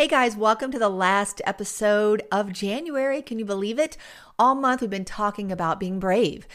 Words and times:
Hey 0.00 0.08
guys, 0.08 0.34
welcome 0.34 0.70
to 0.70 0.78
the 0.78 0.88
last 0.88 1.42
episode 1.44 2.22
of 2.32 2.54
January. 2.54 3.20
Can 3.20 3.38
you 3.38 3.44
believe 3.44 3.78
it? 3.78 3.98
All 4.38 4.54
month 4.54 4.80
we've 4.80 4.88
been 4.88 5.04
talking 5.04 5.52
about 5.52 5.78
being 5.78 6.00
brave. 6.00 6.48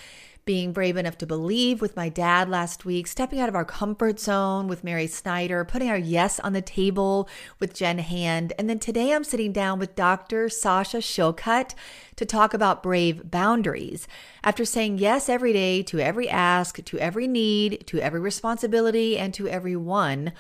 Being 0.45 0.73
brave 0.73 0.97
enough 0.97 1.20
to 1.20 1.28
believe 1.28 1.79
with 1.79 1.96
my 1.96 2.10
dad 2.10 2.50
last 2.50 2.86
week, 2.86 3.05
stepping 3.05 3.39
out 3.39 3.47
of 3.47 3.54
our 3.54 3.63
comfort 3.63 4.20
zone 4.20 4.68
with 4.68 4.84
Mary 4.84 5.05
Snyder, 5.05 5.63
putting 5.63 5.89
our 5.89 5.97
yes 5.97 6.39
on 6.39 6.54
the 6.54 6.62
table 6.63 7.29
with 7.60 7.76
Jen 7.76 8.00
Hand. 8.00 8.52
And 8.58 8.68
then 8.68 8.79
today 8.79 9.13
I'm 9.13 9.23
sitting 9.23 9.52
down 9.52 9.77
with 9.77 9.93
Dr. 9.93 10.50
Sasha 10.50 10.98
Shillcutt 10.98 11.75
to 12.16 12.25
talk 12.25 12.55
about 12.55 12.82
brave 12.82 13.30
boundaries. 13.30 14.07
After 14.43 14.66
saying 14.66 14.98
yes 14.98 15.30
every 15.30 15.54
day 15.54 15.84
to 15.84 16.00
every 16.00 16.27
ask, 16.27 16.84
to 16.84 16.98
every 16.98 17.27
need, 17.27 17.86
to 17.86 18.00
every 18.00 18.21
responsibility, 18.21 19.20
and 19.20 19.36
to 19.36 19.48
every 19.48 19.75
one, 19.75 20.34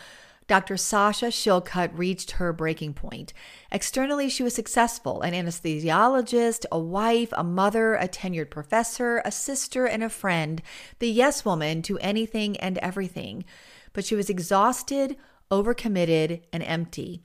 Dr. 0.47 0.77
Sasha 0.77 1.27
Shillcutt 1.27 1.97
reached 1.97 2.31
her 2.31 2.53
breaking 2.53 2.93
point. 2.93 3.33
Externally, 3.71 4.29
she 4.29 4.43
was 4.43 4.53
successful 4.53 5.21
an 5.21 5.33
anesthesiologist, 5.33 6.65
a 6.71 6.79
wife, 6.79 7.29
a 7.33 7.43
mother, 7.43 7.95
a 7.95 8.07
tenured 8.07 8.51
professor, 8.51 9.21
a 9.25 9.31
sister, 9.31 9.85
and 9.85 10.03
a 10.03 10.09
friend, 10.09 10.61
the 10.99 11.09
yes 11.09 11.43
woman 11.43 11.81
to 11.81 11.97
anything 11.97 12.57
and 12.57 12.77
everything. 12.77 13.43
But 13.91 14.05
she 14.05 14.15
was 14.15 14.29
exhausted, 14.29 15.17
overcommitted, 15.49 16.43
and 16.53 16.61
empty. 16.61 17.24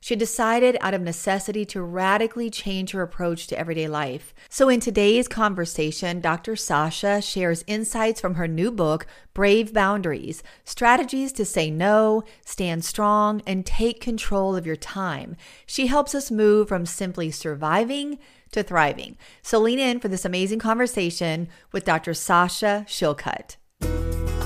She 0.00 0.14
decided 0.14 0.76
out 0.80 0.94
of 0.94 1.02
necessity 1.02 1.64
to 1.66 1.82
radically 1.82 2.50
change 2.50 2.92
her 2.92 3.02
approach 3.02 3.48
to 3.48 3.58
everyday 3.58 3.88
life. 3.88 4.32
So, 4.48 4.68
in 4.68 4.78
today's 4.78 5.26
conversation, 5.26 6.20
Dr. 6.20 6.54
Sasha 6.54 7.20
shares 7.20 7.64
insights 7.66 8.20
from 8.20 8.36
her 8.36 8.46
new 8.46 8.70
book, 8.70 9.06
Brave 9.34 9.74
Boundaries 9.74 10.42
Strategies 10.64 11.32
to 11.32 11.44
Say 11.44 11.70
No, 11.70 12.22
Stand 12.44 12.84
Strong, 12.84 13.42
and 13.46 13.66
Take 13.66 14.00
Control 14.00 14.54
of 14.54 14.66
Your 14.66 14.76
Time. 14.76 15.36
She 15.66 15.88
helps 15.88 16.14
us 16.14 16.30
move 16.30 16.68
from 16.68 16.86
simply 16.86 17.30
surviving 17.32 18.18
to 18.52 18.62
thriving. 18.62 19.16
So, 19.42 19.58
lean 19.58 19.80
in 19.80 19.98
for 19.98 20.08
this 20.08 20.24
amazing 20.24 20.60
conversation 20.60 21.48
with 21.72 21.84
Dr. 21.84 22.14
Sasha 22.14 22.84
Shillcutt. 22.86 23.56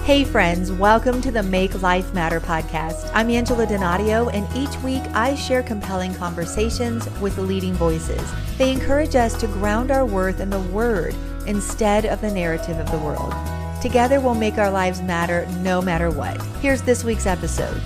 Hey, 0.05 0.25
friends, 0.25 0.73
welcome 0.73 1.21
to 1.21 1.31
the 1.31 1.45
Make 1.45 1.81
Life 1.81 2.13
Matter 2.13 2.41
podcast. 2.41 3.09
I'm 3.15 3.31
Angela 3.31 3.69
Donadio, 3.69 4.35
and 4.35 4.49
each 4.57 4.77
week 4.83 5.01
I 5.15 5.37
share 5.37 5.63
compelling 5.63 6.13
conversations 6.13 7.09
with 7.21 7.39
leading 7.39 7.75
voices. 7.75 8.21
They 8.59 8.73
encourage 8.73 9.15
us 9.15 9.33
to 9.41 9.47
ground 9.47 9.93
our 9.93 10.05
worth 10.05 10.41
in 10.41 10.51
the 10.51 10.59
Word 10.59 11.15
instead 11.47 12.05
of 12.05 12.21
the 12.21 12.33
narrative 12.33 12.81
of 12.81 12.91
the 12.91 12.99
world. 12.99 13.33
Together, 13.81 14.21
we'll 14.21 14.35
make 14.35 14.59
our 14.59 14.73
lives 14.73 15.01
matter 15.01 15.47
no 15.61 15.81
matter 15.81 16.11
what. 16.11 16.43
Here's 16.61 16.83
this 16.83 17.05
week's 17.05 17.27
episode. 17.27 17.81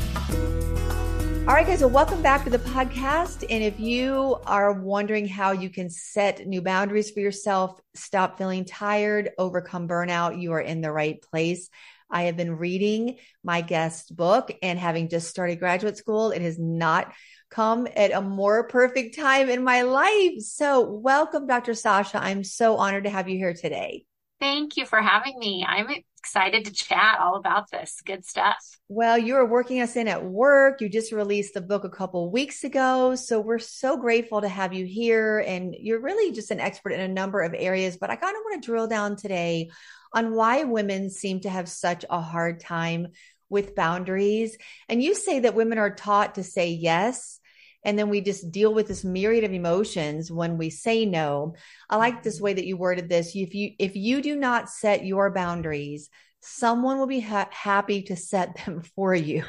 All 1.47 1.55
right, 1.55 1.67
guys, 1.67 1.83
well, 1.83 1.91
welcome 1.91 2.23
back 2.23 2.45
to 2.45 2.51
the 2.51 2.59
podcast. 2.59 3.45
And 3.51 3.63
if 3.63 3.79
you 3.79 4.39
are 4.47 4.73
wondering 4.73 5.29
how 5.29 5.53
you 5.53 5.69
can 5.69 5.91
set 5.91 6.47
new 6.47 6.63
boundaries 6.63 7.11
for 7.11 7.21
yourself, 7.21 7.79
stop 7.95 8.39
feeling 8.39 8.65
tired, 8.65 9.33
overcome 9.37 9.87
burnout, 9.87 10.41
you 10.41 10.55
are 10.55 10.61
in 10.63 10.81
the 10.81 10.91
right 10.91 11.21
place. 11.21 11.69
I 12.11 12.23
have 12.25 12.37
been 12.37 12.57
reading 12.57 13.17
my 13.43 13.61
guest 13.61 14.15
book 14.15 14.53
and 14.63 14.79
having 14.79 15.09
just 15.09 15.29
started 15.29 15.59
graduate 15.59 15.97
school, 15.97 16.31
it 16.31 16.43
has 16.43 16.59
not 16.59 17.13
come 17.51 17.87
at 17.97 18.13
a 18.13 18.21
more 18.21 18.69
perfect 18.69 19.17
time 19.17 19.49
in 19.49 19.63
my 19.63 19.83
life. 19.83 20.41
So, 20.41 20.83
welcome, 20.83 21.47
Dr. 21.47 21.75
Sasha. 21.75 22.19
I'm 22.23 22.45
so 22.45 22.77
honored 22.77 23.05
to 23.05 23.11
have 23.11 23.29
you 23.29 23.39
here 23.39 23.55
today. 23.55 24.05
Thank 24.41 24.77
you 24.77 24.85
for 24.85 25.01
having 25.01 25.39
me. 25.39 25.65
I'm 25.67 25.89
excited 26.19 26.65
to 26.65 26.73
chat 26.73 27.19
all 27.21 27.37
about 27.37 27.71
this 27.71 28.03
good 28.05 28.25
stuff. 28.25 28.57
Well, 28.89 29.17
you 29.17 29.37
are 29.37 29.47
working 29.47 29.81
us 29.81 29.95
in 29.95 30.09
at 30.09 30.25
work. 30.25 30.81
You 30.81 30.89
just 30.89 31.13
released 31.13 31.55
the 31.55 31.61
book 31.61 31.85
a 31.85 31.89
couple 31.89 32.31
weeks 32.31 32.65
ago. 32.65 33.15
So 33.15 33.41
we're 33.41 33.61
so 33.61 33.97
grateful 33.97 34.41
to 34.41 34.49
have 34.49 34.75
you 34.75 34.85
here. 34.85 35.39
And 35.39 35.75
you're 35.79 36.01
really 36.01 36.33
just 36.33 36.51
an 36.51 36.61
expert 36.61 36.91
in 36.91 37.01
a 37.01 37.09
number 37.09 37.41
of 37.43 37.55
areas. 37.57 37.97
But 37.97 38.11
I 38.11 38.17
kind 38.17 38.37
of 38.37 38.43
want 38.45 38.61
to 38.61 38.67
drill 38.67 38.89
down 38.89 39.15
today 39.15 39.71
on 40.17 40.35
why 40.35 40.65
women 40.65 41.11
seem 41.11 41.41
to 41.41 41.51
have 41.51 41.69
such 41.69 42.05
a 42.09 42.21
hard 42.21 42.59
time 42.59 43.09
with 43.51 43.77
boundaries. 43.77 44.57
And 44.89 45.03
you 45.03 45.15
say 45.15 45.41
that 45.41 45.55
women 45.55 45.79
are 45.79 45.95
taught 45.95 46.37
to 46.37 46.43
say 46.43 46.71
yes. 46.71 47.39
And 47.85 47.99
then 47.99 48.09
we 48.09 48.23
just 48.23 48.51
deal 48.51 48.75
with 48.75 48.89
this 48.89 49.05
myriad 49.05 49.45
of 49.45 49.53
emotions 49.53 50.33
when 50.33 50.57
we 50.57 50.71
say 50.71 51.05
no. 51.05 51.55
I 51.89 51.97
like 51.97 52.23
this 52.23 52.37
mm-hmm. 52.37 52.45
way 52.45 52.55
that 52.55 52.67
you 52.67 52.77
worded 52.77 53.09
this. 53.09 53.37
If 53.37 53.55
you 53.55 53.73
if 53.79 53.95
you 53.95 54.23
do 54.23 54.35
not 54.35 54.71
set 54.71 55.05
your 55.05 55.31
boundaries, 55.31 56.09
someone 56.41 56.99
will 56.99 57.07
be 57.07 57.21
ha- 57.21 57.49
happy 57.53 58.03
to 58.03 58.17
set 58.17 58.57
them 58.65 58.81
for 58.97 59.15
you. 59.15 59.45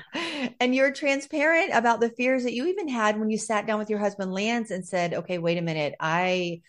And 0.60 0.76
you're 0.76 0.92
transparent 0.92 1.72
about 1.74 2.00
the 2.02 2.10
fears 2.10 2.44
that 2.44 2.54
you 2.54 2.68
even 2.68 2.90
had 2.90 3.18
when 3.18 3.30
you 3.30 3.38
sat 3.38 3.66
down 3.66 3.80
with 3.80 3.90
your 3.90 4.00
husband 4.00 4.34
Lance 4.34 4.70
and 4.70 4.86
said, 4.86 5.14
"Okay, 5.14 5.40
wait 5.40 5.58
a 5.58 5.64
minute. 5.64 5.96
I 6.00 6.62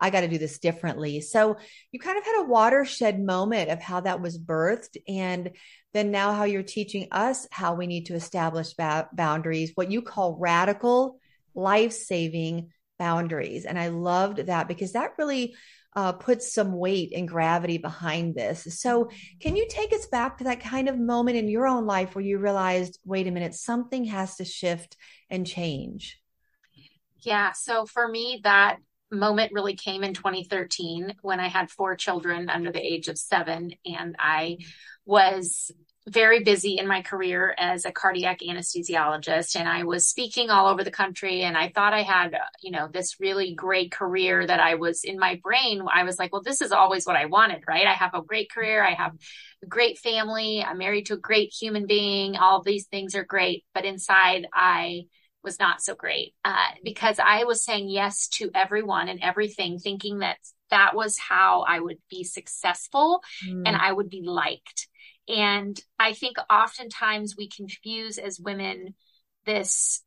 I 0.00 0.10
got 0.10 0.20
to 0.20 0.28
do 0.28 0.38
this 0.38 0.58
differently. 0.58 1.20
So 1.20 1.56
you 1.90 1.98
kind 1.98 2.18
of 2.18 2.24
had 2.24 2.40
a 2.40 2.48
watershed 2.48 3.18
moment 3.20 3.70
of 3.70 3.80
how 3.80 4.00
that 4.00 4.20
was 4.20 4.38
birthed. 4.38 4.96
And 5.08 5.52
then 5.94 6.10
now 6.10 6.34
how 6.34 6.44
you're 6.44 6.62
teaching 6.62 7.08
us 7.12 7.46
how 7.50 7.74
we 7.74 7.86
need 7.86 8.06
to 8.06 8.14
establish 8.14 8.74
ba- 8.74 9.08
boundaries, 9.12 9.72
what 9.74 9.90
you 9.90 10.02
call 10.02 10.36
radical, 10.38 11.18
life 11.54 11.92
saving 11.92 12.70
boundaries. 12.98 13.64
And 13.64 13.78
I 13.78 13.88
loved 13.88 14.38
that 14.46 14.68
because 14.68 14.92
that 14.92 15.12
really 15.18 15.54
uh, 15.94 16.12
puts 16.12 16.52
some 16.52 16.74
weight 16.74 17.12
and 17.16 17.26
gravity 17.26 17.78
behind 17.78 18.34
this. 18.34 18.78
So, 18.78 19.08
can 19.40 19.56
you 19.56 19.66
take 19.68 19.94
us 19.94 20.06
back 20.06 20.38
to 20.38 20.44
that 20.44 20.60
kind 20.60 20.88
of 20.90 20.98
moment 20.98 21.38
in 21.38 21.48
your 21.48 21.66
own 21.66 21.86
life 21.86 22.14
where 22.14 22.24
you 22.24 22.38
realized, 22.38 22.98
wait 23.06 23.26
a 23.26 23.30
minute, 23.30 23.54
something 23.54 24.04
has 24.04 24.36
to 24.36 24.44
shift 24.44 24.96
and 25.30 25.46
change? 25.46 26.20
Yeah. 27.20 27.52
So, 27.52 27.86
for 27.86 28.06
me, 28.06 28.40
that 28.44 28.76
moment 29.10 29.52
really 29.52 29.74
came 29.74 30.02
in 30.02 30.14
2013 30.14 31.14
when 31.22 31.40
I 31.40 31.48
had 31.48 31.70
four 31.70 31.96
children 31.96 32.48
under 32.48 32.72
the 32.72 32.80
age 32.84 33.08
of 33.08 33.18
seven, 33.18 33.72
and 33.84 34.16
I 34.18 34.58
was 35.04 35.70
very 36.08 36.44
busy 36.44 36.78
in 36.78 36.86
my 36.86 37.02
career 37.02 37.54
as 37.58 37.84
a 37.84 37.90
cardiac 37.90 38.38
anesthesiologist 38.40 39.56
and 39.56 39.68
I 39.68 39.82
was 39.82 40.06
speaking 40.06 40.50
all 40.50 40.68
over 40.68 40.84
the 40.84 40.90
country 40.90 41.42
and 41.42 41.56
I 41.56 41.72
thought 41.74 41.92
I 41.92 42.02
had 42.02 42.36
you 42.62 42.70
know 42.70 42.88
this 42.92 43.18
really 43.18 43.54
great 43.54 43.90
career 43.90 44.46
that 44.46 44.60
I 44.60 44.76
was 44.76 45.02
in 45.02 45.18
my 45.18 45.40
brain 45.42 45.82
I 45.92 46.04
was 46.04 46.16
like 46.16 46.32
well 46.32 46.42
this 46.42 46.60
is 46.60 46.70
always 46.70 47.06
what 47.06 47.16
I 47.16 47.26
wanted 47.26 47.64
right? 47.66 47.86
I 47.86 47.94
have 47.94 48.14
a 48.14 48.22
great 48.22 48.52
career 48.52 48.84
I 48.84 48.94
have 48.94 49.14
a 49.64 49.66
great 49.66 49.98
family 49.98 50.62
I'm 50.62 50.78
married 50.78 51.06
to 51.06 51.14
a 51.14 51.18
great 51.18 51.52
human 51.52 51.86
being 51.86 52.36
all 52.36 52.62
these 52.62 52.86
things 52.86 53.16
are 53.16 53.24
great 53.24 53.64
but 53.74 53.84
inside 53.84 54.46
I 54.54 55.06
was 55.46 55.58
not 55.58 55.80
so 55.80 55.94
great 55.94 56.34
uh, 56.44 56.72
because 56.84 57.18
I 57.18 57.44
was 57.44 57.64
saying 57.64 57.88
yes 57.88 58.28
to 58.34 58.50
everyone 58.54 59.08
and 59.08 59.20
everything, 59.22 59.78
thinking 59.78 60.18
that 60.18 60.36
that 60.70 60.94
was 60.94 61.16
how 61.16 61.64
I 61.66 61.80
would 61.80 61.98
be 62.10 62.24
successful 62.24 63.22
mm. 63.48 63.62
and 63.64 63.74
I 63.74 63.92
would 63.92 64.10
be 64.10 64.22
liked. 64.22 64.88
And 65.28 65.80
I 65.98 66.12
think 66.12 66.36
oftentimes 66.50 67.34
we 67.38 67.48
confuse 67.48 68.18
as 68.18 68.38
women 68.38 68.94
this 69.46 70.02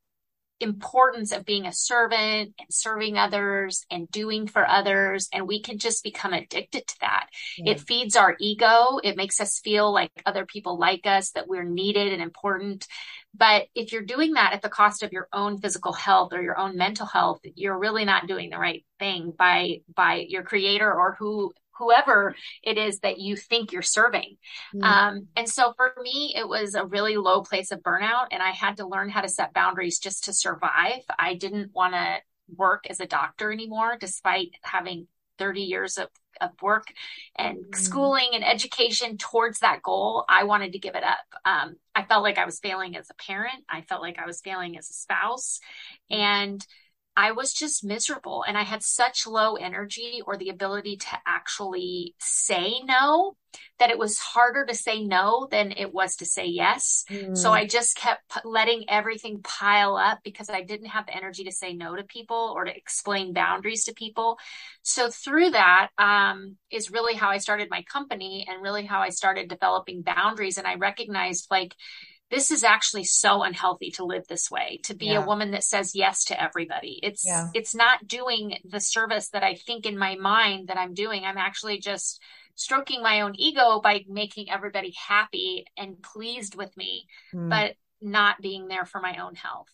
importance 0.61 1.31
of 1.31 1.45
being 1.45 1.65
a 1.65 1.71
servant 1.71 2.53
and 2.59 2.67
serving 2.69 3.17
others 3.17 3.85
and 3.89 4.11
doing 4.11 4.47
for 4.47 4.67
others. 4.67 5.29
And 5.31 5.47
we 5.47 5.61
can 5.61 5.77
just 5.77 6.03
become 6.03 6.33
addicted 6.33 6.85
to 6.87 6.95
that. 7.01 7.27
Yeah. 7.57 7.73
It 7.73 7.81
feeds 7.81 8.15
our 8.15 8.35
ego. 8.39 8.99
It 9.03 9.15
makes 9.15 9.39
us 9.39 9.61
feel 9.63 9.93
like 9.93 10.11
other 10.25 10.45
people 10.45 10.77
like 10.77 11.07
us, 11.07 11.31
that 11.31 11.47
we're 11.47 11.63
needed 11.63 12.11
and 12.11 12.21
important. 12.21 12.87
But 13.35 13.67
if 13.75 13.91
you're 13.91 14.01
doing 14.01 14.33
that 14.33 14.53
at 14.53 14.61
the 14.61 14.69
cost 14.69 15.03
of 15.03 15.11
your 15.11 15.27
own 15.31 15.59
physical 15.59 15.93
health 15.93 16.33
or 16.33 16.41
your 16.41 16.57
own 16.57 16.75
mental 16.75 17.05
health, 17.05 17.39
you're 17.55 17.77
really 17.77 18.05
not 18.05 18.27
doing 18.27 18.49
the 18.49 18.57
right 18.57 18.85
thing 18.97 19.33
by, 19.37 19.81
by 19.95 20.25
your 20.27 20.43
creator 20.43 20.91
or 20.91 21.15
who, 21.19 21.53
whoever 21.77 22.35
it 22.63 22.77
is 22.77 22.99
that 22.99 23.19
you 23.19 23.35
think 23.35 23.71
you're 23.71 23.81
serving. 23.81 24.37
Mm. 24.75 24.83
Um, 24.83 25.27
and 25.35 25.47
so 25.47 25.73
for 25.77 25.93
me, 26.01 26.33
it 26.35 26.47
was 26.47 26.75
a 26.75 26.85
really 26.85 27.17
low 27.17 27.41
place 27.41 27.71
of 27.71 27.81
burnout 27.81 28.27
and 28.31 28.43
I 28.43 28.51
had 28.51 28.77
to 28.77 28.87
learn 28.87 29.09
how 29.09 29.21
to 29.21 29.29
set 29.29 29.53
boundaries 29.53 29.99
just 29.99 30.25
to 30.25 30.33
survive. 30.33 31.01
I 31.17 31.35
didn't 31.35 31.71
want 31.73 31.93
to 31.93 32.17
work 32.55 32.85
as 32.89 32.99
a 32.99 33.07
doctor 33.07 33.51
anymore, 33.51 33.97
despite 33.99 34.49
having 34.63 35.07
30 35.37 35.61
years 35.61 35.97
of, 35.97 36.09
of 36.41 36.51
work 36.61 36.93
and 37.37 37.57
mm. 37.57 37.75
schooling 37.75 38.29
and 38.33 38.43
education 38.43 39.17
towards 39.17 39.59
that 39.59 39.81
goal. 39.81 40.25
I 40.27 40.43
wanted 40.43 40.73
to 40.73 40.79
give 40.79 40.95
it 40.95 41.03
up. 41.03 41.17
Um, 41.45 41.75
I 41.95 42.03
felt 42.03 42.23
like 42.23 42.37
I 42.37 42.45
was 42.45 42.59
failing 42.59 42.95
as 42.95 43.09
a 43.09 43.13
parent. 43.15 43.63
I 43.69 43.81
felt 43.81 44.01
like 44.01 44.19
I 44.19 44.25
was 44.25 44.41
failing 44.41 44.77
as 44.77 44.89
a 44.89 44.93
spouse. 44.93 45.59
And 46.09 46.65
I 47.19 47.33
was 47.33 47.51
just 47.51 47.83
miserable 47.83 48.45
and 48.47 48.57
I 48.57 48.63
had 48.63 48.81
such 48.81 49.27
low 49.27 49.55
energy 49.55 50.21
or 50.25 50.37
the 50.37 50.47
ability 50.47 50.95
to 50.95 51.19
actually 51.27 52.15
say 52.17 52.75
no 52.85 53.35
that 53.77 53.89
it 53.89 53.99
was 53.99 54.19
harder 54.19 54.65
to 54.65 54.73
say 54.73 55.03
no 55.03 55.45
than 55.51 55.73
it 55.73 55.93
was 55.93 56.15
to 56.17 56.25
say 56.25 56.45
yes. 56.45 57.03
Mm. 57.09 57.35
So 57.35 57.51
I 57.51 57.67
just 57.67 57.97
kept 57.97 58.21
letting 58.45 58.85
everything 58.89 59.41
pile 59.43 59.97
up 59.97 60.19
because 60.23 60.49
I 60.49 60.61
didn't 60.61 60.87
have 60.87 61.07
the 61.07 61.17
energy 61.17 61.43
to 61.43 61.51
say 61.51 61.73
no 61.73 61.93
to 61.97 62.03
people 62.03 62.53
or 62.55 62.63
to 62.63 62.73
explain 62.73 63.33
boundaries 63.33 63.83
to 63.85 63.93
people. 63.93 64.37
So 64.83 65.09
through 65.09 65.49
that 65.49 65.89
um, 65.97 66.55
is 66.71 66.89
really 66.89 67.15
how 67.15 67.31
I 67.31 67.39
started 67.39 67.67
my 67.69 67.81
company 67.81 68.47
and 68.47 68.63
really 68.63 68.85
how 68.85 69.01
I 69.01 69.09
started 69.09 69.49
developing 69.49 70.03
boundaries. 70.03 70.57
And 70.57 70.65
I 70.65 70.75
recognized 70.75 71.47
like, 71.51 71.75
this 72.29 72.51
is 72.51 72.63
actually 72.63 73.03
so 73.03 73.43
unhealthy 73.43 73.91
to 73.91 74.05
live 74.05 74.27
this 74.27 74.51
way 74.51 74.79
to 74.83 74.93
be 74.93 75.07
yeah. 75.07 75.23
a 75.23 75.25
woman 75.25 75.51
that 75.51 75.63
says 75.63 75.95
yes 75.95 76.25
to 76.25 76.41
everybody 76.41 76.99
it's 77.03 77.25
yeah. 77.25 77.49
it's 77.53 77.75
not 77.75 78.07
doing 78.07 78.57
the 78.63 78.79
service 78.79 79.29
that 79.29 79.43
i 79.43 79.55
think 79.55 79.85
in 79.85 79.97
my 79.97 80.15
mind 80.15 80.67
that 80.67 80.77
i'm 80.77 80.93
doing 80.93 81.23
i'm 81.25 81.37
actually 81.37 81.79
just 81.79 82.21
stroking 82.55 83.01
my 83.01 83.21
own 83.21 83.33
ego 83.35 83.79
by 83.81 84.03
making 84.07 84.49
everybody 84.49 84.93
happy 85.07 85.65
and 85.77 86.01
pleased 86.01 86.55
with 86.55 86.75
me 86.75 87.07
mm. 87.33 87.49
but 87.49 87.75
not 88.01 88.41
being 88.41 88.67
there 88.67 88.85
for 88.85 88.99
my 89.01 89.17
own 89.17 89.35
health 89.35 89.67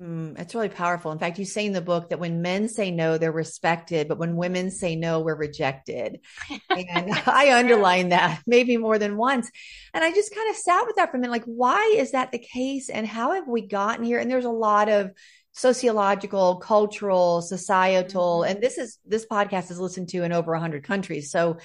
Mm, 0.00 0.38
it's 0.38 0.54
really 0.54 0.68
powerful. 0.68 1.10
In 1.10 1.18
fact, 1.18 1.38
you 1.38 1.46
say 1.46 1.64
in 1.64 1.72
the 1.72 1.80
book 1.80 2.10
that 2.10 2.18
when 2.18 2.42
men 2.42 2.68
say 2.68 2.90
no, 2.90 3.16
they're 3.16 3.32
respected, 3.32 4.08
but 4.08 4.18
when 4.18 4.36
women 4.36 4.70
say 4.70 4.94
no, 4.94 5.20
we're 5.20 5.34
rejected. 5.34 6.20
And 6.68 7.10
I 7.26 7.54
underline 7.58 8.10
that 8.10 8.42
maybe 8.46 8.76
more 8.76 8.98
than 8.98 9.16
once. 9.16 9.50
And 9.94 10.04
I 10.04 10.12
just 10.12 10.34
kind 10.34 10.50
of 10.50 10.56
sat 10.56 10.86
with 10.86 10.96
that 10.96 11.10
for 11.10 11.16
a 11.16 11.20
minute 11.20 11.32
like, 11.32 11.44
why 11.44 11.94
is 11.96 12.10
that 12.10 12.30
the 12.30 12.38
case? 12.38 12.90
And 12.90 13.06
how 13.06 13.32
have 13.32 13.48
we 13.48 13.62
gotten 13.62 14.04
here? 14.04 14.18
And 14.18 14.30
there's 14.30 14.44
a 14.44 14.50
lot 14.50 14.90
of 14.90 15.12
sociological, 15.52 16.56
cultural, 16.56 17.40
societal, 17.40 18.40
mm-hmm. 18.40 18.52
and 18.52 18.62
this 18.62 18.76
is 18.76 18.98
this 19.06 19.24
podcast 19.24 19.70
is 19.70 19.80
listened 19.80 20.10
to 20.10 20.22
in 20.22 20.32
over 20.32 20.52
100 20.52 20.84
countries. 20.84 21.30
So 21.30 21.56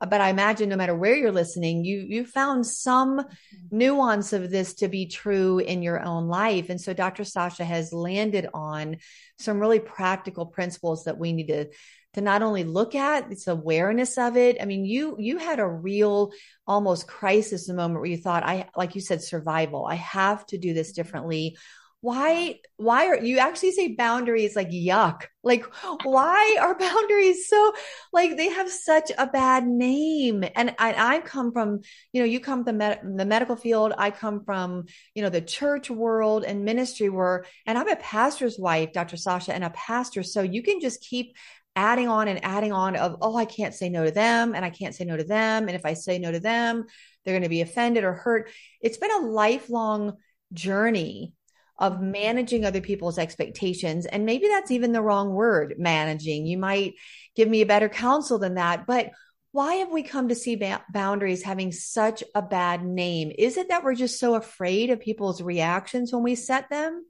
but 0.00 0.20
I 0.20 0.28
imagine 0.28 0.68
no 0.68 0.76
matter 0.76 0.94
where 0.94 1.16
you're 1.16 1.32
listening, 1.32 1.84
you 1.84 2.00
you 2.00 2.26
found 2.26 2.66
some 2.66 3.20
mm-hmm. 3.20 3.78
nuance 3.78 4.32
of 4.32 4.50
this 4.50 4.74
to 4.74 4.88
be 4.88 5.06
true 5.06 5.58
in 5.58 5.82
your 5.82 6.02
own 6.02 6.28
life. 6.28 6.68
And 6.68 6.80
so 6.80 6.92
Dr. 6.92 7.24
Sasha 7.24 7.64
has 7.64 7.92
landed 7.92 8.48
on 8.52 8.98
some 9.38 9.58
really 9.58 9.80
practical 9.80 10.46
principles 10.46 11.04
that 11.04 11.18
we 11.18 11.32
need 11.32 11.48
to 11.48 11.68
to 12.14 12.20
not 12.22 12.42
only 12.42 12.64
look 12.64 12.94
at 12.94 13.30
it's 13.30 13.46
awareness 13.46 14.16
of 14.16 14.36
it. 14.36 14.56
I 14.60 14.64
mean, 14.66 14.84
you 14.84 15.16
you 15.18 15.38
had 15.38 15.60
a 15.60 15.66
real 15.66 16.32
almost 16.66 17.06
crisis 17.06 17.68
moment 17.68 18.00
where 18.00 18.10
you 18.10 18.16
thought, 18.18 18.42
I 18.42 18.68
like 18.76 18.94
you 18.94 19.00
said, 19.00 19.22
survival. 19.22 19.86
I 19.86 19.96
have 19.96 20.44
to 20.46 20.58
do 20.58 20.74
this 20.74 20.92
differently 20.92 21.56
why 22.00 22.60
why 22.76 23.06
are 23.06 23.18
you 23.18 23.38
actually 23.38 23.72
say 23.72 23.94
boundaries 23.94 24.54
like 24.54 24.70
yuck. 24.70 25.22
Like 25.42 25.64
why 26.04 26.56
are 26.60 26.78
boundaries 26.78 27.48
so 27.48 27.72
like 28.12 28.36
they 28.36 28.48
have 28.48 28.70
such 28.70 29.10
a 29.16 29.26
bad 29.26 29.66
name. 29.66 30.44
And 30.54 30.74
i, 30.78 31.16
I 31.16 31.20
come 31.20 31.52
from 31.52 31.80
you 32.12 32.20
know 32.20 32.26
you 32.26 32.38
come 32.40 32.64
from 32.64 32.66
the, 32.66 32.72
med- 32.72 33.00
the 33.16 33.24
medical 33.24 33.56
field. 33.56 33.92
I 33.96 34.10
come 34.10 34.44
from 34.44 34.84
you 35.14 35.22
know 35.22 35.30
the 35.30 35.40
church 35.40 35.90
world 35.90 36.44
and 36.44 36.64
ministry 36.64 37.08
world. 37.08 37.46
And 37.66 37.78
i'm 37.78 37.88
a 37.88 37.96
pastor's 37.96 38.58
wife 38.58 38.92
dr 38.92 39.16
sasha 39.16 39.54
and 39.54 39.64
a 39.64 39.70
pastor. 39.70 40.22
So 40.22 40.42
you 40.42 40.62
can 40.62 40.80
just 40.80 41.00
keep 41.00 41.34
adding 41.74 42.08
on 42.08 42.28
and 42.28 42.44
adding 42.44 42.72
on 42.72 42.96
of 42.96 43.16
oh 43.20 43.36
i 43.36 43.44
can't 43.44 43.74
say 43.74 43.88
no 43.88 44.04
to 44.04 44.10
them 44.10 44.54
and 44.54 44.64
i 44.64 44.70
can't 44.70 44.94
say 44.94 45.04
no 45.04 45.16
to 45.16 45.24
them. 45.24 45.68
And 45.68 45.76
if 45.76 45.86
i 45.86 45.94
say 45.94 46.18
no 46.18 46.30
to 46.30 46.40
them 46.40 46.84
they're 47.24 47.34
going 47.34 47.42
to 47.42 47.48
be 47.48 47.62
offended 47.62 48.04
or 48.04 48.12
hurt. 48.12 48.50
It's 48.80 48.98
been 48.98 49.10
a 49.10 49.26
lifelong 49.26 50.18
journey 50.52 51.34
of 51.78 52.00
managing 52.00 52.64
other 52.64 52.80
people's 52.80 53.18
expectations. 53.18 54.06
And 54.06 54.24
maybe 54.24 54.48
that's 54.48 54.70
even 54.70 54.92
the 54.92 55.02
wrong 55.02 55.32
word, 55.32 55.74
managing. 55.78 56.46
You 56.46 56.58
might 56.58 56.94
give 57.34 57.48
me 57.48 57.60
a 57.60 57.66
better 57.66 57.88
counsel 57.88 58.38
than 58.38 58.54
that. 58.54 58.86
But 58.86 59.10
why 59.52 59.76
have 59.76 59.90
we 59.90 60.02
come 60.02 60.28
to 60.28 60.34
see 60.34 60.56
ba- 60.56 60.84
boundaries 60.92 61.42
having 61.42 61.72
such 61.72 62.22
a 62.34 62.42
bad 62.42 62.84
name? 62.84 63.32
Is 63.36 63.56
it 63.56 63.68
that 63.68 63.84
we're 63.84 63.94
just 63.94 64.18
so 64.18 64.34
afraid 64.34 64.90
of 64.90 65.00
people's 65.00 65.40
reactions 65.40 66.12
when 66.12 66.22
we 66.22 66.34
set 66.34 66.68
them? 66.70 67.06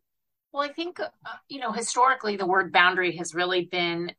Well, 0.53 0.63
I 0.63 0.73
think, 0.73 1.01
uh, 1.01 1.09
you 1.49 1.61
know, 1.61 1.73
historically, 1.73 2.37
the 2.37 2.47
word 2.47 2.73
boundary 2.73 3.17
has 3.17 3.35
really 3.35 3.65
been 3.65 4.13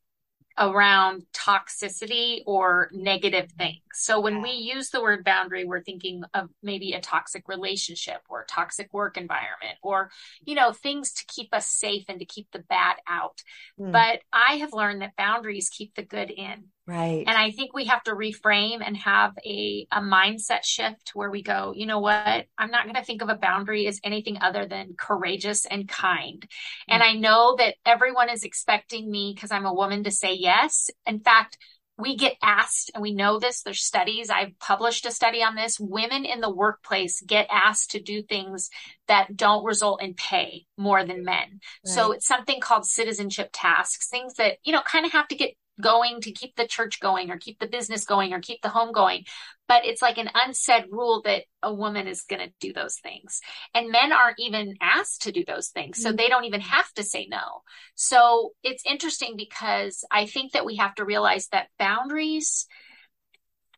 around 0.58 1.24
toxicity 1.34 2.42
or 2.46 2.90
negative 2.92 3.52
things. 3.58 3.82
So 3.94 4.20
when 4.20 4.42
we 4.42 4.52
use 4.52 4.90
the 4.90 5.02
word 5.02 5.24
boundary, 5.24 5.66
we're 5.66 5.84
thinking 5.84 6.24
of 6.34 6.50
maybe 6.64 6.94
a 6.94 7.02
toxic 7.02 7.48
relationship 7.48 8.22
or 8.30 8.46
toxic 8.50 8.94
work 8.94 9.18
environment 9.18 9.78
or, 9.82 10.10
you 10.46 10.56
know, 10.56 10.72
things 10.72 11.14
to 11.14 11.26
keep 11.28 11.54
us 11.54 11.68
safe 11.68 12.06
and 12.10 12.20
to 12.20 12.26
keep 12.26 12.48
the 12.52 12.60
bad 12.70 12.96
out. 13.08 13.42
Mm. 13.80 13.92
But 13.92 14.22
I 14.34 14.56
have 14.56 14.74
learned 14.74 15.02
that 15.02 15.16
boundaries 15.16 15.70
keep 15.70 15.96
the 15.96 16.04
good 16.04 16.32
in. 16.32 16.66
Right. 16.88 17.26
And 17.28 17.38
I 17.38 17.52
think 17.52 17.74
we 17.74 17.86
have 17.86 18.02
to 18.04 18.16
reframe 18.16 18.82
and 18.82 18.96
have 18.96 19.34
a, 19.46 19.86
a 19.92 20.00
mindset 20.00 20.64
shift 20.64 21.12
where 21.14 21.30
we 21.30 21.44
go, 21.44 21.74
you 21.76 21.86
know 21.86 22.00
what? 22.00 22.46
I'm 22.58 22.72
not 22.72 22.86
going 22.86 22.96
to 22.96 23.04
think 23.04 23.22
of 23.22 23.28
a 23.28 23.36
boundary 23.36 23.88
as 23.88 24.00
anything 24.06 24.38
other 24.42 24.66
than 24.66 24.96
courageous 24.98 25.66
and 25.66 25.88
kind. 25.88 26.40
Mm-hmm. 26.42 26.94
And 26.94 27.04
I 27.04 27.14
know 27.14 27.58
that 27.58 27.76
everyone 27.86 28.30
is 28.30 28.46
expecting 28.46 29.12
me 29.12 29.34
because 29.36 29.52
I'm 29.52 29.66
a 29.66 29.74
woman 29.74 30.06
to 30.06 30.12
say 30.12 30.34
yes. 30.34 30.90
In 31.06 31.20
fact, 31.20 31.58
we 32.00 32.16
get 32.16 32.36
asked, 32.44 32.92
and 32.94 33.02
we 33.02 33.12
know 33.12 33.40
this, 33.40 33.64
there's 33.64 33.82
studies, 33.82 34.30
I've 34.30 34.58
published 34.60 35.08
a 35.08 35.12
study 35.12 35.42
on 35.42 35.56
this. 35.56 35.80
Women 35.80 36.26
in 36.26 36.42
the 36.42 36.54
workplace 36.54 37.22
get 37.22 37.48
asked 37.52 37.92
to 37.92 38.00
do 38.00 38.22
things 38.22 38.70
that 39.08 39.36
don't 39.36 39.66
result 39.66 40.04
in 40.04 40.14
pay 40.14 40.68
more 40.78 41.04
than 41.04 41.26
men. 41.26 41.60
Right. 41.60 41.60
So 41.86 42.12
it's 42.12 42.28
something 42.28 42.60
called 42.60 42.86
citizenship 42.86 43.50
tasks, 43.52 44.08
things 44.10 44.36
that, 44.36 44.58
you 44.64 44.72
know, 44.72 44.82
kind 44.82 45.06
of 45.06 45.12
have 45.14 45.28
to 45.30 45.36
get 45.36 45.56
going 45.80 46.22
to 46.22 46.32
keep 46.32 46.56
the 46.56 46.68
church 46.68 47.00
going 47.00 47.30
or 47.30 47.38
keep 47.38 47.60
the 47.60 47.68
business 47.68 48.06
going 48.06 48.34
or 48.34 48.40
keep 48.40 48.62
the 48.62 48.70
home 48.70 48.92
going. 48.92 49.26
But 49.68 49.86
it's 49.86 50.02
like 50.02 50.18
an 50.18 50.30
unsaid 50.34 50.86
rule 50.92 51.22
that 51.26 51.44
a 51.62 51.74
woman 51.74 52.08
is 52.08 52.24
going 52.24 52.48
to 52.48 52.54
do 52.60 52.74
those 52.74 52.96
things. 52.96 53.42
And 53.74 53.92
men 53.92 54.12
aren't 54.12 54.40
even 54.40 54.76
asked 54.82 55.24
to 55.24 55.32
do 55.32 55.44
those 55.46 55.70
things. 55.70 56.02
So 56.02 56.10
mm-hmm. 56.10 56.16
they 56.16 56.30
don't 56.30 56.46
even 56.46 56.62
have 56.62 56.92
to 56.94 57.04
say 57.04 57.28
no. 57.30 57.62
So 57.96 58.54
it's 58.64 58.84
interesting 58.86 59.36
because 59.36 60.04
I 60.12 60.26
think 60.26 60.54
that 60.54 60.66
we 60.66 60.78
have 60.78 60.96
to 60.96 61.06
realize 61.06 61.48
that 61.50 61.68
boundaries 61.78 62.66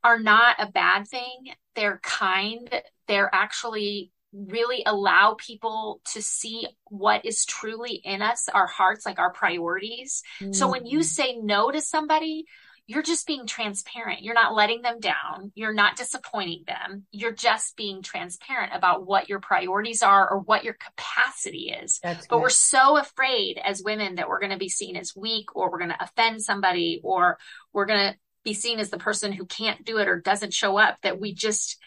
are 0.03 0.19
not 0.19 0.55
a 0.59 0.71
bad 0.71 1.07
thing. 1.07 1.51
They're 1.75 1.99
kind. 2.03 2.69
They're 3.07 3.33
actually 3.33 4.11
really 4.33 4.83
allow 4.85 5.35
people 5.37 6.01
to 6.13 6.21
see 6.21 6.67
what 6.85 7.25
is 7.25 7.45
truly 7.45 7.93
in 8.03 8.21
us, 8.21 8.47
our 8.49 8.67
hearts, 8.67 9.05
like 9.05 9.19
our 9.19 9.31
priorities. 9.31 10.21
Mm-hmm. 10.39 10.53
So 10.53 10.69
when 10.69 10.85
you 10.85 10.99
mm-hmm. 10.99 11.03
say 11.03 11.37
no 11.41 11.71
to 11.71 11.81
somebody, 11.81 12.45
you're 12.89 13.03
just 13.03 13.27
being 13.27 13.45
transparent. 13.45 14.23
You're 14.23 14.33
not 14.33 14.55
letting 14.55 14.81
them 14.81 14.99
down. 14.99 15.51
You're 15.53 15.75
not 15.75 15.95
disappointing 15.95 16.63
them. 16.65 17.05
You're 17.11 17.31
just 17.31 17.77
being 17.77 18.01
transparent 18.01 18.71
about 18.73 19.05
what 19.05 19.29
your 19.29 19.39
priorities 19.39 20.01
are 20.01 20.27
or 20.27 20.39
what 20.39 20.63
your 20.63 20.73
capacity 20.73 21.71
is. 21.83 21.99
That's 22.01 22.25
but 22.25 22.37
good. 22.37 22.41
we're 22.41 22.49
so 22.49 22.97
afraid 22.97 23.59
as 23.63 23.83
women 23.83 24.15
that 24.15 24.27
we're 24.27 24.39
going 24.39 24.53
to 24.53 24.57
be 24.57 24.69
seen 24.69 24.95
as 24.95 25.15
weak 25.15 25.55
or 25.55 25.69
we're 25.69 25.77
going 25.77 25.91
to 25.91 26.03
offend 26.03 26.41
somebody 26.41 26.99
or 27.03 27.37
we're 27.73 27.85
going 27.85 28.11
to 28.11 28.17
be 28.43 28.55
seen 28.55 28.79
as 28.79 28.89
the 28.89 28.97
person 28.97 29.33
who 29.33 29.45
can't 29.45 29.85
do 29.85 29.99
it 29.99 30.07
or 30.07 30.19
doesn't 30.19 30.53
show 30.53 30.75
up 30.75 30.97
that 31.03 31.19
we 31.19 31.31
just 31.31 31.77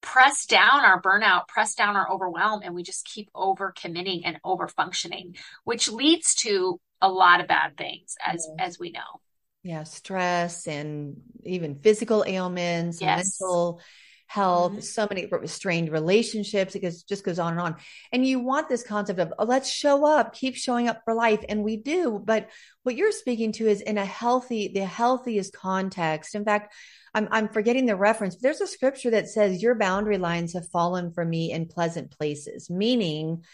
press 0.00 0.46
down 0.46 0.84
our 0.84 1.00
burnout, 1.00 1.48
press 1.48 1.74
down 1.74 1.96
our 1.96 2.10
overwhelm, 2.10 2.62
and 2.62 2.74
we 2.74 2.82
just 2.82 3.04
keep 3.04 3.28
over 3.34 3.72
committing 3.76 4.24
and 4.24 4.38
over 4.44 4.68
functioning, 4.68 5.36
which 5.64 5.90
leads 5.90 6.34
to 6.36 6.80
a 7.00 7.08
lot 7.08 7.40
of 7.40 7.48
bad 7.48 7.76
things 7.76 8.16
as 8.24 8.46
yes. 8.58 8.68
as 8.68 8.78
we 8.78 8.90
know. 8.90 9.20
Yeah, 9.62 9.82
stress 9.84 10.66
and 10.66 11.20
even 11.44 11.76
physical 11.76 12.24
ailments, 12.26 13.00
yes. 13.00 13.38
mental 13.40 13.80
health, 14.28 14.72
mm-hmm. 14.72 14.80
so 14.80 15.06
many 15.10 15.28
strained 15.46 15.90
relationships. 15.90 16.74
It 16.74 16.80
goes, 16.80 17.02
just 17.02 17.24
goes 17.24 17.38
on 17.38 17.52
and 17.52 17.60
on. 17.60 17.76
And 18.12 18.24
you 18.24 18.38
want 18.38 18.68
this 18.68 18.82
concept 18.82 19.18
of, 19.18 19.32
oh, 19.38 19.44
let's 19.44 19.70
show 19.70 20.06
up, 20.06 20.34
keep 20.34 20.54
showing 20.54 20.86
up 20.86 21.00
for 21.04 21.14
life. 21.14 21.42
And 21.48 21.64
we 21.64 21.78
do. 21.78 22.22
But 22.22 22.50
what 22.82 22.94
you're 22.94 23.10
speaking 23.10 23.52
to 23.52 23.66
is 23.66 23.80
in 23.80 23.96
a 23.98 24.04
healthy, 24.04 24.68
the 24.68 24.84
healthiest 24.84 25.54
context. 25.54 26.34
In 26.34 26.44
fact, 26.44 26.74
I'm, 27.14 27.26
I'm 27.30 27.48
forgetting 27.48 27.86
the 27.86 27.96
reference. 27.96 28.36
There's 28.36 28.60
a 28.60 28.66
scripture 28.66 29.10
that 29.12 29.28
says, 29.28 29.62
Your 29.62 29.74
boundary 29.74 30.18
lines 30.18 30.52
have 30.52 30.68
fallen 30.68 31.12
for 31.12 31.24
me 31.24 31.50
in 31.50 31.66
pleasant 31.66 32.10
places, 32.10 32.68
meaning 32.68 33.44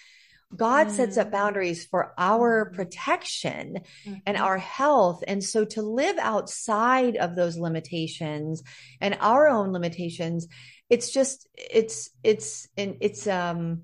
God 0.56 0.88
mm. 0.88 0.90
sets 0.90 1.16
up 1.16 1.28
mm. 1.28 1.32
boundaries 1.32 1.84
for 1.86 2.12
our 2.18 2.66
mm-hmm. 2.66 2.76
protection 2.76 3.80
mm-hmm. 4.06 4.18
and 4.26 4.36
our 4.36 4.58
health. 4.58 5.22
And 5.26 5.42
so 5.42 5.64
to 5.64 5.82
live 5.82 6.16
outside 6.18 7.16
of 7.16 7.36
those 7.36 7.58
limitations 7.58 8.62
and 9.00 9.16
our 9.20 9.48
own 9.48 9.72
limitations, 9.72 10.48
it's 10.90 11.10
just, 11.10 11.48
it's, 11.54 12.10
it's, 12.22 12.68
it's, 12.76 13.26
um, 13.26 13.82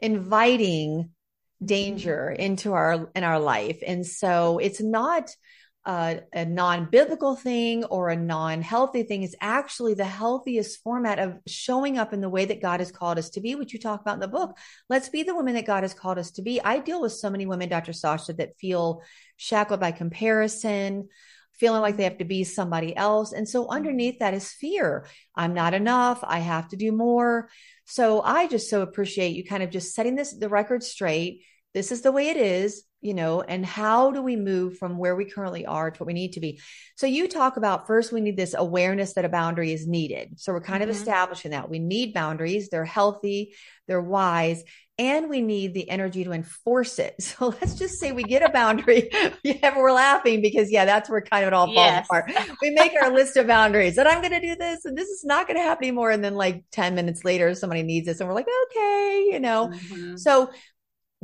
inviting 0.00 1.10
danger 1.64 2.30
mm-hmm. 2.32 2.42
into 2.42 2.72
our, 2.72 3.10
in 3.14 3.24
our 3.24 3.40
life. 3.40 3.78
And 3.86 4.06
so 4.06 4.58
it's 4.58 4.82
not, 4.82 5.30
a, 5.86 6.20
a 6.32 6.44
non-biblical 6.44 7.36
thing 7.36 7.84
or 7.84 8.08
a 8.08 8.16
non-healthy 8.16 9.02
thing 9.02 9.22
is 9.22 9.36
actually 9.40 9.94
the 9.94 10.04
healthiest 10.04 10.82
format 10.82 11.18
of 11.18 11.38
showing 11.46 11.98
up 11.98 12.12
in 12.12 12.20
the 12.20 12.28
way 12.28 12.44
that 12.46 12.62
God 12.62 12.80
has 12.80 12.90
called 12.90 13.18
us 13.18 13.30
to 13.30 13.40
be, 13.40 13.54
which 13.54 13.72
you 13.72 13.78
talk 13.78 14.00
about 14.00 14.14
in 14.14 14.20
the 14.20 14.28
book. 14.28 14.56
Let's 14.88 15.08
be 15.08 15.22
the 15.22 15.34
women 15.34 15.54
that 15.54 15.66
God 15.66 15.82
has 15.82 15.94
called 15.94 16.18
us 16.18 16.30
to 16.32 16.42
be. 16.42 16.60
I 16.60 16.78
deal 16.78 17.02
with 17.02 17.12
so 17.12 17.28
many 17.28 17.46
women, 17.46 17.68
Dr. 17.68 17.92
Sasha, 17.92 18.32
that 18.34 18.58
feel 18.58 19.02
shackled 19.36 19.80
by 19.80 19.92
comparison, 19.92 21.08
feeling 21.52 21.82
like 21.82 21.96
they 21.96 22.04
have 22.04 22.18
to 22.18 22.24
be 22.24 22.44
somebody 22.44 22.96
else. 22.96 23.32
And 23.32 23.48
so 23.48 23.64
mm-hmm. 23.64 23.74
underneath 23.74 24.20
that 24.20 24.34
is 24.34 24.52
fear. 24.52 25.06
I'm 25.36 25.54
not 25.54 25.74
enough. 25.74 26.20
I 26.22 26.38
have 26.38 26.68
to 26.68 26.76
do 26.76 26.92
more. 26.92 27.50
So 27.84 28.22
I 28.22 28.46
just 28.46 28.70
so 28.70 28.80
appreciate 28.80 29.36
you 29.36 29.44
kind 29.44 29.62
of 29.62 29.70
just 29.70 29.94
setting 29.94 30.14
this 30.14 30.32
the 30.32 30.48
record 30.48 30.82
straight 30.82 31.42
this 31.74 31.90
is 31.90 32.02
the 32.02 32.12
way 32.12 32.28
it 32.28 32.36
is, 32.36 32.84
you 33.04 33.12
know, 33.12 33.42
and 33.42 33.66
how 33.66 34.10
do 34.12 34.22
we 34.22 34.34
move 34.34 34.78
from 34.78 34.96
where 34.96 35.14
we 35.14 35.26
currently 35.26 35.66
are 35.66 35.90
to 35.90 35.98
what 35.98 36.06
we 36.06 36.14
need 36.14 36.32
to 36.32 36.40
be? 36.40 36.58
So 36.96 37.06
you 37.06 37.28
talk 37.28 37.58
about 37.58 37.86
first, 37.86 38.12
we 38.12 38.22
need 38.22 38.38
this 38.38 38.54
awareness 38.56 39.12
that 39.14 39.26
a 39.26 39.28
boundary 39.28 39.72
is 39.72 39.86
needed. 39.86 40.40
So 40.40 40.54
we're 40.54 40.62
kind 40.62 40.80
mm-hmm. 40.80 40.90
of 40.90 40.96
establishing 40.96 41.50
that 41.50 41.68
we 41.68 41.78
need 41.78 42.14
boundaries. 42.14 42.70
They're 42.70 42.86
healthy, 42.86 43.54
they're 43.86 44.00
wise, 44.00 44.64
and 44.96 45.28
we 45.28 45.40
need 45.40 45.74
the 45.74 45.90
energy 45.90 46.24
to 46.24 46.32
enforce 46.32 46.98
it. 46.98 47.14
So 47.34 47.48
let's 47.60 47.74
just 47.74 47.98
say 47.98 48.12
we 48.12 48.22
get 48.22 48.42
a 48.42 48.48
boundary. 48.48 49.10
yeah, 49.42 49.76
we're 49.76 49.92
laughing 49.92 50.40
because 50.40 50.70
yeah, 50.70 50.84
that's 50.84 51.10
where 51.10 51.20
kind 51.20 51.44
of 51.44 51.48
it 51.48 51.54
all 51.54 51.66
falls 51.66 51.76
yes. 51.76 52.06
apart. 52.06 52.30
We 52.62 52.70
make 52.70 52.92
our 53.02 53.10
list 53.10 53.36
of 53.36 53.46
boundaries 53.46 53.98
and 53.98 54.06
I'm 54.06 54.20
going 54.20 54.32
to 54.32 54.40
do 54.40 54.54
this 54.54 54.84
and 54.84 54.96
this 54.96 55.08
is 55.08 55.24
not 55.24 55.46
going 55.46 55.56
to 55.56 55.62
happen 55.62 55.84
anymore. 55.84 56.10
And 56.10 56.22
then 56.22 56.36
like 56.36 56.64
10 56.70 56.94
minutes 56.94 57.24
later, 57.24 57.54
somebody 57.54 57.82
needs 57.82 58.06
this 58.06 58.20
and 58.20 58.28
we're 58.28 58.34
like, 58.34 58.46
okay, 58.66 59.28
you 59.32 59.40
know, 59.40 59.68
mm-hmm. 59.68 60.16
so 60.16 60.50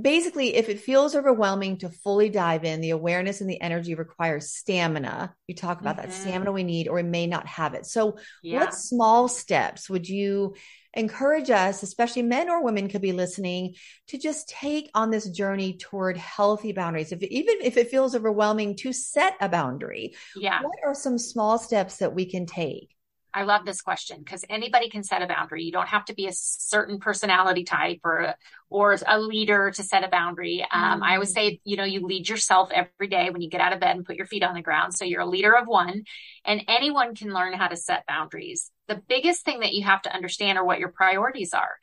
basically, 0.03 0.57
if 0.57 0.69
it 0.69 0.81
feels 0.81 1.15
overwhelming 1.15 1.79
to 1.79 1.89
fully 1.89 2.29
dive 2.29 2.65
in, 2.65 2.81
the 2.81 2.91
awareness 2.91 3.41
and 3.41 3.51
the 3.51 3.61
energy 3.61 3.95
requires 3.95 4.51
stamina. 4.51 5.35
You 5.47 5.55
talk 5.55 5.81
about 5.81 5.97
mm-hmm. 5.97 6.11
that 6.11 6.15
stamina 6.15 6.53
we 6.53 6.65
need, 6.65 6.89
or 6.89 6.97
we 6.97 7.03
may 7.03 7.27
not 7.27 7.47
have 7.47 7.75
it. 7.75 7.87
So, 7.87 8.19
yeah. 8.43 8.61
what 8.61 8.75
small 8.75 9.29
steps 9.29 9.89
would 9.89 10.09
you 10.09 10.55
encourage 10.95 11.51
us, 11.51 11.83
especially 11.83 12.23
men 12.23 12.51
or 12.51 12.65
women 12.65 12.89
could 12.89 13.03
be 13.03 13.13
listening, 13.13 13.75
to 14.09 14.19
just 14.19 14.49
take 14.49 14.91
on 14.95 15.11
this 15.11 15.29
journey 15.29 15.77
toward 15.77 16.17
healthy 16.17 16.73
boundaries? 16.73 17.13
If 17.13 17.23
even 17.23 17.57
if 17.63 17.77
it 17.77 17.91
feels 17.91 18.15
overwhelming 18.15 18.77
to 18.77 18.93
set 18.93 19.35
a 19.41 19.49
boundary, 19.49 20.15
yeah. 20.37 20.63
what 20.63 20.79
are 20.85 20.95
some 20.95 21.19
small 21.19 21.59
steps 21.59 21.99
that 21.99 22.15
we 22.15 22.27
can 22.27 22.47
take? 22.47 22.95
I 23.33 23.45
love 23.45 23.65
this 23.65 23.81
question 23.81 24.19
because 24.19 24.45
anybody 24.49 24.91
can 24.91 25.03
set 25.03 25.23
a 25.23 25.27
boundary. 25.27 25.65
You 25.65 25.73
don't 25.73 25.89
have 25.89 26.05
to 26.07 26.15
be 26.15 26.27
a 26.27 26.33
certain 26.33 26.99
personality 26.99 27.65
type 27.65 28.01
or 28.05 28.35
or 28.69 28.97
a 29.07 29.19
leader 29.19 29.71
to 29.71 29.83
set 29.83 30.05
a 30.05 30.09
boundary. 30.09 30.67
Um. 30.73 31.03
I 31.03 31.15
always 31.15 31.33
say, 31.33 31.61
you 31.65 31.77
know, 31.77 31.85
you 31.85 32.01
lead 32.07 32.29
yourself 32.29 32.71
every 32.73 33.09
day 33.09 33.31
when 33.31 33.43
you 33.43 33.51
get 33.51 33.61
out 33.61 33.73
of 33.73 33.81
bed 33.81 33.97
and 33.97 34.05
put 34.05 34.17
your 34.17 34.27
feet 34.27 34.43
on 34.43 34.55
the 34.55 34.63
ground. 34.63 34.95
So 34.95 35.05
you're 35.05 35.21
a 35.21 35.27
leader 35.27 35.57
of 35.57 35.67
one, 35.67 36.05
and 36.45 36.63
anyone 36.69 37.15
can 37.15 37.33
learn 37.33 37.53
how 37.53 37.69
to 37.69 37.77
set 37.77 38.07
boundaries. 38.07 38.71
The 38.89 39.03
biggest 39.09 39.45
thing 39.45 39.61
that 39.61 39.73
you 39.73 39.85
have 39.85 40.03
to 40.03 40.15
understand 40.15 40.59
are 40.59 40.65
what 40.65 40.81
your 40.81 40.89
priorities 40.91 41.55
are 41.55 41.79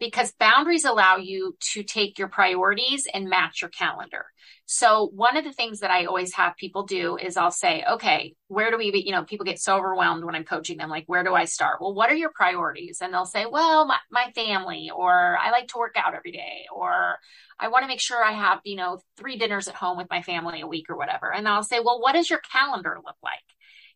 because 0.00 0.32
boundaries 0.32 0.84
allow 0.84 1.18
you 1.18 1.56
to 1.72 1.82
take 1.82 2.18
your 2.18 2.28
priorities 2.28 3.06
and 3.12 3.28
match 3.28 3.60
your 3.60 3.68
calendar. 3.70 4.24
So 4.64 5.10
one 5.14 5.36
of 5.36 5.44
the 5.44 5.52
things 5.52 5.80
that 5.80 5.90
I 5.90 6.06
always 6.06 6.32
have 6.34 6.56
people 6.56 6.84
do 6.84 7.16
is 7.16 7.36
I'll 7.36 7.50
say, 7.50 7.84
okay, 7.88 8.34
where 8.48 8.70
do 8.70 8.78
we, 8.78 8.90
be? 8.90 9.02
you 9.04 9.12
know, 9.12 9.24
people 9.24 9.44
get 9.44 9.58
so 9.58 9.76
overwhelmed 9.76 10.24
when 10.24 10.34
I'm 10.34 10.44
coaching 10.44 10.78
them, 10.78 10.88
like, 10.88 11.04
where 11.06 11.22
do 11.22 11.34
I 11.34 11.44
start? 11.44 11.80
Well, 11.80 11.92
what 11.92 12.10
are 12.10 12.14
your 12.14 12.30
priorities? 12.34 12.98
And 13.02 13.12
they'll 13.12 13.26
say, 13.26 13.46
well, 13.50 13.86
my, 13.86 13.98
my 14.10 14.30
family, 14.34 14.90
or 14.94 15.36
I 15.36 15.50
like 15.50 15.68
to 15.68 15.78
work 15.78 15.96
out 15.96 16.14
every 16.14 16.32
day, 16.32 16.66
or 16.74 17.16
I 17.58 17.68
want 17.68 17.82
to 17.82 17.88
make 17.88 18.00
sure 18.00 18.24
I 18.24 18.32
have, 18.32 18.60
you 18.64 18.76
know, 18.76 19.00
three 19.18 19.36
dinners 19.36 19.68
at 19.68 19.74
home 19.74 19.98
with 19.98 20.08
my 20.08 20.22
family 20.22 20.62
a 20.62 20.66
week 20.66 20.88
or 20.88 20.96
whatever. 20.96 21.32
And 21.32 21.46
I'll 21.46 21.62
say, 21.62 21.80
well, 21.80 22.00
what 22.00 22.12
does 22.12 22.30
your 22.30 22.40
calendar 22.50 22.96
look 23.04 23.16
like? 23.22 23.34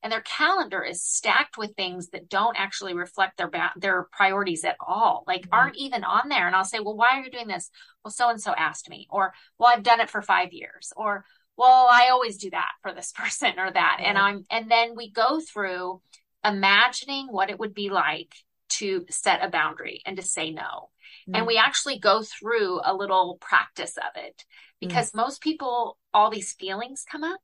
And 0.05 0.13
their 0.13 0.21
calendar 0.21 0.83
is 0.83 1.03
stacked 1.03 1.57
with 1.57 1.75
things 1.75 2.11
that 2.11 2.29
don't 2.29 2.59
actually 2.59 2.93
reflect 2.95 3.39
their 3.39 3.49
ba- 3.49 3.73
their 3.77 4.07
priorities 4.13 4.63
at 4.63 4.77
all 4.87 5.25
like 5.27 5.43
mm-hmm. 5.43 5.55
aren't 5.55 5.77
even 5.77 6.05
on 6.05 6.29
there 6.29 6.47
and 6.47 6.55
i'll 6.55 6.65
say 6.65 6.79
well 6.79 6.97
why 6.97 7.19
are 7.19 7.25
you 7.25 7.31
doing 7.31 7.49
this 7.49 7.71
well 8.05 8.13
so 8.13 8.29
and 8.29 8.41
so 8.41 8.53
asked 8.57 8.89
me 8.89 9.09
or 9.11 9.33
well 9.59 9.73
i've 9.75 9.83
done 9.83 10.01
it 10.01 10.11
for 10.11 10.23
5 10.23 10.53
years 10.53 10.93
or 10.97 11.25
well 11.57 11.89
i 11.91 12.09
always 12.11 12.37
do 12.37 12.51
that 12.51 12.73
for 12.83 12.93
this 12.93 13.13
person 13.17 13.59
or 13.59 13.73
that 13.73 13.97
mm-hmm. 13.99 14.11
and 14.11 14.19
i'm 14.19 14.45
and 14.51 14.71
then 14.71 14.95
we 14.95 15.11
go 15.11 15.41
through 15.41 16.01
imagining 16.45 17.27
what 17.29 17.51
it 17.51 17.59
would 17.59 17.75
be 17.75 17.89
like 17.89 18.35
to 18.69 19.07
set 19.09 19.43
a 19.43 19.49
boundary 19.49 20.03
and 20.05 20.17
to 20.17 20.23
say 20.23 20.51
no 20.51 20.63
mm-hmm. 20.63 21.35
and 21.35 21.47
we 21.47 21.57
actually 21.57 21.99
go 21.99 22.23
through 22.23 22.81
a 22.85 22.95
little 22.95 23.39
practice 23.41 23.97
of 23.97 24.23
it 24.23 24.37
mm. 24.37 24.89
because 24.89 25.15
most 25.15 25.41
people 25.41 25.97
all 26.13 26.31
these 26.31 26.53
feelings 26.53 27.05
come 27.11 27.25
up 27.25 27.41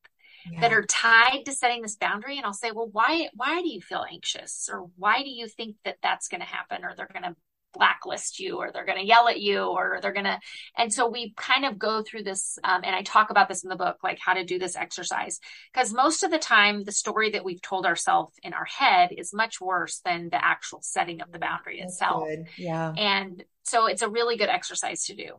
yeah. 0.50 0.60
that 0.60 0.72
are 0.72 0.84
tied 0.84 1.44
to 1.44 1.52
setting 1.52 1.82
this 1.82 1.96
boundary 1.96 2.36
and 2.36 2.46
i'll 2.46 2.52
say 2.52 2.70
well 2.70 2.88
why 2.92 3.28
why 3.34 3.60
do 3.62 3.68
you 3.68 3.80
feel 3.80 4.04
anxious? 4.10 4.68
Or 4.72 4.88
why 4.96 5.22
do 5.22 5.30
you 5.30 5.48
think 5.48 5.76
that 5.84 5.98
that's 6.02 6.28
going 6.28 6.40
to 6.40 6.46
happen? 6.46 6.84
Or 6.84 6.94
they're 6.94 7.08
going 7.12 7.24
to 7.24 7.36
blacklist 7.72 8.40
you 8.40 8.56
or 8.56 8.72
they're 8.72 8.84
going 8.84 8.98
to 8.98 9.06
yell 9.06 9.28
at 9.28 9.40
you 9.40 9.62
or 9.62 10.00
they're 10.02 10.12
going 10.12 10.24
to 10.24 10.36
and 10.76 10.92
so 10.92 11.08
we 11.08 11.32
kind 11.36 11.64
of 11.64 11.78
go 11.78 12.02
through 12.02 12.24
this 12.24 12.58
um, 12.64 12.80
and 12.82 12.96
i 12.96 13.02
talk 13.02 13.30
about 13.30 13.48
this 13.48 13.62
in 13.62 13.68
the 13.70 13.76
book 13.76 13.98
like 14.02 14.18
how 14.18 14.34
to 14.34 14.44
do 14.44 14.58
this 14.58 14.74
exercise 14.74 15.38
because 15.72 15.92
most 15.92 16.24
of 16.24 16.32
the 16.32 16.38
time 16.38 16.82
the 16.82 16.90
story 16.90 17.30
that 17.30 17.44
we've 17.44 17.62
told 17.62 17.86
ourselves 17.86 18.32
in 18.42 18.54
our 18.54 18.64
head 18.64 19.10
is 19.16 19.32
much 19.32 19.60
worse 19.60 20.00
than 20.04 20.30
the 20.30 20.44
actual 20.44 20.80
setting 20.82 21.20
of 21.20 21.30
the 21.30 21.38
boundary 21.38 21.78
That's 21.78 21.92
itself. 21.92 22.24
good. 22.26 22.46
yeah. 22.58 22.92
And 22.96 23.44
so 23.62 23.86
it's 23.86 24.02
a 24.02 24.08
really 24.08 24.36
good 24.36 24.48
exercise 24.48 25.04
to 25.04 25.14
do 25.14 25.36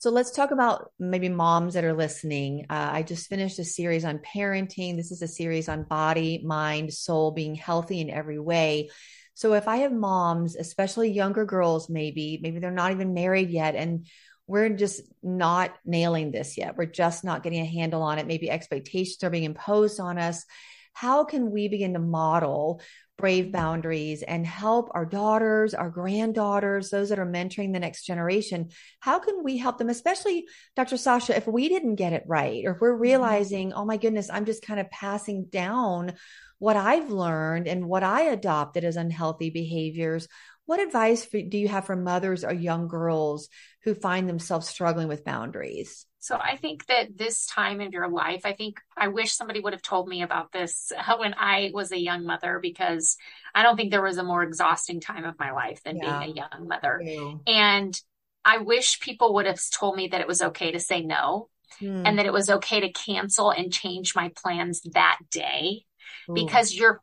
so 0.00 0.08
let's 0.08 0.30
talk 0.30 0.50
about 0.50 0.92
maybe 0.98 1.28
moms 1.28 1.74
that 1.74 1.84
are 1.84 1.92
listening. 1.92 2.64
Uh, 2.70 2.88
I 2.90 3.02
just 3.02 3.28
finished 3.28 3.58
a 3.58 3.64
series 3.64 4.02
on 4.06 4.18
parenting. 4.18 4.96
This 4.96 5.12
is 5.12 5.20
a 5.20 5.28
series 5.28 5.68
on 5.68 5.82
body, 5.82 6.40
mind, 6.42 6.90
soul, 6.94 7.32
being 7.32 7.54
healthy 7.54 8.00
in 8.00 8.08
every 8.08 8.38
way. 8.38 8.88
So 9.34 9.52
if 9.52 9.68
I 9.68 9.78
have 9.78 9.92
moms, 9.92 10.56
especially 10.56 11.10
younger 11.10 11.44
girls, 11.44 11.90
maybe, 11.90 12.40
maybe 12.42 12.60
they're 12.60 12.70
not 12.70 12.92
even 12.92 13.12
married 13.12 13.50
yet, 13.50 13.74
and 13.74 14.06
we're 14.46 14.70
just 14.70 15.02
not 15.22 15.74
nailing 15.84 16.30
this 16.30 16.56
yet. 16.56 16.78
We're 16.78 16.86
just 16.86 17.22
not 17.22 17.42
getting 17.42 17.60
a 17.60 17.66
handle 17.66 18.00
on 18.02 18.18
it. 18.18 18.26
Maybe 18.26 18.50
expectations 18.50 19.22
are 19.22 19.28
being 19.28 19.44
imposed 19.44 20.00
on 20.00 20.16
us. 20.16 20.46
How 20.94 21.24
can 21.24 21.50
we 21.50 21.68
begin 21.68 21.92
to 21.92 22.00
model 22.00 22.80
brave 23.20 23.52
boundaries 23.52 24.22
and 24.22 24.46
help 24.46 24.90
our 24.94 25.04
daughters, 25.04 25.74
our 25.74 25.90
granddaughters, 25.90 26.90
those 26.90 27.10
that 27.10 27.18
are 27.18 27.26
mentoring 27.26 27.72
the 27.72 27.78
next 27.78 28.04
generation. 28.04 28.70
How 29.00 29.18
can 29.18 29.44
we 29.44 29.58
help 29.58 29.78
them, 29.78 29.90
especially 29.90 30.46
Dr. 30.74 30.96
Sasha, 30.96 31.36
if 31.36 31.46
we 31.46 31.68
didn't 31.68 31.96
get 31.96 32.12
it 32.12 32.24
right, 32.26 32.64
or 32.64 32.72
if 32.72 32.80
we're 32.80 32.92
mm-hmm. 32.92 33.02
realizing, 33.02 33.72
oh 33.72 33.84
my 33.84 33.96
goodness, 33.96 34.30
I'm 34.30 34.46
just 34.46 34.62
kind 34.62 34.80
of 34.80 34.90
passing 34.90 35.44
down 35.44 36.14
what 36.58 36.76
I've 36.76 37.10
learned 37.10 37.68
and 37.68 37.86
what 37.86 38.02
I 38.02 38.22
adopted 38.22 38.84
as 38.84 38.96
unhealthy 38.96 39.50
behaviors. 39.50 40.28
What 40.66 40.80
advice 40.80 41.26
do 41.26 41.58
you 41.58 41.68
have 41.68 41.86
for 41.86 41.96
mothers 41.96 42.44
or 42.44 42.52
young 42.52 42.86
girls 42.88 43.48
who 43.84 43.94
find 43.94 44.28
themselves 44.28 44.68
struggling 44.68 45.08
with 45.08 45.24
boundaries? 45.24 46.06
So 46.20 46.36
I 46.36 46.56
think 46.56 46.86
that 46.86 47.16
this 47.16 47.46
time 47.46 47.80
of 47.80 47.94
your 47.94 48.08
life, 48.08 48.42
I 48.44 48.52
think 48.52 48.78
I 48.94 49.08
wish 49.08 49.32
somebody 49.32 49.58
would 49.58 49.72
have 49.72 49.82
told 49.82 50.06
me 50.06 50.22
about 50.22 50.52
this 50.52 50.92
when 51.18 51.34
I 51.34 51.70
was 51.72 51.92
a 51.92 51.98
young 51.98 52.24
mother 52.24 52.58
because 52.60 53.16
I 53.54 53.62
don't 53.62 53.76
think 53.76 53.90
there 53.90 54.02
was 54.02 54.18
a 54.18 54.22
more 54.22 54.42
exhausting 54.42 55.00
time 55.00 55.24
of 55.24 55.38
my 55.38 55.52
life 55.52 55.82
than 55.82 55.96
yeah. 55.96 56.18
being 56.18 56.32
a 56.32 56.34
young 56.34 56.68
mother. 56.68 57.00
And 57.46 58.00
I 58.44 58.58
wish 58.58 59.00
people 59.00 59.34
would 59.34 59.46
have 59.46 59.60
told 59.70 59.96
me 59.96 60.08
that 60.08 60.20
it 60.20 60.28
was 60.28 60.42
okay 60.42 60.72
to 60.72 60.80
say 60.80 61.02
no 61.02 61.48
hmm. 61.78 62.02
and 62.04 62.18
that 62.18 62.26
it 62.26 62.32
was 62.32 62.50
okay 62.50 62.80
to 62.80 62.92
cancel 62.92 63.50
and 63.50 63.72
change 63.72 64.14
my 64.14 64.30
plans 64.36 64.82
that 64.92 65.18
day 65.30 65.84
because 66.32 66.74
you're 66.74 67.00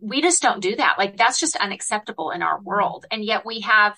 we 0.00 0.22
just 0.22 0.42
don't 0.42 0.60
do 0.60 0.76
that. 0.76 0.96
Like 0.98 1.16
that's 1.16 1.38
just 1.38 1.56
unacceptable 1.56 2.30
in 2.30 2.42
our 2.42 2.60
world. 2.60 3.06
And 3.10 3.24
yet 3.24 3.44
we 3.44 3.60
have 3.60 3.96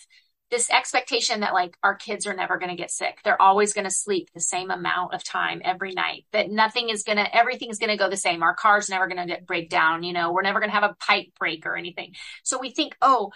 this 0.50 0.70
expectation 0.70 1.40
that 1.40 1.54
like 1.54 1.76
our 1.82 1.94
kids 1.94 2.26
are 2.26 2.34
never 2.34 2.58
going 2.58 2.70
to 2.70 2.76
get 2.76 2.90
sick. 2.90 3.18
They're 3.24 3.40
always 3.40 3.72
going 3.72 3.86
to 3.86 3.90
sleep 3.90 4.30
the 4.32 4.40
same 4.40 4.70
amount 4.70 5.14
of 5.14 5.24
time 5.24 5.62
every 5.64 5.92
night. 5.92 6.26
That 6.32 6.50
nothing 6.50 6.90
is 6.90 7.02
going 7.02 7.18
to 7.18 7.36
everything's 7.36 7.78
going 7.78 7.90
to 7.90 7.96
go 7.96 8.10
the 8.10 8.16
same. 8.16 8.42
Our 8.42 8.54
car's 8.54 8.88
never 8.88 9.08
going 9.08 9.28
to 9.28 9.38
break 9.42 9.70
down, 9.70 10.02
you 10.02 10.12
know. 10.12 10.32
We're 10.32 10.42
never 10.42 10.60
going 10.60 10.70
to 10.70 10.78
have 10.78 10.88
a 10.88 10.96
pipe 11.00 11.28
break 11.38 11.66
or 11.66 11.76
anything. 11.76 12.14
So 12.42 12.58
we 12.58 12.70
think, 12.70 12.96
"Oh, 13.00 13.32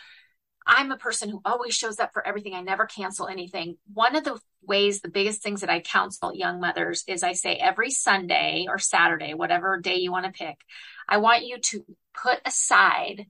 I'm 0.66 0.92
a 0.92 0.98
person 0.98 1.30
who 1.30 1.40
always 1.44 1.74
shows 1.74 1.98
up 1.98 2.12
for 2.12 2.26
everything. 2.26 2.54
I 2.54 2.60
never 2.60 2.86
cancel 2.86 3.26
anything." 3.26 3.78
One 3.92 4.14
of 4.14 4.24
the 4.24 4.38
ways, 4.62 5.00
the 5.00 5.08
biggest 5.08 5.42
things 5.42 5.62
that 5.62 5.70
I 5.70 5.80
counsel 5.80 6.34
young 6.34 6.60
mothers 6.60 7.04
is 7.08 7.22
I 7.22 7.32
say 7.32 7.54
every 7.54 7.90
Sunday 7.90 8.66
or 8.68 8.78
Saturday, 8.78 9.34
whatever 9.34 9.80
day 9.80 9.96
you 9.96 10.12
want 10.12 10.26
to 10.26 10.32
pick, 10.32 10.60
I 11.08 11.18
want 11.18 11.46
you 11.46 11.58
to 11.58 11.84
put 12.14 12.40
aside 12.44 13.26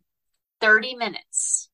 30 0.61 0.97
minutes 0.97 1.68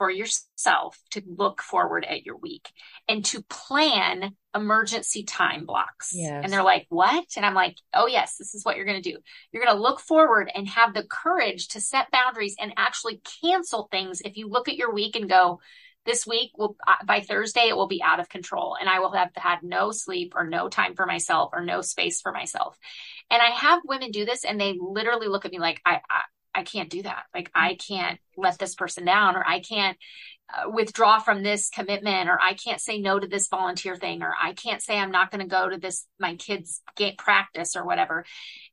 for 0.00 0.10
yourself 0.10 0.98
to 1.10 1.22
look 1.26 1.60
forward 1.60 2.06
at 2.06 2.24
your 2.24 2.38
week 2.38 2.70
and 3.06 3.22
to 3.22 3.42
plan 3.42 4.34
emergency 4.56 5.24
time 5.24 5.66
blocks. 5.66 6.12
Yes. 6.14 6.40
And 6.42 6.50
they're 6.50 6.62
like, 6.62 6.86
what? 6.88 7.26
And 7.36 7.44
I'm 7.44 7.52
like, 7.52 7.76
oh, 7.92 8.06
yes, 8.06 8.38
this 8.38 8.54
is 8.54 8.64
what 8.64 8.76
you're 8.76 8.86
going 8.86 9.02
to 9.02 9.12
do. 9.12 9.18
You're 9.52 9.62
going 9.62 9.76
to 9.76 9.82
look 9.82 10.00
forward 10.00 10.50
and 10.54 10.66
have 10.70 10.94
the 10.94 11.04
courage 11.04 11.68
to 11.68 11.82
set 11.82 12.10
boundaries 12.10 12.56
and 12.58 12.72
actually 12.78 13.20
cancel 13.42 13.88
things. 13.90 14.22
If 14.22 14.38
you 14.38 14.48
look 14.48 14.70
at 14.70 14.76
your 14.76 14.90
week 14.90 15.16
and 15.16 15.28
go, 15.28 15.60
this 16.06 16.26
week 16.26 16.52
will 16.56 16.78
uh, 16.88 17.04
by 17.04 17.20
Thursday 17.20 17.68
it 17.68 17.76
will 17.76 17.86
be 17.86 18.02
out 18.02 18.20
of 18.20 18.30
control 18.30 18.74
and 18.80 18.88
I 18.88 19.00
will 19.00 19.12
have 19.12 19.28
had 19.36 19.58
no 19.62 19.92
sleep 19.92 20.32
or 20.34 20.46
no 20.46 20.70
time 20.70 20.94
for 20.94 21.04
myself 21.04 21.50
or 21.52 21.62
no 21.62 21.82
space 21.82 22.22
for 22.22 22.32
myself. 22.32 22.78
And 23.30 23.42
I 23.42 23.50
have 23.50 23.82
women 23.84 24.10
do 24.10 24.24
this 24.24 24.46
and 24.46 24.58
they 24.58 24.78
literally 24.80 25.28
look 25.28 25.44
at 25.44 25.52
me 25.52 25.58
like 25.58 25.82
I, 25.84 25.96
I 26.08 26.22
I 26.60 26.64
can't 26.64 26.90
do 26.90 27.02
that. 27.02 27.24
Like 27.34 27.50
I 27.54 27.74
can't 27.74 28.20
let 28.36 28.58
this 28.58 28.74
person 28.74 29.06
down 29.06 29.34
or 29.36 29.44
I 29.46 29.60
can't 29.60 29.96
uh, 30.52 30.70
withdraw 30.70 31.18
from 31.18 31.42
this 31.42 31.70
commitment 31.70 32.28
or 32.28 32.38
I 32.40 32.54
can't 32.54 32.80
say 32.80 33.00
no 33.00 33.18
to 33.18 33.26
this 33.26 33.48
volunteer 33.48 33.96
thing 33.96 34.22
or 34.22 34.34
I 34.40 34.52
can't 34.52 34.82
say 34.82 34.98
I'm 34.98 35.10
not 35.10 35.30
going 35.30 35.40
to 35.40 35.50
go 35.50 35.68
to 35.68 35.78
this 35.78 36.06
my 36.18 36.36
kids 36.36 36.82
game 36.96 37.14
practice 37.16 37.76
or 37.76 37.84
whatever. 37.86 38.24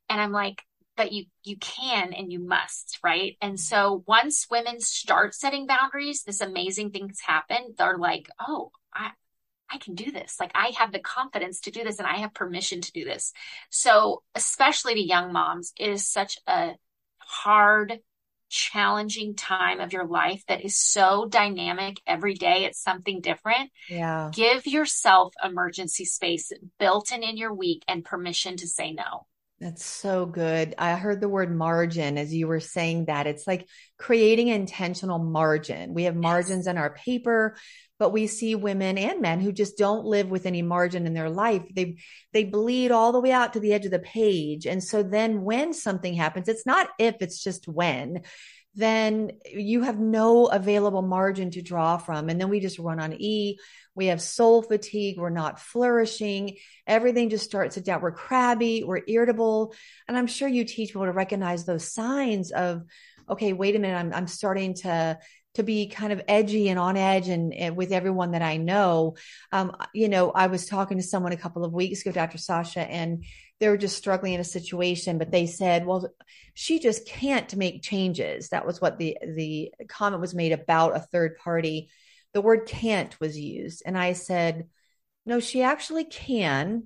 And 0.08 0.20
I'm 0.20 0.32
like 0.32 0.62
but 0.96 1.12
you 1.12 1.26
you 1.44 1.56
can 1.56 2.12
and 2.12 2.30
you 2.30 2.40
must, 2.40 2.98
right? 3.02 3.36
And 3.40 3.58
so 3.58 4.02
once 4.06 4.48
women 4.50 4.80
start 4.80 5.32
setting 5.34 5.66
boundaries, 5.66 6.24
this 6.24 6.40
amazing 6.40 6.90
things 6.90 7.20
happen. 7.20 7.74
They're 7.78 7.96
like, 7.96 8.28
"Oh, 8.40 8.72
I 8.92 9.12
I 9.70 9.78
can 9.78 9.94
do 9.94 10.10
this. 10.10 10.36
Like 10.40 10.52
I 10.54 10.72
have 10.78 10.92
the 10.92 10.98
confidence 10.98 11.60
to 11.62 11.70
do 11.70 11.84
this 11.84 11.98
and 11.98 12.08
I 12.08 12.16
have 12.18 12.34
permission 12.34 12.80
to 12.80 12.92
do 12.92 13.04
this. 13.04 13.32
So, 13.70 14.22
especially 14.34 14.94
to 14.94 15.00
young 15.00 15.32
moms, 15.32 15.72
it 15.78 15.90
is 15.90 16.08
such 16.08 16.38
a 16.46 16.72
hard, 17.28 18.00
challenging 18.48 19.34
time 19.34 19.80
of 19.80 19.92
your 19.92 20.06
life 20.06 20.42
that 20.48 20.64
is 20.64 20.76
so 20.76 21.26
dynamic 21.26 22.00
every 22.06 22.34
day. 22.34 22.64
It's 22.64 22.82
something 22.82 23.20
different. 23.20 23.70
Yeah. 23.88 24.30
Give 24.34 24.66
yourself 24.66 25.34
emergency 25.44 26.04
space 26.04 26.50
built 26.78 27.12
in 27.12 27.22
in 27.22 27.36
your 27.36 27.52
week 27.52 27.84
and 27.86 28.04
permission 28.04 28.56
to 28.56 28.66
say 28.66 28.92
no. 28.92 29.26
That's 29.60 29.84
so 29.84 30.24
good. 30.24 30.76
I 30.78 30.94
heard 30.94 31.20
the 31.20 31.28
word 31.28 31.54
margin 31.54 32.16
as 32.16 32.32
you 32.32 32.46
were 32.46 32.60
saying 32.60 33.06
that. 33.06 33.26
It's 33.26 33.44
like 33.44 33.68
creating 33.98 34.48
intentional 34.48 35.18
margin. 35.18 35.94
We 35.94 36.04
have 36.04 36.14
margins 36.14 36.66
yes. 36.66 36.68
on 36.68 36.78
our 36.78 36.94
paper, 36.94 37.56
but 37.98 38.12
we 38.12 38.28
see 38.28 38.54
women 38.54 38.96
and 38.96 39.20
men 39.20 39.40
who 39.40 39.50
just 39.50 39.76
don't 39.76 40.04
live 40.04 40.30
with 40.30 40.46
any 40.46 40.62
margin 40.62 41.08
in 41.08 41.14
their 41.14 41.28
life. 41.28 41.62
They 41.74 41.96
they 42.32 42.44
bleed 42.44 42.92
all 42.92 43.10
the 43.10 43.20
way 43.20 43.32
out 43.32 43.54
to 43.54 43.60
the 43.60 43.72
edge 43.72 43.84
of 43.84 43.90
the 43.90 43.98
page. 43.98 44.64
And 44.64 44.82
so 44.82 45.02
then 45.02 45.42
when 45.42 45.72
something 45.74 46.14
happens, 46.14 46.46
it's 46.46 46.66
not 46.66 46.90
if, 47.00 47.16
it's 47.20 47.42
just 47.42 47.66
when 47.66 48.22
then 48.74 49.32
you 49.52 49.82
have 49.82 49.98
no 49.98 50.46
available 50.46 51.02
margin 51.02 51.50
to 51.52 51.62
draw 51.62 51.96
from. 51.96 52.28
And 52.28 52.40
then 52.40 52.48
we 52.48 52.60
just 52.60 52.78
run 52.78 53.00
on 53.00 53.14
E. 53.14 53.58
We 53.94 54.06
have 54.06 54.22
soul 54.22 54.62
fatigue. 54.62 55.18
We're 55.18 55.30
not 55.30 55.58
flourishing. 55.58 56.56
Everything 56.86 57.30
just 57.30 57.44
starts 57.44 57.74
to 57.74 57.80
doubt. 57.80 58.02
We're 58.02 58.12
crabby. 58.12 58.84
We're 58.84 59.02
irritable. 59.08 59.74
And 60.06 60.16
I'm 60.16 60.28
sure 60.28 60.48
you 60.48 60.64
teach 60.64 60.90
people 60.90 61.06
to 61.06 61.12
recognize 61.12 61.64
those 61.64 61.92
signs 61.92 62.52
of, 62.52 62.84
okay, 63.28 63.52
wait 63.52 63.74
a 63.74 63.78
minute. 63.78 63.96
I'm, 63.96 64.12
I'm 64.14 64.28
starting 64.28 64.74
to 64.74 65.18
to 65.54 65.64
be 65.64 65.88
kind 65.88 66.12
of 66.12 66.22
edgy 66.28 66.68
and 66.68 66.78
on 66.78 66.96
edge 66.96 67.28
and, 67.28 67.52
and 67.52 67.76
with 67.76 67.90
everyone 67.90 68.30
that 68.30 68.42
I 68.42 68.58
know. 68.58 69.16
Um, 69.50 69.74
you 69.92 70.08
know, 70.08 70.30
I 70.30 70.46
was 70.46 70.66
talking 70.66 70.98
to 70.98 71.02
someone 71.02 71.32
a 71.32 71.36
couple 71.36 71.64
of 71.64 71.72
weeks 71.72 72.02
ago, 72.02 72.12
Dr. 72.12 72.38
Sasha, 72.38 72.80
and 72.80 73.24
they 73.60 73.68
were 73.68 73.76
just 73.76 73.96
struggling 73.96 74.34
in 74.34 74.40
a 74.40 74.44
situation, 74.44 75.18
but 75.18 75.30
they 75.30 75.46
said, 75.46 75.84
well, 75.84 76.08
she 76.54 76.78
just 76.78 77.06
can't 77.06 77.54
make 77.56 77.82
changes. 77.82 78.50
That 78.50 78.66
was 78.66 78.80
what 78.80 78.98
the, 78.98 79.18
the 79.22 79.72
comment 79.88 80.20
was 80.20 80.34
made 80.34 80.52
about 80.52 80.96
a 80.96 81.00
third 81.00 81.38
party. 81.38 81.90
The 82.34 82.40
word 82.40 82.66
can't 82.66 83.18
was 83.20 83.38
used. 83.38 83.82
And 83.84 83.98
I 83.98 84.12
said, 84.12 84.68
no, 85.26 85.40
she 85.40 85.62
actually 85.62 86.04
can. 86.04 86.84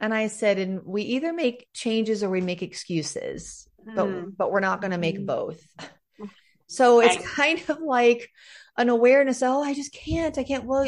And 0.00 0.14
I 0.14 0.28
said, 0.28 0.58
and 0.58 0.80
we 0.84 1.02
either 1.02 1.32
make 1.32 1.68
changes 1.74 2.22
or 2.22 2.30
we 2.30 2.40
make 2.40 2.62
excuses, 2.62 3.68
mm. 3.86 3.94
but, 3.94 4.06
hmm. 4.06 4.28
but 4.34 4.50
we're 4.50 4.60
not 4.60 4.80
going 4.80 4.92
to 4.92 4.98
make 4.98 5.18
mm. 5.18 5.26
both. 5.26 5.60
So 6.70 7.00
it's 7.00 7.26
kind 7.34 7.60
of 7.68 7.80
like 7.80 8.30
an 8.76 8.90
awareness. 8.90 9.42
Oh, 9.42 9.60
I 9.60 9.74
just 9.74 9.92
can't. 9.92 10.38
I 10.38 10.44
can't. 10.44 10.64
Well, 10.64 10.86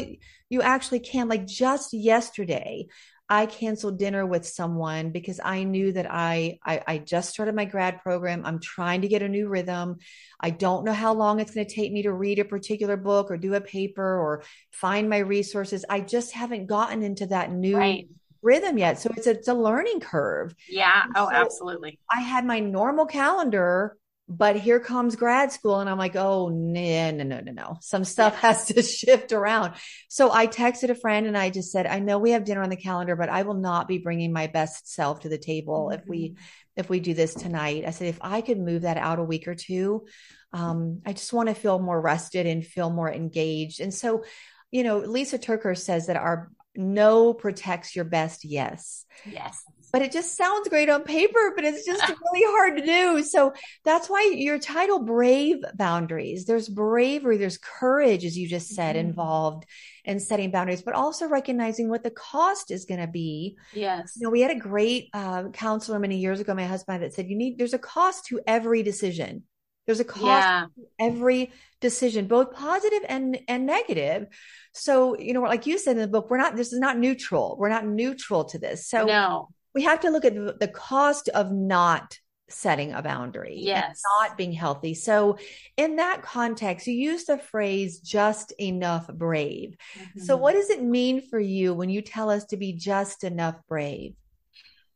you 0.49 0.61
actually 0.61 1.01
can. 1.01 1.27
Like 1.27 1.45
just 1.45 1.93
yesterday, 1.93 2.87
I 3.33 3.47
canceled 3.47 3.97
dinner 3.97 4.27
with 4.27 4.45
someone 4.45 5.09
because 5.09 5.39
I 5.43 5.63
knew 5.63 5.91
that 5.93 6.05
I, 6.07 6.59
I, 6.63 6.83
I 6.85 6.97
just 6.99 7.31
started 7.31 7.55
my 7.55 7.65
grad 7.65 8.03
program. 8.03 8.45
I'm 8.45 8.59
trying 8.59 9.01
to 9.01 9.07
get 9.07 9.23
a 9.23 9.27
new 9.27 9.47
rhythm. 9.47 9.97
I 10.39 10.51
don't 10.51 10.85
know 10.85 10.93
how 10.93 11.15
long 11.15 11.39
it's 11.39 11.51
going 11.51 11.65
to 11.65 11.73
take 11.73 11.91
me 11.91 12.03
to 12.03 12.13
read 12.13 12.37
a 12.37 12.45
particular 12.45 12.95
book 12.95 13.31
or 13.31 13.37
do 13.37 13.55
a 13.55 13.61
paper 13.61 14.19
or 14.19 14.43
find 14.69 15.09
my 15.09 15.17
resources. 15.17 15.83
I 15.89 16.01
just 16.01 16.31
haven't 16.33 16.67
gotten 16.67 17.01
into 17.01 17.25
that 17.25 17.51
new 17.51 17.75
right. 17.75 18.07
rhythm 18.43 18.77
yet. 18.77 18.99
So 18.99 19.09
it's 19.17 19.25
a, 19.25 19.31
it's 19.31 19.47
a 19.47 19.55
learning 19.55 20.01
curve. 20.01 20.53
Yeah. 20.69 21.01
oh, 21.15 21.27
absolutely. 21.33 21.97
I 22.11 22.21
had 22.21 22.45
my 22.45 22.59
normal 22.59 23.07
calendar 23.07 23.97
but 24.29 24.55
here 24.55 24.79
comes 24.79 25.15
grad 25.15 25.51
school 25.51 25.79
and 25.79 25.89
i'm 25.89 25.97
like 25.97 26.15
oh 26.15 26.49
no 26.49 27.11
no 27.11 27.23
no 27.23 27.39
no 27.41 27.51
no. 27.51 27.77
Some 27.81 28.03
stuff 28.03 28.35
has 28.39 28.65
to 28.67 28.81
shift 28.81 29.31
around. 29.31 29.73
So 30.07 30.31
i 30.31 30.47
texted 30.47 30.89
a 30.89 30.95
friend 30.95 31.27
and 31.27 31.37
i 31.37 31.49
just 31.49 31.71
said 31.71 31.85
i 31.85 31.99
know 31.99 32.19
we 32.19 32.31
have 32.31 32.45
dinner 32.45 32.61
on 32.61 32.69
the 32.69 32.75
calendar 32.75 33.15
but 33.15 33.29
i 33.29 33.43
will 33.43 33.55
not 33.55 33.87
be 33.87 33.97
bringing 33.97 34.31
my 34.31 34.47
best 34.47 34.91
self 34.93 35.21
to 35.21 35.29
the 35.29 35.37
table 35.37 35.89
if 35.91 36.01
we 36.07 36.29
mm-hmm. 36.29 36.43
if 36.77 36.89
we 36.89 36.99
do 36.99 37.13
this 37.13 37.33
tonight. 37.33 37.83
I 37.85 37.91
said 37.91 38.07
if 38.07 38.19
i 38.21 38.41
could 38.41 38.59
move 38.59 38.83
that 38.83 38.97
out 38.97 39.19
a 39.19 39.23
week 39.23 39.47
or 39.47 39.55
two 39.55 40.05
um, 40.53 41.01
i 41.05 41.13
just 41.13 41.33
want 41.33 41.49
to 41.49 41.55
feel 41.55 41.79
more 41.79 41.99
rested 41.99 42.45
and 42.45 42.65
feel 42.65 42.89
more 42.89 43.11
engaged. 43.11 43.81
And 43.81 43.93
so 43.93 44.23
you 44.71 44.83
know 44.83 45.01
Lysa 45.01 45.39
TerKeurst 45.39 45.79
says 45.79 46.07
that 46.07 46.15
our 46.15 46.51
no 46.75 47.33
protects 47.33 47.95
your 47.95 48.05
best 48.05 48.45
yes. 48.45 49.05
Yes 49.25 49.63
but 49.93 50.01
it 50.01 50.11
just 50.11 50.35
sounds 50.35 50.67
great 50.69 50.89
on 50.89 51.03
paper, 51.03 51.53
but 51.55 51.63
it's 51.63 51.85
just 51.85 52.01
really 52.33 52.51
hard 52.51 52.77
to 52.77 52.83
do. 52.83 53.21
So 53.21 53.53
that's 53.85 54.09
why 54.09 54.33
your 54.35 54.57
title, 54.57 54.97
Brave 54.99 55.57
Boundaries. 55.75 56.45
There's 56.45 56.67
bravery, 56.67 57.37
there's 57.37 57.59
courage, 57.59 58.25
as 58.25 58.35
you 58.35 58.49
just 58.49 58.69
said, 58.69 58.95
mm-hmm. 58.95 59.09
involved 59.09 59.65
in 60.03 60.19
setting 60.19 60.49
boundaries, 60.49 60.81
but 60.81 60.95
also 60.95 61.27
recognizing 61.27 61.89
what 61.89 62.01
the 62.01 62.09
cost 62.09 62.71
is 62.71 62.85
going 62.85 63.01
to 63.01 63.07
be. 63.07 63.55
Yes. 63.71 64.13
You 64.17 64.23
know, 64.23 64.31
we 64.31 64.41
had 64.41 64.49
a 64.49 64.59
great 64.59 65.09
uh, 65.13 65.49
counselor 65.49 65.99
many 65.99 66.17
years 66.17 66.39
ago, 66.39 66.55
my 66.55 66.65
husband, 66.65 67.03
that 67.03 67.13
said, 67.13 67.29
you 67.29 67.37
need, 67.37 67.59
there's 67.59 67.75
a 67.75 67.79
cost 67.79 68.25
to 68.25 68.41
every 68.47 68.81
decision. 68.81 69.43
There's 69.85 69.99
a 69.99 70.05
cost 70.05 70.23
yeah. 70.25 70.65
every 70.99 71.51
decision, 71.81 72.27
both 72.27 72.53
positive 72.53 73.01
and 73.09 73.37
and 73.49 73.65
negative. 73.65 74.27
So, 74.71 75.19
you 75.19 75.33
know, 75.33 75.41
like 75.41 75.67
you 75.67 75.77
said 75.77 75.97
in 75.97 76.01
the 76.01 76.07
book, 76.07 76.29
we're 76.29 76.37
not 76.37 76.55
this 76.55 76.71
is 76.71 76.79
not 76.79 76.97
neutral. 76.97 77.57
We're 77.59 77.67
not 77.67 77.85
neutral 77.85 78.45
to 78.45 78.57
this. 78.57 78.87
So 78.87 79.03
no 79.03 79.49
we 79.73 79.83
have 79.83 80.01
to 80.01 80.09
look 80.09 80.25
at 80.25 80.59
the 80.59 80.67
cost 80.67 81.29
of 81.29 81.51
not 81.51 82.17
setting 82.49 82.91
a 82.93 83.01
boundary 83.01 83.55
yes 83.57 84.01
not 84.19 84.37
being 84.37 84.51
healthy 84.51 84.93
so 84.93 85.37
in 85.77 85.95
that 85.95 86.21
context 86.21 86.85
you 86.85 86.93
use 86.93 87.23
the 87.23 87.37
phrase 87.37 87.99
just 87.99 88.51
enough 88.59 89.07
brave 89.07 89.75
mm-hmm. 89.97 90.19
so 90.19 90.35
what 90.37 90.53
does 90.53 90.69
it 90.69 90.83
mean 90.83 91.21
for 91.21 91.39
you 91.39 91.73
when 91.73 91.89
you 91.89 92.01
tell 92.01 92.29
us 92.29 92.45
to 92.45 92.57
be 92.57 92.73
just 92.73 93.23
enough 93.23 93.55
brave 93.67 94.13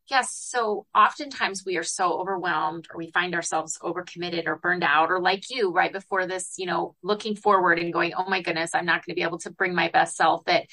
Yes. 0.09 0.31
So 0.33 0.85
oftentimes 0.95 1.65
we 1.65 1.75
are 1.77 1.83
so 1.83 2.19
overwhelmed 2.19 2.87
or 2.89 2.97
we 2.97 3.11
find 3.11 3.35
ourselves 3.35 3.77
overcommitted 3.79 4.47
or 4.47 4.55
burned 4.55 4.83
out 4.83 5.11
or 5.11 5.19
like 5.19 5.49
you 5.49 5.71
right 5.71 5.91
before 5.91 6.25
this, 6.25 6.53
you 6.57 6.65
know, 6.65 6.95
looking 7.03 7.35
forward 7.35 7.77
and 7.77 7.91
going, 7.91 8.13
Oh 8.17 8.29
my 8.29 8.41
goodness, 8.41 8.71
I'm 8.73 8.85
not 8.85 9.05
going 9.05 9.13
to 9.13 9.19
be 9.19 9.23
able 9.23 9.39
to 9.39 9.51
bring 9.51 9.75
my 9.75 9.89
best 9.89 10.15
self 10.15 10.45
that 10.45 10.67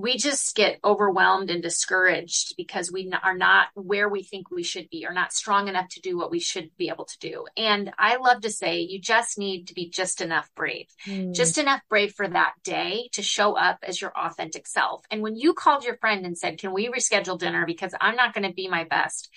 we 0.00 0.16
just 0.16 0.54
get 0.54 0.78
overwhelmed 0.84 1.50
and 1.50 1.62
discouraged 1.62 2.54
because 2.56 2.90
we 2.90 3.12
are 3.22 3.36
not 3.36 3.68
where 3.74 4.08
we 4.08 4.22
think 4.22 4.50
we 4.50 4.62
should 4.62 4.88
be 4.90 5.06
or 5.06 5.12
not 5.12 5.32
strong 5.32 5.68
enough 5.68 5.88
to 5.90 6.00
do 6.00 6.16
what 6.16 6.30
we 6.30 6.40
should 6.40 6.70
be 6.76 6.88
able 6.88 7.04
to 7.04 7.18
do. 7.18 7.44
And 7.56 7.92
I 7.98 8.16
love 8.16 8.42
to 8.42 8.50
say 8.50 8.80
you 8.80 9.00
just 9.00 9.38
need 9.38 9.68
to 9.68 9.74
be 9.74 9.88
just 9.88 10.20
enough 10.20 10.50
brave, 10.56 10.86
mm. 11.06 11.34
just 11.34 11.58
enough 11.58 11.80
brave 11.88 12.12
for 12.12 12.26
that 12.28 12.54
day 12.64 13.08
to 13.12 13.22
show 13.22 13.56
up 13.56 13.78
as 13.82 14.00
your 14.00 14.12
authentic 14.16 14.66
self. 14.66 15.04
And 15.10 15.22
when 15.22 15.36
you 15.36 15.54
called 15.54 15.84
your 15.84 15.96
friend 15.98 16.24
and 16.24 16.36
said, 16.36 16.58
Can 16.58 16.72
we 16.72 16.88
reschedule 16.88 17.38
dinner 17.38 17.66
because 17.66 17.94
I'm 18.00 18.16
not 18.16 18.34
going 18.34 18.48
to 18.48 18.54
be 18.54 18.68
my 18.68 18.84
best? 18.84 19.30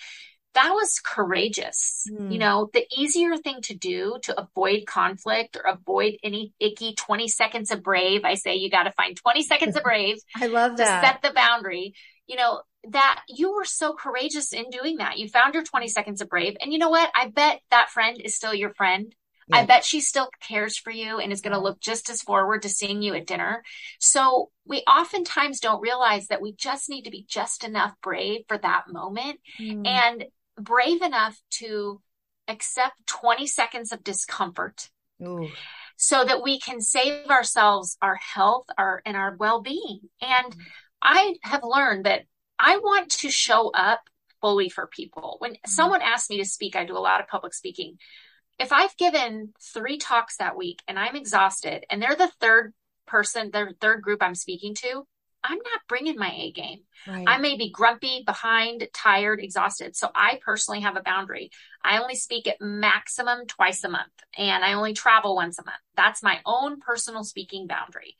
That 0.54 0.70
was 0.70 1.00
courageous. 1.04 2.06
Mm. 2.10 2.32
You 2.32 2.38
know, 2.38 2.70
the 2.72 2.86
easier 2.96 3.36
thing 3.36 3.60
to 3.62 3.74
do 3.74 4.18
to 4.22 4.40
avoid 4.40 4.86
conflict 4.86 5.56
or 5.56 5.70
avoid 5.70 6.16
any 6.22 6.52
icky 6.60 6.94
20 6.94 7.28
seconds 7.28 7.70
of 7.70 7.82
brave. 7.82 8.24
I 8.24 8.34
say 8.34 8.56
you 8.56 8.70
got 8.70 8.84
to 8.84 8.92
find 8.92 9.16
20 9.16 9.42
seconds 9.42 9.76
of 9.76 9.82
brave. 9.84 10.16
I 10.36 10.46
love 10.46 10.76
that. 10.76 11.00
To 11.00 11.06
set 11.06 11.22
the 11.22 11.34
boundary. 11.34 11.94
You 12.26 12.36
know, 12.36 12.62
that 12.90 13.22
you 13.28 13.54
were 13.54 13.64
so 13.64 13.94
courageous 13.94 14.52
in 14.52 14.70
doing 14.70 14.96
that. 14.98 15.18
You 15.18 15.28
found 15.28 15.54
your 15.54 15.62
20 15.62 15.88
seconds 15.88 16.20
of 16.20 16.28
brave. 16.28 16.56
And 16.60 16.72
you 16.72 16.78
know 16.78 16.90
what? 16.90 17.10
I 17.14 17.28
bet 17.28 17.60
that 17.70 17.90
friend 17.90 18.20
is 18.20 18.36
still 18.36 18.54
your 18.54 18.72
friend. 18.74 19.14
Yeah. 19.48 19.58
I 19.58 19.66
bet 19.66 19.84
she 19.84 20.00
still 20.00 20.30
cares 20.40 20.78
for 20.78 20.90
you 20.90 21.18
and 21.18 21.30
is 21.30 21.42
going 21.42 21.52
to 21.52 21.60
look 21.60 21.80
just 21.80 22.08
as 22.08 22.22
forward 22.22 22.62
to 22.62 22.68
seeing 22.68 23.02
you 23.02 23.14
at 23.14 23.26
dinner. 23.26 23.62
So 24.00 24.50
we 24.66 24.78
oftentimes 24.80 25.60
don't 25.60 25.82
realize 25.82 26.28
that 26.28 26.40
we 26.40 26.52
just 26.54 26.88
need 26.88 27.02
to 27.02 27.10
be 27.10 27.26
just 27.28 27.62
enough 27.62 27.92
brave 28.02 28.42
for 28.48 28.56
that 28.56 28.84
moment. 28.88 29.40
Mm. 29.60 29.86
And 29.86 30.24
brave 30.58 31.02
enough 31.02 31.40
to 31.50 32.00
accept 32.48 32.94
20 33.06 33.46
seconds 33.46 33.92
of 33.92 34.04
discomfort 34.04 34.90
Ooh. 35.22 35.48
so 35.96 36.24
that 36.24 36.42
we 36.42 36.58
can 36.58 36.80
save 36.80 37.28
ourselves 37.30 37.96
our 38.02 38.16
health 38.16 38.66
our 38.76 39.00
and 39.06 39.16
our 39.16 39.36
well-being 39.36 40.00
and 40.20 40.52
mm-hmm. 40.52 40.60
i 41.02 41.34
have 41.42 41.62
learned 41.64 42.04
that 42.04 42.22
i 42.58 42.76
want 42.76 43.10
to 43.10 43.30
show 43.30 43.70
up 43.70 44.00
fully 44.40 44.68
for 44.68 44.86
people 44.86 45.36
when 45.38 45.52
mm-hmm. 45.52 45.70
someone 45.70 46.02
asks 46.02 46.28
me 46.28 46.38
to 46.38 46.44
speak 46.44 46.76
i 46.76 46.84
do 46.84 46.96
a 46.96 46.98
lot 46.98 47.20
of 47.20 47.28
public 47.28 47.54
speaking 47.54 47.96
if 48.58 48.72
i've 48.72 48.96
given 48.98 49.52
three 49.72 49.96
talks 49.96 50.36
that 50.36 50.56
week 50.56 50.82
and 50.86 50.98
i'm 50.98 51.16
exhausted 51.16 51.84
and 51.88 52.02
they're 52.02 52.16
the 52.16 52.30
third 52.40 52.74
person 53.06 53.50
the 53.52 53.74
third 53.80 54.02
group 54.02 54.22
i'm 54.22 54.34
speaking 54.34 54.74
to 54.74 55.06
I'm 55.44 55.58
not 55.58 55.80
bringing 55.88 56.16
my 56.16 56.32
A 56.32 56.52
game. 56.52 56.80
Right. 57.06 57.24
I 57.28 57.38
may 57.38 57.56
be 57.56 57.70
grumpy, 57.70 58.22
behind, 58.24 58.88
tired, 58.94 59.40
exhausted. 59.40 59.94
So 59.94 60.08
I 60.14 60.40
personally 60.42 60.80
have 60.80 60.96
a 60.96 61.02
boundary. 61.02 61.50
I 61.84 61.98
only 61.98 62.14
speak 62.14 62.48
at 62.48 62.60
maximum 62.60 63.46
twice 63.46 63.84
a 63.84 63.90
month 63.90 64.12
and 64.38 64.64
I 64.64 64.72
only 64.72 64.94
travel 64.94 65.36
once 65.36 65.58
a 65.58 65.64
month. 65.64 65.76
That's 65.96 66.22
my 66.22 66.40
own 66.46 66.80
personal 66.80 67.24
speaking 67.24 67.66
boundary. 67.66 68.16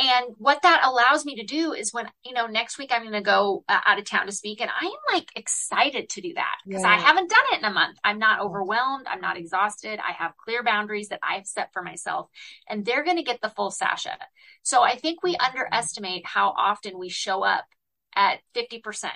And 0.00 0.34
what 0.38 0.62
that 0.62 0.80
allows 0.82 1.26
me 1.26 1.36
to 1.36 1.44
do 1.44 1.74
is 1.74 1.92
when, 1.92 2.08
you 2.24 2.32
know, 2.32 2.46
next 2.46 2.78
week 2.78 2.90
I'm 2.90 3.02
going 3.02 3.12
to 3.12 3.20
go 3.20 3.64
uh, 3.68 3.80
out 3.84 3.98
of 3.98 4.06
town 4.06 4.24
to 4.24 4.32
speak 4.32 4.62
and 4.62 4.70
I 4.70 4.86
am 4.86 5.14
like 5.14 5.28
excited 5.36 6.08
to 6.10 6.22
do 6.22 6.32
that 6.34 6.56
because 6.66 6.84
I 6.84 6.96
haven't 6.96 7.28
done 7.28 7.44
it 7.52 7.58
in 7.58 7.64
a 7.66 7.72
month. 7.72 7.98
I'm 8.02 8.18
not 8.18 8.40
overwhelmed. 8.40 9.06
I'm 9.06 9.20
not 9.20 9.36
exhausted. 9.36 10.00
I 10.00 10.12
have 10.12 10.38
clear 10.38 10.62
boundaries 10.62 11.08
that 11.08 11.20
I've 11.22 11.46
set 11.46 11.74
for 11.74 11.82
myself 11.82 12.30
and 12.66 12.82
they're 12.82 13.04
going 13.04 13.18
to 13.18 13.22
get 13.22 13.42
the 13.42 13.50
full 13.50 13.70
Sasha. 13.70 14.16
So 14.62 14.82
I 14.82 14.96
think 14.96 15.22
we 15.22 15.36
underestimate 15.36 16.24
how 16.24 16.54
often 16.56 16.98
we 16.98 17.10
show 17.10 17.44
up 17.44 17.66
at 18.16 18.40
50% 18.56 19.10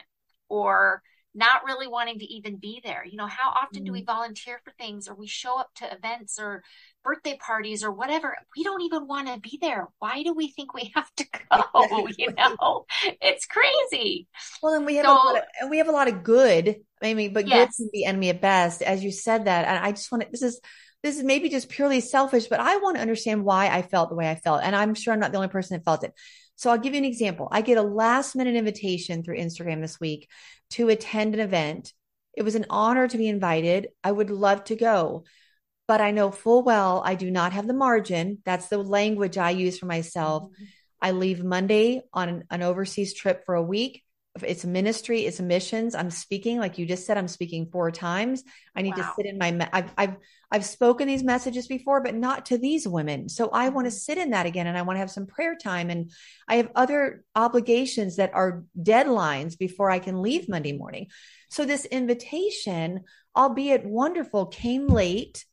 or 0.50 1.02
not 1.34 1.64
really 1.64 1.88
wanting 1.88 2.18
to 2.20 2.24
even 2.24 2.56
be 2.56 2.80
there. 2.84 3.04
You 3.04 3.16
know, 3.16 3.26
how 3.26 3.50
often 3.50 3.78
mm-hmm. 3.78 3.86
do 3.86 3.92
we 3.92 4.00
mm-hmm. 4.00 4.06
volunteer 4.06 4.60
for 4.64 4.72
things 4.78 5.08
or 5.08 5.14
we 5.14 5.26
show 5.26 5.58
up 5.58 5.70
to 5.76 5.92
events 5.92 6.38
or 6.38 6.62
birthday 7.02 7.36
parties 7.36 7.82
or 7.82 7.90
whatever? 7.90 8.36
We 8.56 8.62
don't 8.62 8.82
even 8.82 9.06
want 9.06 9.28
to 9.28 9.40
be 9.40 9.58
there. 9.60 9.88
Why 9.98 10.22
do 10.22 10.32
we 10.32 10.48
think 10.48 10.74
we 10.74 10.92
have 10.94 11.12
to 11.16 11.26
go? 11.50 12.08
you 12.18 12.32
know, 12.32 12.86
it's 13.20 13.46
crazy. 13.46 14.28
Well, 14.62 14.74
and 14.74 14.86
we 14.86 14.96
have 14.96 15.06
so, 15.06 15.12
a 15.12 15.14
lot 15.14 15.36
of, 15.36 15.42
and 15.60 15.70
we 15.70 15.78
have 15.78 15.88
a 15.88 15.92
lot 15.92 16.08
of 16.08 16.22
good. 16.22 16.76
I 17.02 17.14
mean, 17.14 17.32
but 17.32 17.48
yes. 17.48 17.76
good 17.76 17.84
can 17.84 17.90
be 17.92 18.04
enemy 18.04 18.30
at 18.30 18.40
best, 18.40 18.82
as 18.82 19.02
you 19.02 19.10
said 19.10 19.46
that. 19.46 19.66
And 19.66 19.84
I 19.84 19.90
just 19.90 20.10
want 20.12 20.22
to. 20.22 20.30
This 20.30 20.42
is 20.42 20.60
this 21.02 21.18
is 21.18 21.24
maybe 21.24 21.50
just 21.50 21.68
purely 21.68 22.00
selfish, 22.00 22.46
but 22.46 22.60
I 22.60 22.78
want 22.78 22.96
to 22.96 23.02
understand 23.02 23.44
why 23.44 23.68
I 23.68 23.82
felt 23.82 24.08
the 24.08 24.14
way 24.14 24.30
I 24.30 24.36
felt, 24.36 24.62
and 24.62 24.74
I'm 24.74 24.94
sure 24.94 25.12
I'm 25.12 25.20
not 25.20 25.32
the 25.32 25.38
only 25.38 25.48
person 25.48 25.76
that 25.76 25.84
felt 25.84 26.04
it. 26.04 26.14
So 26.56 26.70
I'll 26.70 26.78
give 26.78 26.94
you 26.94 26.98
an 26.98 27.04
example. 27.04 27.48
I 27.50 27.62
get 27.62 27.78
a 27.78 27.82
last 27.82 28.36
minute 28.36 28.54
invitation 28.54 29.22
through 29.22 29.38
Instagram 29.38 29.80
this 29.80 29.98
week 29.98 30.28
to 30.74 30.88
attend 30.88 31.34
an 31.34 31.40
event. 31.40 31.92
It 32.36 32.42
was 32.42 32.54
an 32.54 32.66
honor 32.70 33.08
to 33.08 33.18
be 33.18 33.28
invited. 33.28 33.88
I 34.02 34.12
would 34.12 34.30
love 34.30 34.64
to 34.64 34.76
go, 34.76 35.24
but 35.86 36.00
I 36.00 36.10
know 36.10 36.30
full 36.30 36.62
well 36.62 37.02
I 37.04 37.14
do 37.14 37.30
not 37.30 37.52
have 37.52 37.66
the 37.66 37.74
margin. 37.74 38.38
That's 38.44 38.68
the 38.68 38.78
language 38.78 39.38
I 39.38 39.50
use 39.50 39.78
for 39.78 39.86
myself. 39.86 40.44
Mm-hmm. 40.44 40.64
I 41.02 41.10
leave 41.10 41.44
Monday 41.44 42.02
on 42.12 42.44
an, 42.50 42.62
overseas 42.62 43.14
trip 43.14 43.44
for 43.44 43.54
a 43.54 43.62
week 43.62 44.04
it's 44.42 44.64
ministry, 44.64 45.26
it's 45.26 45.40
missions. 45.40 45.94
I'm 45.94 46.10
speaking, 46.10 46.58
like 46.58 46.76
you 46.78 46.86
just 46.86 47.06
said, 47.06 47.16
I'm 47.16 47.28
speaking 47.28 47.68
four 47.70 47.90
times. 47.92 48.42
I 48.74 48.82
need 48.82 48.96
wow. 48.96 49.04
to 49.04 49.12
sit 49.16 49.26
in 49.26 49.38
my, 49.38 49.68
I've, 49.72 49.92
I've, 49.96 50.16
I've 50.54 50.64
spoken 50.64 51.08
these 51.08 51.24
messages 51.24 51.66
before, 51.66 52.00
but 52.00 52.14
not 52.14 52.46
to 52.46 52.58
these 52.58 52.86
women. 52.86 53.28
So 53.28 53.48
I 53.48 53.70
want 53.70 53.86
to 53.86 53.90
mm-hmm. 53.90 53.96
sit 53.96 54.18
in 54.18 54.30
that 54.30 54.46
again. 54.46 54.68
And 54.68 54.78
I 54.78 54.82
want 54.82 54.94
to 54.94 55.00
have 55.00 55.10
some 55.10 55.26
prayer 55.26 55.56
time. 55.56 55.90
And 55.90 56.12
I 56.46 56.56
have 56.56 56.70
other 56.76 57.24
obligations 57.34 58.16
that 58.16 58.30
are 58.34 58.62
deadlines 58.80 59.58
before 59.58 59.90
I 59.90 59.98
can 59.98 60.22
leave 60.22 60.48
Monday 60.48 60.72
morning. 60.72 61.08
So 61.50 61.64
this 61.64 61.86
invitation, 61.86 63.00
albeit 63.36 63.84
wonderful, 63.84 64.46
came 64.46 64.86
late 64.86 65.44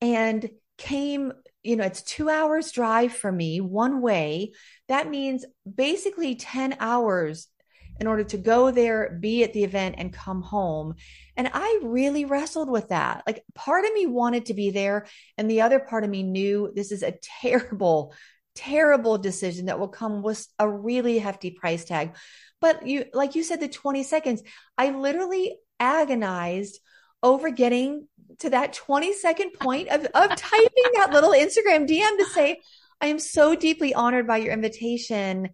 and 0.00 0.50
came 0.78 1.32
you 1.62 1.76
know, 1.76 1.84
it's 1.84 2.02
two 2.02 2.28
hours 2.28 2.72
drive 2.72 3.12
for 3.14 3.32
me 3.32 3.60
one 3.60 4.02
way. 4.02 4.52
That 4.88 5.08
means 5.08 5.46
basically 5.74 6.34
10 6.34 6.76
hours 6.78 7.48
in 8.00 8.06
order 8.06 8.24
to 8.24 8.36
go 8.36 8.70
there, 8.70 9.16
be 9.20 9.44
at 9.44 9.52
the 9.52 9.64
event, 9.64 9.96
and 9.98 10.12
come 10.12 10.42
home. 10.42 10.94
And 11.36 11.48
I 11.52 11.80
really 11.82 12.24
wrestled 12.24 12.68
with 12.68 12.88
that. 12.88 13.22
Like, 13.26 13.44
part 13.54 13.84
of 13.84 13.92
me 13.92 14.06
wanted 14.06 14.46
to 14.46 14.54
be 14.54 14.70
there, 14.70 15.06
and 15.38 15.50
the 15.50 15.62
other 15.62 15.78
part 15.78 16.04
of 16.04 16.10
me 16.10 16.22
knew 16.22 16.72
this 16.74 16.92
is 16.92 17.02
a 17.02 17.18
terrible, 17.40 18.14
terrible 18.54 19.18
decision 19.18 19.66
that 19.66 19.78
will 19.78 19.88
come 19.88 20.22
with 20.22 20.46
a 20.58 20.68
really 20.68 21.18
hefty 21.18 21.50
price 21.50 21.84
tag. 21.84 22.16
But 22.60 22.86
you, 22.86 23.04
like 23.12 23.34
you 23.34 23.42
said, 23.42 23.60
the 23.60 23.68
20 23.68 24.02
seconds, 24.02 24.42
I 24.78 24.90
literally 24.90 25.58
agonized 25.78 26.80
over 27.22 27.50
getting 27.50 28.06
to 28.40 28.50
that 28.50 28.72
20 28.72 29.12
second 29.14 29.52
point 29.54 29.88
of, 29.88 30.04
of 30.14 30.36
typing 30.36 30.84
that 30.94 31.10
little 31.12 31.30
Instagram 31.30 31.88
DM 31.88 32.18
to 32.18 32.26
say, 32.32 32.60
I 33.00 33.06
am 33.06 33.18
so 33.18 33.54
deeply 33.54 33.94
honored 33.94 34.26
by 34.26 34.38
your 34.38 34.52
invitation. 34.52 35.50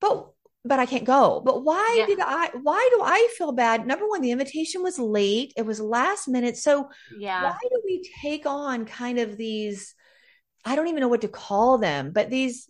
But 0.00 0.30
but 0.64 0.78
I 0.78 0.86
can't 0.86 1.04
go. 1.04 1.40
But 1.44 1.64
why 1.64 1.96
yeah. 1.98 2.06
did 2.06 2.18
I 2.20 2.50
why 2.62 2.88
do 2.92 3.02
I 3.02 3.28
feel 3.36 3.52
bad? 3.52 3.86
Number 3.86 4.08
one, 4.08 4.20
the 4.20 4.30
invitation 4.30 4.82
was 4.82 4.98
late. 4.98 5.52
It 5.56 5.66
was 5.66 5.80
last 5.80 6.28
minute. 6.28 6.56
So 6.56 6.88
yeah. 7.18 7.42
why 7.44 7.56
do 7.62 7.80
we 7.84 8.08
take 8.22 8.46
on 8.46 8.84
kind 8.84 9.18
of 9.18 9.36
these 9.36 9.94
I 10.64 10.76
don't 10.76 10.88
even 10.88 11.00
know 11.00 11.08
what 11.08 11.22
to 11.22 11.28
call 11.28 11.78
them, 11.78 12.12
but 12.12 12.30
these 12.30 12.68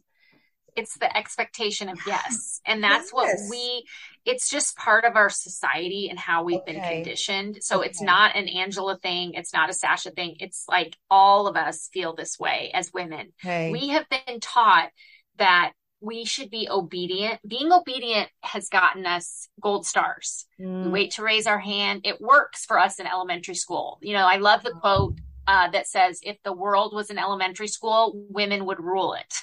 it's 0.76 0.96
the 0.98 1.16
expectation 1.16 1.88
of 1.88 1.98
yes. 2.06 2.60
And 2.64 2.84
that's 2.84 3.06
yes. 3.06 3.12
what 3.12 3.28
we 3.50 3.84
it's 4.24 4.48
just 4.48 4.76
part 4.76 5.04
of 5.04 5.16
our 5.16 5.30
society 5.30 6.08
and 6.08 6.18
how 6.18 6.44
we've 6.44 6.60
okay. 6.60 6.72
been 6.72 6.82
conditioned. 6.82 7.58
So 7.62 7.80
okay. 7.80 7.88
it's 7.88 8.02
not 8.02 8.36
an 8.36 8.48
Angela 8.48 8.98
thing, 8.98 9.32
it's 9.34 9.52
not 9.52 9.70
a 9.70 9.74
Sasha 9.74 10.10
thing. 10.10 10.36
It's 10.38 10.66
like 10.68 10.96
all 11.10 11.48
of 11.48 11.56
us 11.56 11.88
feel 11.92 12.14
this 12.14 12.38
way 12.38 12.70
as 12.74 12.92
women. 12.92 13.32
Okay. 13.42 13.72
We 13.72 13.88
have 13.88 14.06
been 14.08 14.40
taught 14.40 14.90
that 15.38 15.72
we 16.00 16.24
should 16.24 16.50
be 16.50 16.68
obedient. 16.70 17.40
Being 17.46 17.72
obedient 17.72 18.28
has 18.42 18.68
gotten 18.68 19.06
us 19.06 19.48
gold 19.60 19.86
stars. 19.86 20.46
Mm. 20.60 20.84
We 20.84 20.90
wait 20.90 21.10
to 21.12 21.22
raise 21.22 21.46
our 21.46 21.58
hand. 21.58 22.02
It 22.04 22.20
works 22.20 22.64
for 22.64 22.78
us 22.78 22.98
in 22.98 23.06
elementary 23.06 23.54
school. 23.54 23.98
You 24.02 24.14
know, 24.14 24.26
I 24.26 24.36
love 24.36 24.62
the 24.62 24.70
quote 24.70 25.14
uh, 25.48 25.70
that 25.70 25.88
says, 25.88 26.20
if 26.22 26.36
the 26.42 26.52
world 26.52 26.92
was 26.94 27.08
an 27.08 27.18
elementary 27.18 27.68
school, 27.68 28.12
women 28.28 28.66
would 28.66 28.78
rule 28.78 29.14
it. 29.14 29.34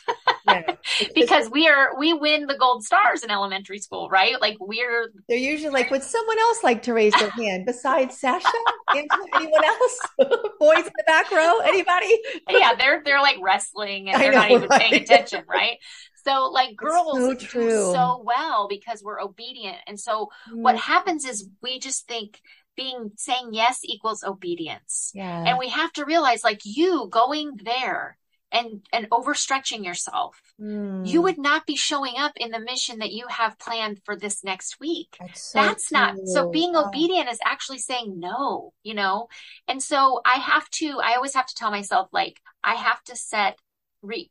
yeah. 0.47 0.75
because 1.15 1.49
we 1.49 1.67
are, 1.67 1.97
we 1.97 2.13
win 2.13 2.45
the 2.45 2.55
gold 2.55 2.83
stars 2.83 3.23
in 3.23 3.31
elementary 3.31 3.79
school, 3.79 4.07
right? 4.07 4.39
Like 4.39 4.55
we're. 4.59 5.11
They're 5.27 5.37
usually 5.39 5.71
like, 5.71 5.89
would 5.89 6.03
someone 6.03 6.37
else 6.37 6.63
like 6.63 6.83
to 6.83 6.93
raise 6.93 7.13
their 7.13 7.31
hand 7.31 7.65
besides 7.65 8.19
Sasha? 8.19 8.47
Anyone 8.95 9.65
else? 9.65 9.99
Boys 10.59 10.85
in 10.85 10.93
the 10.95 11.03
back 11.07 11.31
row? 11.31 11.57
Anybody? 11.61 12.21
yeah, 12.51 12.75
they're, 12.75 13.01
they're 13.03 13.21
like 13.21 13.37
wrestling 13.41 14.09
and 14.09 14.21
they're 14.21 14.31
know, 14.31 14.37
not 14.37 14.51
even 14.51 14.69
right? 14.69 14.81
paying 14.81 15.01
attention, 15.01 15.43
right? 15.49 15.79
So 16.25 16.49
like 16.51 16.75
girls 16.75 17.17
so 17.17 17.33
do 17.33 17.69
so 17.93 18.23
well 18.25 18.67
because 18.67 19.03
we're 19.03 19.21
obedient. 19.21 19.77
And 19.85 19.99
so 19.99 20.29
mm. 20.51 20.61
what 20.61 20.77
happens 20.77 21.23
is 21.25 21.47
we 21.61 21.79
just 21.79 22.07
think 22.07 22.41
being 22.75 23.11
saying 23.15 23.49
yes 23.51 23.79
equals 23.83 24.23
obedience. 24.23 25.11
Yeah. 25.13 25.43
And 25.45 25.57
we 25.57 25.69
have 25.69 25.93
to 25.93 26.05
realize 26.05 26.43
like 26.43 26.61
you 26.63 27.07
going 27.11 27.59
there 27.63 28.17
and 28.51 28.81
and 28.93 29.09
overstretching 29.09 29.83
yourself 29.83 30.39
mm. 30.59 31.05
you 31.05 31.21
would 31.21 31.37
not 31.37 31.65
be 31.65 31.75
showing 31.75 32.13
up 32.17 32.31
in 32.37 32.51
the 32.51 32.59
mission 32.59 32.99
that 32.99 33.11
you 33.11 33.25
have 33.27 33.59
planned 33.59 33.99
for 34.05 34.15
this 34.15 34.43
next 34.43 34.79
week 34.79 35.17
that's, 35.19 35.51
so 35.51 35.59
that's 35.59 35.91
not 35.91 36.15
so 36.25 36.49
being 36.49 36.75
obedient 36.75 37.27
is 37.27 37.39
actually 37.43 37.79
saying 37.79 38.19
no 38.19 38.71
you 38.83 38.93
know 38.93 39.27
and 39.67 39.81
so 39.81 40.21
i 40.25 40.37
have 40.37 40.69
to 40.69 40.99
i 41.03 41.15
always 41.15 41.33
have 41.33 41.47
to 41.47 41.55
tell 41.55 41.71
myself 41.71 42.07
like 42.13 42.39
i 42.63 42.75
have 42.75 43.03
to 43.03 43.15
set 43.15 43.57
re, 44.01 44.29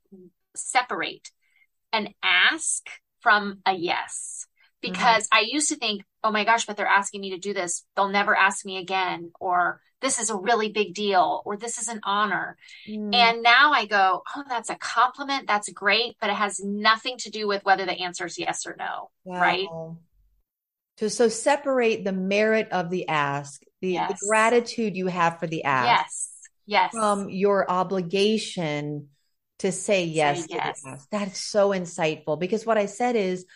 separate 0.55 1.31
an 1.95 2.09
ask 2.23 2.83
from 3.21 3.61
a 3.65 3.73
yes. 3.73 4.47
Because 4.83 5.25
mm-hmm. 5.25 5.39
I 5.39 5.49
used 5.51 5.71
to 5.71 5.77
think, 5.77 6.03
oh 6.23 6.31
my 6.31 6.45
gosh, 6.45 6.67
but 6.67 6.77
they're 6.77 6.87
asking 6.87 7.23
me 7.23 7.31
to 7.31 7.39
do 7.39 7.55
this. 7.55 7.85
They'll 7.97 8.11
never 8.11 8.37
ask 8.37 8.67
me 8.67 8.77
again. 8.77 9.33
Or 9.41 9.81
this 10.03 10.21
is 10.21 10.29
a 10.29 10.37
really 10.37 10.71
big 10.71 10.93
deal. 10.93 11.41
Or 11.47 11.57
this 11.57 11.79
is 11.79 11.89
an 11.89 12.01
honor. 12.05 12.59
Mm. 12.87 13.15
And 13.15 13.43
now 13.43 13.73
I 13.73 13.87
go, 13.87 14.23
oh, 14.37 14.45
that's 14.47 14.69
a 14.69 14.77
compliment. 14.77 15.47
That's 15.47 15.71
great. 15.73 16.17
But 16.21 16.29
it 16.29 16.37
has 16.37 16.61
nothing 16.63 17.17
to 17.19 17.31
do 17.31 17.49
with 17.49 17.65
whether 17.65 17.87
the 17.87 17.93
answer 17.93 18.27
is 18.27 18.39
yes 18.39 18.67
or 18.67 18.77
no. 18.79 19.11
Wow. 19.25 19.41
Right. 19.41 19.69
To 20.99 21.09
so 21.09 21.29
separate 21.29 22.05
the 22.05 22.13
merit 22.13 22.69
of 22.71 22.91
the 22.91 23.09
ask, 23.09 23.63
the, 23.81 23.93
yes. 23.93 24.11
the 24.11 24.27
gratitude 24.29 24.97
you 24.97 25.07
have 25.07 25.41
for 25.41 25.47
the 25.47 25.65
ask. 25.65 25.87
Yes. 25.87 26.31
Yes. 26.67 26.91
From 26.93 27.31
your 27.31 27.71
obligation 27.71 29.09
to 29.61 29.73
say 29.73 30.05
yes, 30.05 30.43
say 30.43 30.47
yes. 30.51 30.83
yes. 30.85 31.07
That 31.11 31.29
is 31.29 31.39
so 31.39 31.71
insightful 31.71 32.39
because 32.39 32.67
what 32.67 32.79
I 32.79 32.87
said 32.87 33.17
is, 33.17 33.47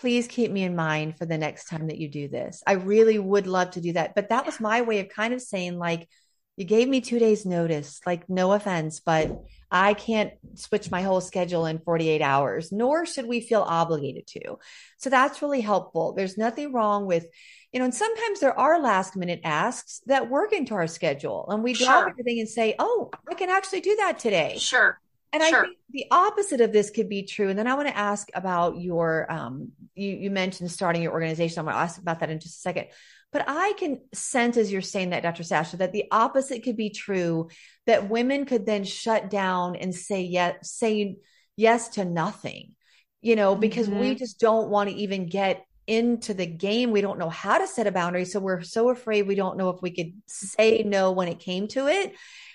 please 0.00 0.26
keep 0.26 0.50
me 0.50 0.64
in 0.64 0.74
mind 0.74 1.16
for 1.18 1.26
the 1.26 1.38
next 1.38 1.68
time 1.68 1.86
that 1.86 1.98
you 1.98 2.08
do 2.08 2.28
this. 2.28 2.62
I 2.66 2.72
really 2.72 3.18
would 3.18 3.46
love 3.46 3.72
to 3.72 3.80
do 3.80 3.92
that. 3.92 4.14
But 4.14 4.30
that 4.30 4.46
was 4.46 4.60
my 4.60 4.82
way 4.82 5.00
of 5.00 5.08
kind 5.08 5.34
of 5.34 5.40
saying, 5.40 5.78
like, 5.78 6.08
you 6.56 6.64
gave 6.64 6.88
me 6.88 7.00
two 7.00 7.18
days 7.18 7.44
notice, 7.44 8.00
like, 8.06 8.28
no 8.28 8.52
offense, 8.52 9.00
but 9.00 9.42
I 9.70 9.94
can't 9.94 10.32
switch 10.54 10.90
my 10.90 11.02
whole 11.02 11.20
schedule 11.20 11.66
in 11.66 11.80
48 11.80 12.22
hours, 12.22 12.70
nor 12.70 13.04
should 13.06 13.26
we 13.26 13.40
feel 13.40 13.62
obligated 13.62 14.26
to. 14.28 14.58
So 14.98 15.10
that's 15.10 15.42
really 15.42 15.60
helpful. 15.60 16.12
There's 16.12 16.38
nothing 16.38 16.72
wrong 16.72 17.06
with, 17.06 17.26
you 17.72 17.80
know, 17.80 17.86
and 17.86 17.94
sometimes 17.94 18.38
there 18.38 18.56
are 18.56 18.80
last 18.80 19.16
minute 19.16 19.40
asks 19.42 20.00
that 20.06 20.30
work 20.30 20.52
into 20.52 20.74
our 20.74 20.86
schedule 20.86 21.46
and 21.48 21.64
we 21.64 21.72
drop 21.72 22.04
sure. 22.04 22.10
everything 22.10 22.38
and 22.38 22.48
say, 22.48 22.76
oh, 22.78 23.10
I 23.28 23.34
can 23.34 23.50
actually 23.50 23.80
do 23.80 23.96
that 23.96 24.20
today. 24.20 24.56
Sure. 24.58 25.00
And 25.34 25.42
sure. 25.42 25.62
I 25.62 25.64
think 25.64 25.76
the 25.90 26.06
opposite 26.12 26.60
of 26.60 26.72
this 26.72 26.90
could 26.90 27.08
be 27.08 27.24
true. 27.24 27.48
And 27.48 27.58
then 27.58 27.66
I 27.66 27.74
want 27.74 27.88
to 27.88 27.96
ask 27.96 28.28
about 28.34 28.80
your, 28.80 29.30
um, 29.30 29.72
you, 29.96 30.10
you 30.10 30.30
mentioned 30.30 30.70
starting 30.70 31.02
your 31.02 31.10
organization. 31.10 31.58
I'm 31.58 31.64
going 31.64 31.74
to 31.74 31.80
ask 31.80 32.00
about 32.00 32.20
that 32.20 32.30
in 32.30 32.38
just 32.38 32.58
a 32.58 32.60
second. 32.60 32.86
But 33.32 33.44
I 33.48 33.72
can 33.76 34.00
sense 34.12 34.56
as 34.56 34.70
you're 34.70 34.80
saying 34.80 35.10
that, 35.10 35.24
Dr. 35.24 35.42
Sasha, 35.42 35.78
that 35.78 35.92
the 35.92 36.04
opposite 36.12 36.62
could 36.62 36.76
be 36.76 36.90
true, 36.90 37.48
that 37.86 38.08
women 38.08 38.44
could 38.44 38.64
then 38.64 38.84
shut 38.84 39.28
down 39.28 39.74
and 39.74 39.92
say 39.92 40.22
yes, 40.22 40.70
say 40.70 41.16
yes 41.56 41.88
to 41.88 42.04
nothing, 42.04 42.76
you 43.20 43.34
know, 43.34 43.56
because 43.56 43.88
mm-hmm. 43.88 43.98
we 43.98 44.14
just 44.14 44.38
don't 44.38 44.68
want 44.68 44.88
to 44.88 44.94
even 44.94 45.26
get 45.26 45.66
into 45.88 46.32
the 46.32 46.46
game. 46.46 46.92
We 46.92 47.00
don't 47.00 47.18
know 47.18 47.28
how 47.28 47.58
to 47.58 47.66
set 47.66 47.88
a 47.88 47.92
boundary. 47.92 48.24
So 48.24 48.38
we're 48.38 48.62
so 48.62 48.90
afraid 48.90 49.26
we 49.26 49.34
don't 49.34 49.58
know 49.58 49.70
if 49.70 49.82
we 49.82 49.90
could 49.90 50.12
say 50.26 50.84
no 50.86 51.10
when 51.10 51.26
it 51.26 51.40
came 51.40 51.66
to 51.68 51.88
it 51.88 52.14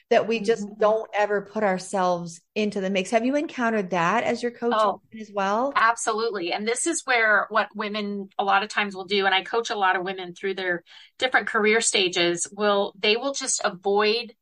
that 0.10 0.28
we 0.28 0.40
just 0.40 0.66
mm-hmm. 0.66 0.80
don't 0.80 1.10
ever 1.14 1.42
put 1.42 1.64
ourselves 1.64 2.42
into 2.56 2.82
the 2.82 2.90
mix. 2.90 3.12
Have 3.12 3.26
you 3.26 3.36
encountered 3.36 3.92
that 3.92 4.24
as 4.24 4.42
your 4.42 4.52
coach 4.52 4.74
oh, 4.76 5.02
as 5.20 5.32
well? 5.34 5.72
Absolutely. 5.76 6.52
And 6.52 6.68
this 6.68 6.88
is 6.88 7.06
where 7.06 7.46
what 7.50 7.68
women 7.76 8.30
a 8.40 8.44
lot 8.44 8.64
of 8.64 8.70
times 8.70 8.96
will 8.96 9.06
do, 9.06 9.26
and 9.26 9.36
I 9.36 9.44
coach 9.44 9.70
a 9.70 9.76
lot 9.76 9.96
of 9.96 10.04
women 10.04 10.34
through 10.34 10.56
their 10.56 10.84
different 11.20 11.48
career 11.48 11.80
stages, 11.80 12.48
will 12.52 12.94
they 13.00 13.18
will 13.18 13.34
just 13.34 13.62
avoid 13.64 14.34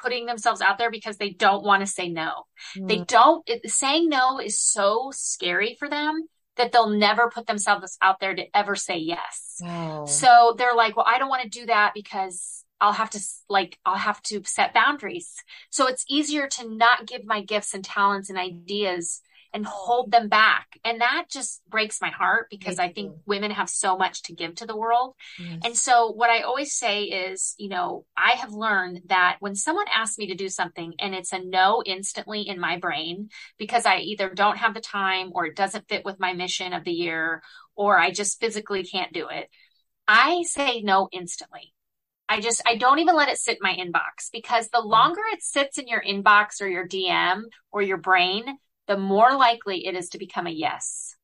putting 0.00 0.26
themselves 0.26 0.60
out 0.60 0.78
there 0.78 0.90
because 0.90 1.16
they 1.16 1.30
don't 1.30 1.64
want 1.64 1.80
to 1.80 1.86
say 1.86 2.08
no. 2.08 2.44
Mm. 2.76 2.88
They 2.88 2.98
don't, 2.98 3.48
it, 3.48 3.70
saying 3.70 4.08
no 4.08 4.40
is 4.40 4.60
so 4.60 5.12
scary 5.14 5.76
for 5.78 5.88
them 5.88 6.26
that 6.56 6.72
they'll 6.72 6.90
never 6.90 7.30
put 7.30 7.46
themselves 7.46 7.96
out 8.02 8.18
there 8.18 8.34
to 8.34 8.44
ever 8.54 8.74
say 8.74 8.98
yes. 8.98 9.58
Wow. 9.60 10.04
So 10.06 10.54
they're 10.58 10.74
like, 10.74 10.96
well, 10.96 11.06
I 11.08 11.18
don't 11.18 11.28
want 11.28 11.44
to 11.44 11.48
do 11.48 11.66
that 11.66 11.92
because 11.94 12.61
I'll 12.82 12.92
have 12.92 13.10
to 13.10 13.20
like, 13.48 13.78
I'll 13.86 13.96
have 13.96 14.20
to 14.24 14.42
set 14.44 14.74
boundaries. 14.74 15.36
So 15.70 15.86
it's 15.86 16.04
easier 16.10 16.48
to 16.48 16.68
not 16.68 17.06
give 17.06 17.24
my 17.24 17.40
gifts 17.40 17.74
and 17.74 17.84
talents 17.84 18.28
and 18.28 18.36
ideas 18.36 19.22
and 19.54 19.64
hold 19.66 20.10
them 20.10 20.28
back. 20.28 20.66
And 20.84 21.00
that 21.00 21.26
just 21.30 21.62
breaks 21.68 22.00
my 22.00 22.10
heart 22.10 22.48
because 22.50 22.78
I 22.78 22.90
think 22.90 23.14
women 23.26 23.50
have 23.52 23.68
so 23.68 23.96
much 23.96 24.22
to 24.22 24.34
give 24.34 24.56
to 24.56 24.66
the 24.66 24.76
world. 24.76 25.14
Yes. 25.38 25.60
And 25.64 25.76
so 25.76 26.10
what 26.10 26.30
I 26.30 26.40
always 26.40 26.74
say 26.74 27.04
is, 27.04 27.54
you 27.56 27.68
know, 27.68 28.04
I 28.16 28.32
have 28.32 28.52
learned 28.52 29.02
that 29.06 29.36
when 29.40 29.54
someone 29.54 29.86
asks 29.94 30.18
me 30.18 30.28
to 30.28 30.34
do 30.34 30.48
something 30.48 30.94
and 30.98 31.14
it's 31.14 31.32
a 31.32 31.38
no 31.38 31.82
instantly 31.84 32.48
in 32.48 32.58
my 32.58 32.78
brain 32.78 33.28
because 33.58 33.86
I 33.86 33.98
either 33.98 34.30
don't 34.30 34.58
have 34.58 34.74
the 34.74 34.80
time 34.80 35.30
or 35.34 35.46
it 35.46 35.54
doesn't 35.54 35.88
fit 35.88 36.04
with 36.04 36.18
my 36.18 36.32
mission 36.32 36.72
of 36.72 36.82
the 36.82 36.90
year 36.90 37.42
or 37.76 37.96
I 37.98 38.10
just 38.10 38.40
physically 38.40 38.82
can't 38.84 39.12
do 39.12 39.28
it, 39.28 39.48
I 40.08 40.42
say 40.48 40.80
no 40.80 41.08
instantly. 41.12 41.74
I 42.32 42.40
just, 42.40 42.62
I 42.66 42.76
don't 42.76 42.98
even 42.98 43.14
let 43.14 43.28
it 43.28 43.38
sit 43.38 43.58
in 43.58 43.62
my 43.62 43.74
inbox 43.74 44.30
because 44.32 44.68
the 44.68 44.80
longer 44.80 45.20
it 45.32 45.42
sits 45.42 45.78
in 45.78 45.86
your 45.86 46.02
inbox 46.02 46.60
or 46.60 46.66
your 46.66 46.86
DM 46.86 47.42
or 47.70 47.82
your 47.82 47.98
brain, 47.98 48.44
the 48.86 48.96
more 48.96 49.36
likely 49.36 49.86
it 49.86 49.94
is 49.94 50.10
to 50.10 50.18
become 50.18 50.46
a 50.46 50.50
yes. 50.50 51.14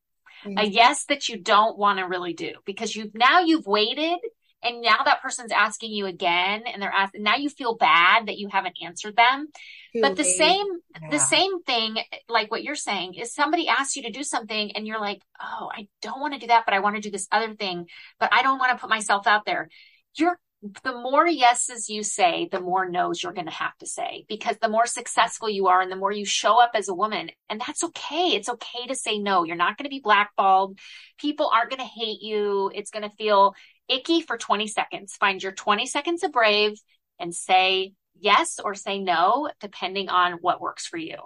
Mm-hmm. 0.45 0.59
A 0.59 0.65
yes 0.65 1.05
that 1.07 1.29
you 1.29 1.39
don't 1.39 1.79
want 1.79 1.99
to 1.99 2.05
really 2.05 2.35
do 2.35 2.53
because 2.65 2.95
you've 2.95 3.15
now 3.15 3.41
you've 3.41 3.67
waited 3.67 4.19
and 4.63 4.83
now 4.83 5.03
that 5.05 5.23
person's 5.23 5.53
asking 5.53 5.93
you 5.93 6.07
again 6.07 6.65
and 6.67 6.83
they're 6.83 6.93
asking 6.93 7.23
now 7.23 7.37
you 7.37 7.49
feel 7.49 7.77
bad 7.77 8.27
that 8.27 8.39
you 8.39 8.49
haven't 8.49 8.77
answered 8.85 9.17
them. 9.17 9.49
Too 9.95 10.03
but 10.03 10.17
the 10.17 10.23
late. 10.23 10.37
same 10.37 10.67
yeah. 11.01 11.11
the 11.11 11.19
same 11.19 11.63
thing 11.63 11.97
like 12.29 12.51
what 12.51 12.63
you're 12.63 12.77
saying 12.77 13.15
is 13.15 13.35
somebody 13.35 13.67
asks 13.67 13.97
you 13.97 14.03
to 14.03 14.11
do 14.11 14.23
something 14.23 14.73
and 14.73 14.87
you're 14.87 15.01
like, 15.01 15.23
"Oh, 15.41 15.71
I 15.73 15.89
don't 16.03 16.21
want 16.21 16.35
to 16.35 16.41
do 16.41 16.49
that, 16.49 16.65
but 16.67 16.75
I 16.75 16.81
want 16.81 16.97
to 16.97 17.03
do 17.03 17.11
this 17.11 17.29
other 17.33 17.55
thing, 17.55 17.87
but 18.21 18.33
I 18.33 18.43
don't 18.43 18.59
want 18.59 18.73
to 18.73 18.79
put 18.79 18.91
myself 18.91 19.27
out 19.27 19.45
there." 19.47 19.69
You're 20.15 20.39
the 20.63 20.93
more 20.93 21.27
yeses 21.27 21.89
you 21.89 22.03
say, 22.03 22.49
the 22.51 22.61
more 22.61 22.89
no's 22.89 23.23
you're 23.23 23.33
going 23.33 23.47
to 23.47 23.53
have 23.53 23.77
to 23.79 23.87
say 23.87 24.25
because 24.29 24.57
the 24.61 24.69
more 24.69 24.87
successful 24.87 25.49
you 25.49 25.69
are 25.69 25.81
and 25.81 25.91
the 25.91 25.97
more 25.97 26.11
you 26.11 26.25
show 26.25 26.61
up 26.61 26.73
as 26.75 26.89
a 26.89 26.95
woman. 26.95 27.31
And 27.49 27.61
that's 27.61 27.85
okay. 27.85 28.31
It's 28.35 28.49
okay 28.49 28.87
to 28.89 28.95
say 28.97 29.19
no. 29.19 29.45
You're 29.45 29.57
not 29.57 29.77
going 29.77 29.85
to 29.85 29.91
be 29.91 30.01
blackballed. 30.01 30.79
People 31.19 31.51
aren't 31.53 31.71
going 31.71 31.81
to 31.81 31.85
hate 31.85 32.23
you. 32.23 32.73
It's 32.75 32.91
going 32.91 33.09
to 33.09 33.17
feel 33.17 33.55
icky 33.89 34.21
for 34.21 34.37
20 34.37 34.67
seconds. 34.67 35.15
Find 35.15 35.41
your 35.41 35.53
20 35.53 35.87
seconds 35.87 36.25
of 36.25 36.33
brave 36.33 36.73
and 37.21 37.33
say 37.33 37.93
yes 38.19 38.59
or 38.63 38.75
say 38.75 38.99
no, 38.99 39.51
depending 39.61 40.09
on 40.09 40.35
what 40.41 40.61
works 40.61 40.87
for 40.87 40.97
you. 40.97 41.17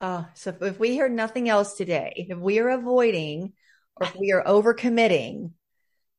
Uh, 0.00 0.24
so 0.34 0.54
if 0.60 0.78
we 0.78 0.90
hear 0.90 1.08
nothing 1.08 1.48
else 1.48 1.74
today, 1.74 2.12
if 2.28 2.38
we 2.38 2.60
are 2.60 2.68
avoiding 2.68 3.52
or 3.96 4.06
if 4.06 4.14
we 4.14 4.30
are 4.30 4.44
overcommitting, 4.44 5.50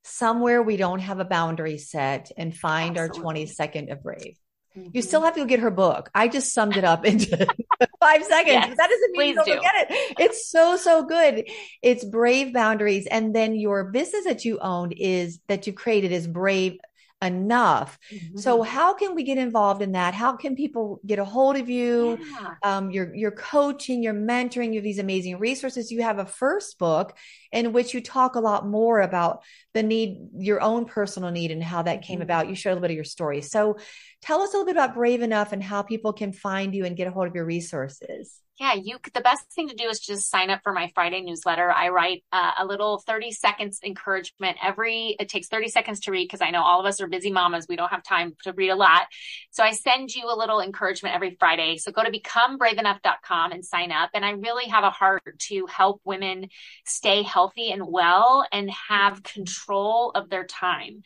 somewhere 0.08 0.62
we 0.62 0.78
don't 0.78 1.00
have 1.00 1.20
a 1.20 1.26
boundary 1.26 1.78
set 1.78 2.32
and 2.38 2.56
find 2.56 2.98
Absolutely. 2.98 3.20
our 3.20 3.24
20 3.24 3.46
second 3.48 3.90
of 3.92 4.04
brave. 4.04 4.38
Mm-hmm. 4.78 4.90
You 4.94 5.02
still 5.02 5.22
have 5.22 5.36
to 5.36 5.46
get 5.46 5.60
her 5.60 5.72
book. 5.72 6.10
I 6.14 6.28
just 6.28 6.54
summed 6.54 6.78
it 6.78 6.84
up 6.84 7.06
into 7.06 7.28
five 8.00 8.24
seconds. 8.24 8.54
Yes, 8.54 8.78
that 8.78 8.90
doesn't 8.90 9.12
mean 9.14 9.30
you 9.30 9.36
don't 9.36 9.62
get 9.62 9.74
it. 9.76 10.16
It's 10.20 10.50
so, 10.50 10.78
so 10.78 11.04
good. 11.04 11.50
It's 11.82 12.06
brave 12.06 12.54
boundaries. 12.54 13.08
And 13.08 13.36
then 13.36 13.56
your 13.56 13.86
business 13.86 14.26
that 14.26 14.46
you 14.46 14.60
owned 14.60 14.94
is 14.96 15.40
that 15.48 15.68
you 15.68 15.74
created 15.74 16.12
is 16.12 16.28
brave 16.28 16.78
enough. 17.22 17.98
Mm-hmm. 18.12 18.38
So 18.38 18.62
how 18.62 18.94
can 18.94 19.16
we 19.16 19.24
get 19.24 19.38
involved 19.38 19.82
in 19.82 19.94
that? 19.94 20.14
How 20.14 20.36
can 20.36 20.56
people 20.56 21.00
get 21.06 21.20
a 21.20 21.26
hold 21.26 21.58
of 21.58 21.70
you? 21.70 22.20
Yeah. 22.22 22.54
Um, 22.64 22.92
your 22.92 23.14
your 23.16 23.32
coaching, 23.32 24.04
your 24.04 24.14
mentoring, 24.14 24.70
you 24.70 24.76
have 24.76 24.84
these 24.84 25.00
amazing 25.00 25.40
resources. 25.40 25.92
You 25.92 26.04
have 26.04 26.20
a 26.20 26.26
first 26.26 26.78
book 26.78 27.16
in 27.52 27.74
which 27.74 27.94
you 27.94 28.02
talk 28.02 28.36
a 28.36 28.40
lot 28.40 28.68
more 28.68 29.02
about 29.02 29.44
the 29.74 29.84
need, 29.84 30.30
your 30.38 30.62
own 30.62 30.86
personal 30.86 31.32
need 31.32 31.52
and 31.52 31.64
how 31.64 31.82
that 31.82 32.02
came 32.02 32.16
mm-hmm. 32.16 32.24
about. 32.24 32.50
You 32.50 32.56
share 32.56 32.72
a 32.72 32.76
little 32.76 32.88
bit 32.88 32.92
of 32.92 32.96
your 32.96 33.04
story. 33.04 33.42
So 33.42 33.78
tell 34.22 34.42
us 34.42 34.54
a 34.54 34.58
little 34.58 34.66
bit 34.66 34.76
about 34.76 34.96
Brave 34.96 35.22
Enough 35.22 35.54
and 35.54 35.64
how 35.64 35.82
people 35.82 36.14
can 36.14 36.32
find 36.32 36.74
you 36.74 36.86
and 36.86 36.98
get 36.98 37.08
a 37.08 37.12
hold 37.12 37.28
of 37.28 37.36
your 37.36 37.46
resources 37.46 38.42
yeah, 38.60 38.74
you 38.74 38.98
the 39.14 39.22
best 39.22 39.52
thing 39.54 39.70
to 39.70 39.76
do 39.76 39.88
is 39.88 40.00
just 40.00 40.32
sign 40.32 40.50
up 40.50 40.62
for 40.64 40.74
my 40.74 40.92
Friday 40.96 41.22
newsletter. 41.22 41.72
I 41.72 41.90
write 41.90 42.24
uh, 42.32 42.54
a 42.58 42.66
little 42.66 42.98
30 43.06 43.32
seconds 43.32 43.80
encouragement 43.84 44.58
every 44.64 45.16
it 45.20 45.30
takes 45.30 45.48
30 45.48 45.68
seconds 45.68 46.00
to 46.02 46.12
read 46.12 46.26
because 46.26 46.42
I 46.42 46.50
know 46.50 46.64
all 46.64 46.80
of 46.80 46.88
us 46.88 47.00
are 47.00 47.08
busy 47.08 47.32
mamas. 47.32 47.68
We 47.70 47.76
don't 47.76 47.92
have 47.92 48.02
time 48.02 48.36
to 48.44 48.54
read 48.54 48.70
a 48.70 48.76
lot. 48.76 49.06
So 49.52 49.64
I 49.64 49.74
send 49.74 50.16
you 50.16 50.26
a 50.26 50.36
little 50.36 50.60
encouragement 50.60 51.14
every 51.14 51.36
Friday. 51.40 51.78
So 51.78 51.92
go 51.92 52.04
to 52.04 52.12
becomebraveenough.com 52.12 53.52
and 53.52 53.64
sign 53.64 53.92
up 53.92 54.10
and 54.16 54.26
I 54.26 54.32
really 54.32 54.68
have 54.70 54.84
a 54.84 54.90
heart 54.90 55.38
to 55.40 55.68
help 55.68 56.02
women 56.04 56.48
stay 56.84 57.22
healthy 57.22 57.37
and 57.58 57.88
well 57.88 58.46
and 58.52 58.70
have 58.90 59.24
control 59.24 60.12
of 60.12 60.30
their 60.30 60.46
time. 60.46 61.04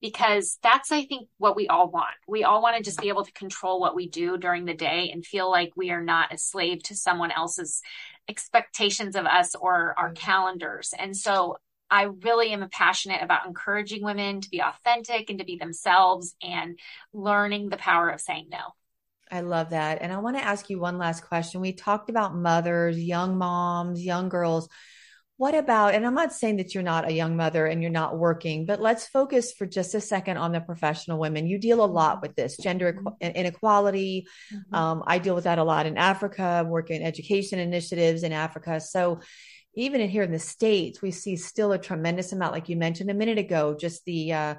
Because 0.00 0.58
that's 0.62 0.92
i 0.92 1.06
think 1.06 1.28
what 1.38 1.56
we 1.56 1.68
all 1.68 1.90
want. 1.90 2.14
We 2.28 2.44
all 2.44 2.60
want 2.60 2.76
to 2.76 2.82
just 2.82 3.00
be 3.00 3.08
able 3.08 3.24
to 3.24 3.32
control 3.32 3.80
what 3.80 3.94
we 3.94 4.06
do 4.06 4.36
during 4.36 4.66
the 4.66 4.74
day 4.74 5.10
and 5.12 5.24
feel 5.24 5.50
like 5.50 5.72
we 5.76 5.90
are 5.90 6.02
not 6.02 6.32
a 6.32 6.38
slave 6.38 6.82
to 6.84 6.96
someone 6.96 7.30
else's 7.30 7.80
expectations 8.28 9.16
of 9.16 9.24
us 9.24 9.54
or 9.54 9.94
our 9.98 10.10
mm. 10.10 10.16
calendars. 10.16 10.92
And 10.98 11.16
so 11.16 11.56
i 11.90 12.02
really 12.02 12.50
am 12.50 12.68
passionate 12.70 13.22
about 13.22 13.46
encouraging 13.46 14.02
women 14.02 14.40
to 14.40 14.48
be 14.50 14.62
authentic 14.62 15.28
and 15.28 15.38
to 15.38 15.44
be 15.44 15.56
themselves 15.56 16.34
and 16.42 16.78
learning 17.12 17.68
the 17.68 17.76
power 17.76 18.08
of 18.08 18.20
saying 18.20 18.48
no. 18.50 18.72
I 19.30 19.40
love 19.40 19.70
that. 19.70 20.00
And 20.00 20.12
I 20.12 20.18
want 20.18 20.36
to 20.36 20.44
ask 20.44 20.70
you 20.70 20.78
one 20.78 20.98
last 20.98 21.24
question. 21.24 21.60
We 21.60 21.72
talked 21.72 22.10
about 22.10 22.34
mothers, 22.34 22.98
young 22.98 23.36
moms, 23.36 24.04
young 24.04 24.28
girls 24.28 24.68
what 25.36 25.54
about, 25.54 25.94
and 25.94 26.06
I'm 26.06 26.14
not 26.14 26.32
saying 26.32 26.58
that 26.58 26.74
you're 26.74 26.84
not 26.84 27.08
a 27.08 27.12
young 27.12 27.36
mother 27.36 27.66
and 27.66 27.82
you're 27.82 27.90
not 27.90 28.16
working, 28.16 28.66
but 28.66 28.80
let's 28.80 29.08
focus 29.08 29.52
for 29.52 29.66
just 29.66 29.94
a 29.94 30.00
second 30.00 30.36
on 30.36 30.52
the 30.52 30.60
professional 30.60 31.18
women. 31.18 31.48
You 31.48 31.58
deal 31.58 31.84
a 31.84 31.86
lot 31.86 32.22
with 32.22 32.36
this 32.36 32.56
gender 32.56 32.92
mm-hmm. 32.92 33.36
inequality. 33.36 34.28
Mm-hmm. 34.52 34.74
Um, 34.74 35.02
I 35.06 35.18
deal 35.18 35.34
with 35.34 35.44
that 35.44 35.58
a 35.58 35.64
lot 35.64 35.86
in 35.86 35.98
Africa, 35.98 36.64
work 36.68 36.90
in 36.90 37.02
education 37.02 37.58
initiatives 37.58 38.22
in 38.22 38.32
Africa. 38.32 38.78
So 38.78 39.20
even 39.74 40.00
in 40.00 40.08
here 40.08 40.22
in 40.22 40.30
the 40.30 40.38
States, 40.38 41.02
we 41.02 41.10
see 41.10 41.34
still 41.34 41.72
a 41.72 41.78
tremendous 41.78 42.32
amount, 42.32 42.52
like 42.52 42.68
you 42.68 42.76
mentioned 42.76 43.10
a 43.10 43.14
minute 43.14 43.38
ago, 43.38 43.76
just 43.78 44.04
the, 44.04 44.32
uh, 44.32 44.54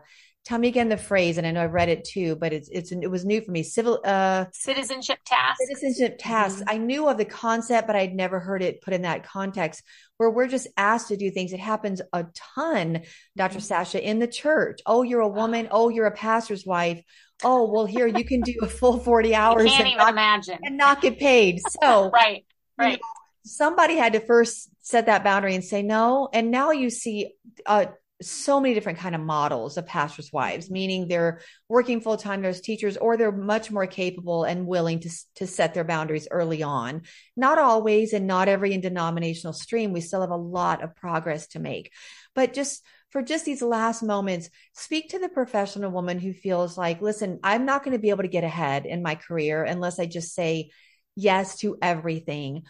tell 0.46 0.60
me 0.60 0.68
again 0.68 0.90
the 0.90 0.98
phrase 0.98 1.38
and 1.38 1.46
i 1.46 1.52
know 1.52 1.64
i've 1.64 1.74
read 1.74 1.90
it 1.90 2.06
too 2.06 2.36
but 2.36 2.54
it's 2.54 2.70
it's 2.70 2.92
it 2.92 3.10
was 3.10 3.26
new 3.26 3.42
for 3.42 3.52
me. 3.52 3.64
Civil 3.64 4.00
uh 4.06 4.46
citizenship 4.54 5.20
task. 5.26 5.60
Citizenship 5.60 6.18
tasks 6.20 6.62
mm-hmm. 6.62 6.70
i 6.70 6.78
knew 6.78 7.08
of 7.08 7.18
the 7.18 7.26
concept 7.26 7.88
but 7.88 7.96
i'd 7.96 8.14
never 8.14 8.40
heard 8.40 8.62
it 8.62 8.82
put 8.82 8.94
in 8.94 9.02
that 9.02 9.26
context 9.26 9.84
where 10.18 10.30
we're 10.30 10.48
just 10.48 10.68
asked 10.78 11.10
to 11.10 11.18
do 11.18 11.30
things. 11.30 11.52
It 11.52 11.60
happens 11.60 12.02
a 12.14 12.26
ton 12.56 13.02
dr 13.36 13.50
mm-hmm. 13.50 13.60
sasha 13.60 14.02
in 14.02 14.20
the 14.20 14.28
church. 14.28 14.80
Oh 14.86 15.02
you're 15.02 15.22
a 15.22 15.28
woman. 15.28 15.68
Oh 15.76 15.90
you're 15.90 16.06
a 16.06 16.12
pastor's 16.12 16.66
wife. 16.66 17.02
Oh 17.44 17.70
well 17.70 17.86
here 17.86 18.08
you 18.08 18.24
can 18.24 18.42
do 18.42 18.54
a 18.62 18.68
full 18.68 19.00
40 19.00 19.36
hours 19.44 19.70
can't 19.70 19.88
even 19.88 19.98
not, 19.98 20.10
imagine. 20.10 20.60
and 20.64 20.78
not 20.78 21.02
get 21.02 21.20
paid. 21.20 21.60
So 21.82 22.10
right 22.12 22.46
right 22.78 22.92
you 22.92 22.98
know, 22.98 23.00
somebody 23.44 23.96
had 23.96 24.14
to 24.14 24.20
first 24.20 24.70
set 24.82 25.08
that 25.08 25.24
boundary 25.24 25.56
and 25.56 25.64
say 25.64 25.82
no 25.82 26.30
and 26.32 26.52
now 26.52 26.72
you 26.72 26.90
see 26.90 27.34
uh 27.66 27.86
so 28.22 28.60
many 28.60 28.74
different 28.74 29.00
kind 29.00 29.14
of 29.14 29.22
models 29.22 29.78
of 29.78 29.86
pastors' 29.86 30.32
wives, 30.32 30.72
meaning 30.72 31.08
they're 31.08 31.42
working 31.68 32.00
full 32.00 32.18
time 32.18 32.46
as 32.46 32.62
teachers, 32.62 32.98
or 32.98 33.18
they're 33.18 33.32
much 33.32 33.72
more 33.72 33.88
capable 33.88 34.44
and 34.46 34.68
willing 34.68 35.00
to 35.02 35.10
to 35.36 35.48
set 35.48 35.74
their 35.74 35.84
boundaries 35.84 36.28
early 36.32 36.64
on. 36.64 37.02
Not 37.36 37.58
always, 37.58 38.14
and 38.14 38.28
not 38.28 38.48
every 38.48 38.74
in 38.74 38.82
denominational 38.82 39.54
stream. 39.54 39.92
We 39.92 40.02
still 40.02 40.22
have 40.22 40.30
a 40.32 40.38
lot 40.38 40.84
of 40.84 40.96
progress 40.96 41.48
to 41.48 41.60
make, 41.60 41.92
but 42.34 42.54
just 42.54 42.84
for 43.10 43.22
just 43.22 43.46
these 43.46 43.62
last 43.62 44.04
moments, 44.04 44.50
speak 44.74 45.10
to 45.10 45.20
the 45.20 45.30
professional 45.30 45.92
woman 45.92 46.20
who 46.20 46.34
feels 46.34 46.78
like, 46.78 47.02
listen, 47.02 47.40
I'm 47.44 47.66
not 47.66 47.84
going 47.84 47.94
to 47.94 48.02
be 48.02 48.10
able 48.10 48.24
to 48.24 48.30
get 48.30 48.44
ahead 48.44 48.86
in 48.86 49.02
my 49.02 49.16
career 49.16 49.64
unless 49.64 50.00
I 50.00 50.06
just 50.06 50.34
say 50.34 50.72
yes 51.16 51.60
to 51.60 51.78
everything 51.82 52.64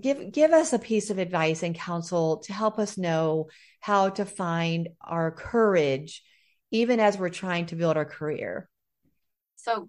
give 0.00 0.32
give 0.32 0.52
us 0.52 0.72
a 0.72 0.78
piece 0.78 1.10
of 1.10 1.18
advice 1.18 1.62
and 1.62 1.74
counsel 1.74 2.38
to 2.38 2.52
help 2.52 2.78
us 2.78 2.96
know 2.96 3.48
how 3.80 4.08
to 4.10 4.24
find 4.24 4.88
our 5.00 5.30
courage 5.30 6.22
even 6.70 6.98
as 6.98 7.16
we're 7.16 7.28
trying 7.28 7.66
to 7.66 7.76
build 7.76 7.96
our 7.96 8.04
career. 8.04 8.68
So 9.56 9.88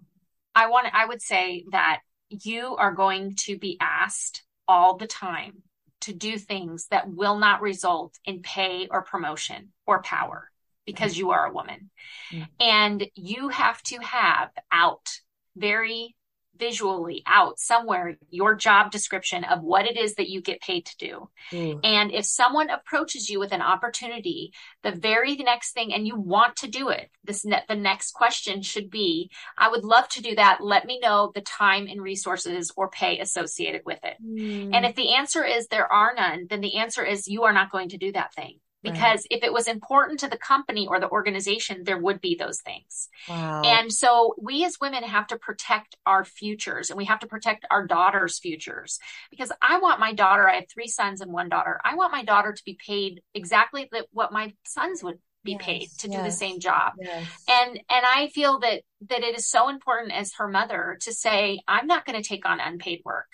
i 0.54 0.68
want 0.68 0.88
i 0.92 1.06
would 1.06 1.22
say 1.22 1.64
that 1.70 2.00
you 2.30 2.76
are 2.76 2.92
going 2.92 3.34
to 3.36 3.58
be 3.58 3.76
asked 3.80 4.42
all 4.66 4.96
the 4.96 5.06
time 5.06 5.62
to 6.00 6.12
do 6.12 6.38
things 6.38 6.86
that 6.90 7.08
will 7.08 7.38
not 7.38 7.62
result 7.62 8.18
in 8.24 8.42
pay 8.42 8.86
or 8.90 9.02
promotion 9.02 9.68
or 9.86 10.02
power 10.02 10.50
because 10.86 11.18
you 11.18 11.30
are 11.30 11.46
a 11.46 11.52
woman. 11.52 11.90
Mm-hmm. 12.32 12.44
and 12.60 13.06
you 13.14 13.48
have 13.48 13.82
to 13.84 13.98
have 13.98 14.50
out 14.70 15.08
very 15.56 16.14
visually 16.58 17.22
out 17.26 17.58
somewhere 17.58 18.16
your 18.30 18.54
job 18.54 18.90
description 18.90 19.44
of 19.44 19.62
what 19.62 19.86
it 19.86 19.96
is 19.96 20.14
that 20.14 20.28
you 20.28 20.40
get 20.40 20.60
paid 20.60 20.86
to 20.86 20.96
do. 20.98 21.30
Mm. 21.52 21.80
And 21.84 22.12
if 22.12 22.24
someone 22.24 22.70
approaches 22.70 23.28
you 23.28 23.38
with 23.38 23.52
an 23.52 23.62
opportunity, 23.62 24.52
the 24.82 24.92
very 24.92 25.36
next 25.36 25.72
thing, 25.72 25.92
and 25.92 26.06
you 26.06 26.16
want 26.16 26.56
to 26.56 26.68
do 26.68 26.88
it, 26.88 27.10
this 27.24 27.44
ne- 27.44 27.64
the 27.68 27.76
next 27.76 28.12
question 28.12 28.62
should 28.62 28.90
be, 28.90 29.30
I 29.56 29.68
would 29.68 29.84
love 29.84 30.08
to 30.10 30.22
do 30.22 30.34
that. 30.34 30.58
Let 30.60 30.86
me 30.86 30.98
know 31.00 31.32
the 31.34 31.40
time 31.40 31.86
and 31.86 32.02
resources 32.02 32.72
or 32.76 32.88
pay 32.88 33.18
associated 33.18 33.82
with 33.84 33.98
it. 34.02 34.16
Mm. 34.24 34.74
And 34.74 34.86
if 34.86 34.94
the 34.94 35.14
answer 35.14 35.44
is 35.44 35.66
there 35.66 35.90
are 35.90 36.14
none, 36.14 36.46
then 36.48 36.60
the 36.60 36.76
answer 36.76 37.04
is 37.04 37.28
you 37.28 37.44
are 37.44 37.52
not 37.52 37.70
going 37.70 37.90
to 37.90 37.98
do 37.98 38.12
that 38.12 38.34
thing 38.34 38.58
because 38.92 39.20
right. 39.20 39.38
if 39.38 39.42
it 39.42 39.52
was 39.52 39.66
important 39.66 40.20
to 40.20 40.28
the 40.28 40.36
company 40.36 40.86
or 40.86 41.00
the 41.00 41.10
organization 41.10 41.82
there 41.84 41.98
would 41.98 42.20
be 42.20 42.34
those 42.34 42.60
things 42.60 43.08
wow. 43.28 43.62
and 43.64 43.92
so 43.92 44.34
we 44.40 44.64
as 44.64 44.78
women 44.80 45.02
have 45.02 45.26
to 45.26 45.36
protect 45.36 45.96
our 46.06 46.24
futures 46.24 46.90
and 46.90 46.96
we 46.96 47.04
have 47.04 47.20
to 47.20 47.26
protect 47.26 47.66
our 47.70 47.86
daughters 47.86 48.38
futures 48.38 48.98
because 49.30 49.52
i 49.62 49.78
want 49.78 50.00
my 50.00 50.12
daughter 50.12 50.48
i 50.48 50.56
have 50.56 50.68
three 50.72 50.88
sons 50.88 51.20
and 51.20 51.32
one 51.32 51.48
daughter 51.48 51.80
i 51.84 51.94
want 51.94 52.12
my 52.12 52.24
daughter 52.24 52.52
to 52.52 52.64
be 52.64 52.78
paid 52.86 53.22
exactly 53.34 53.88
what 54.12 54.32
my 54.32 54.52
sons 54.64 55.02
would 55.02 55.18
be 55.44 55.52
yes, 55.52 55.62
paid 55.62 55.88
to 55.98 56.08
yes, 56.08 56.18
do 56.18 56.24
the 56.24 56.30
same 56.30 56.58
job 56.58 56.92
yes. 56.98 57.26
and 57.48 57.76
and 57.76 58.04
i 58.04 58.28
feel 58.34 58.58
that 58.58 58.82
that 59.08 59.22
it 59.22 59.38
is 59.38 59.48
so 59.48 59.68
important 59.68 60.12
as 60.12 60.34
her 60.34 60.48
mother 60.48 60.98
to 61.00 61.12
say 61.12 61.60
i'm 61.68 61.86
not 61.86 62.04
going 62.04 62.20
to 62.20 62.28
take 62.28 62.44
on 62.44 62.60
unpaid 62.60 63.00
work 63.04 63.26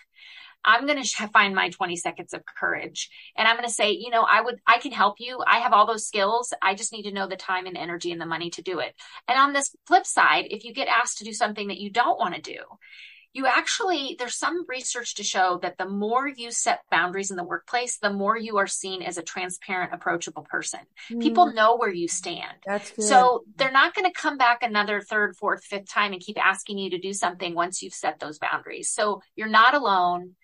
I'm 0.65 0.87
going 0.87 1.03
to 1.03 1.29
find 1.29 1.55
my 1.55 1.71
20 1.71 1.97
seconds 1.97 2.33
of 2.33 2.43
courage 2.45 3.11
and 3.37 3.47
I'm 3.47 3.57
going 3.57 3.69
to 3.69 3.75
say, 3.75 3.93
you 3.93 4.11
know, 4.11 4.23
I 4.29 4.41
would, 4.41 4.61
I 4.67 4.79
can 4.79 4.93
help 4.93 5.17
you. 5.19 5.43
I 5.47 5.59
have 5.59 5.73
all 5.73 5.87
those 5.87 6.07
skills. 6.07 6.53
I 6.63 6.75
just 6.75 6.93
need 6.93 7.03
to 7.03 7.13
know 7.13 7.27
the 7.27 7.37
time 7.37 7.67
and 7.67 7.77
energy 7.77 8.13
and 8.13 8.21
the 8.21 8.27
money 8.27 8.51
to 8.51 8.63
do 8.63 8.79
it. 8.79 8.95
And 9.29 9.39
on 9.39 9.53
this 9.53 9.75
flip 9.87 10.07
side, 10.07 10.47
if 10.51 10.65
you 10.65 10.73
get 10.73 10.89
asked 10.89 11.19
to 11.19 11.25
do 11.25 11.33
something 11.33 11.69
that 11.69 11.79
you 11.79 11.91
don't 11.91 12.19
want 12.19 12.35
to 12.35 12.41
do, 12.41 12.59
you 13.35 13.47
actually, 13.47 14.15
there's 14.17 14.39
some 14.39 14.65
research 14.69 15.17
to 15.17 15.25
show 15.25 15.59
that 15.61 15.77
the 15.77 15.89
more 15.89 16.29
you 16.29 16.53
set 16.53 16.83
boundaries 16.89 17.33
in 17.33 17.37
the 17.37 17.43
workplace, 17.43 17.99
the 17.99 18.13
more 18.13 18.39
you 18.39 18.59
are 18.59 18.69
seen 18.69 19.03
as 19.03 19.19
a 19.19 19.23
transparent, 19.23 19.93
approachable 19.93 20.47
person. 20.49 20.79
Mm. 21.11 21.21
People 21.21 21.53
know 21.53 21.77
where 21.77 21.93
you 21.93 22.07
stand. 22.07 22.55
That's 22.65 22.93
good. 22.93 23.05
So 23.05 23.43
they're 23.57 23.73
not 23.73 23.93
going 23.93 24.05
to 24.05 24.13
come 24.13 24.39
back 24.39 24.63
another 24.63 25.01
third, 25.01 25.37
fourth, 25.37 25.65
fifth 25.65 25.91
time 25.91 26.13
and 26.13 26.23
keep 26.23 26.39
asking 26.43 26.79
you 26.79 26.91
to 26.91 26.99
do 26.99 27.13
something 27.13 27.57
once 27.57 27.83
you've 27.83 27.93
set 27.93 28.21
those 28.21 28.39
boundaries. 28.39 28.89
So 28.91 29.21
you're 29.35 29.49
not 29.49 29.75
alone 29.75 30.37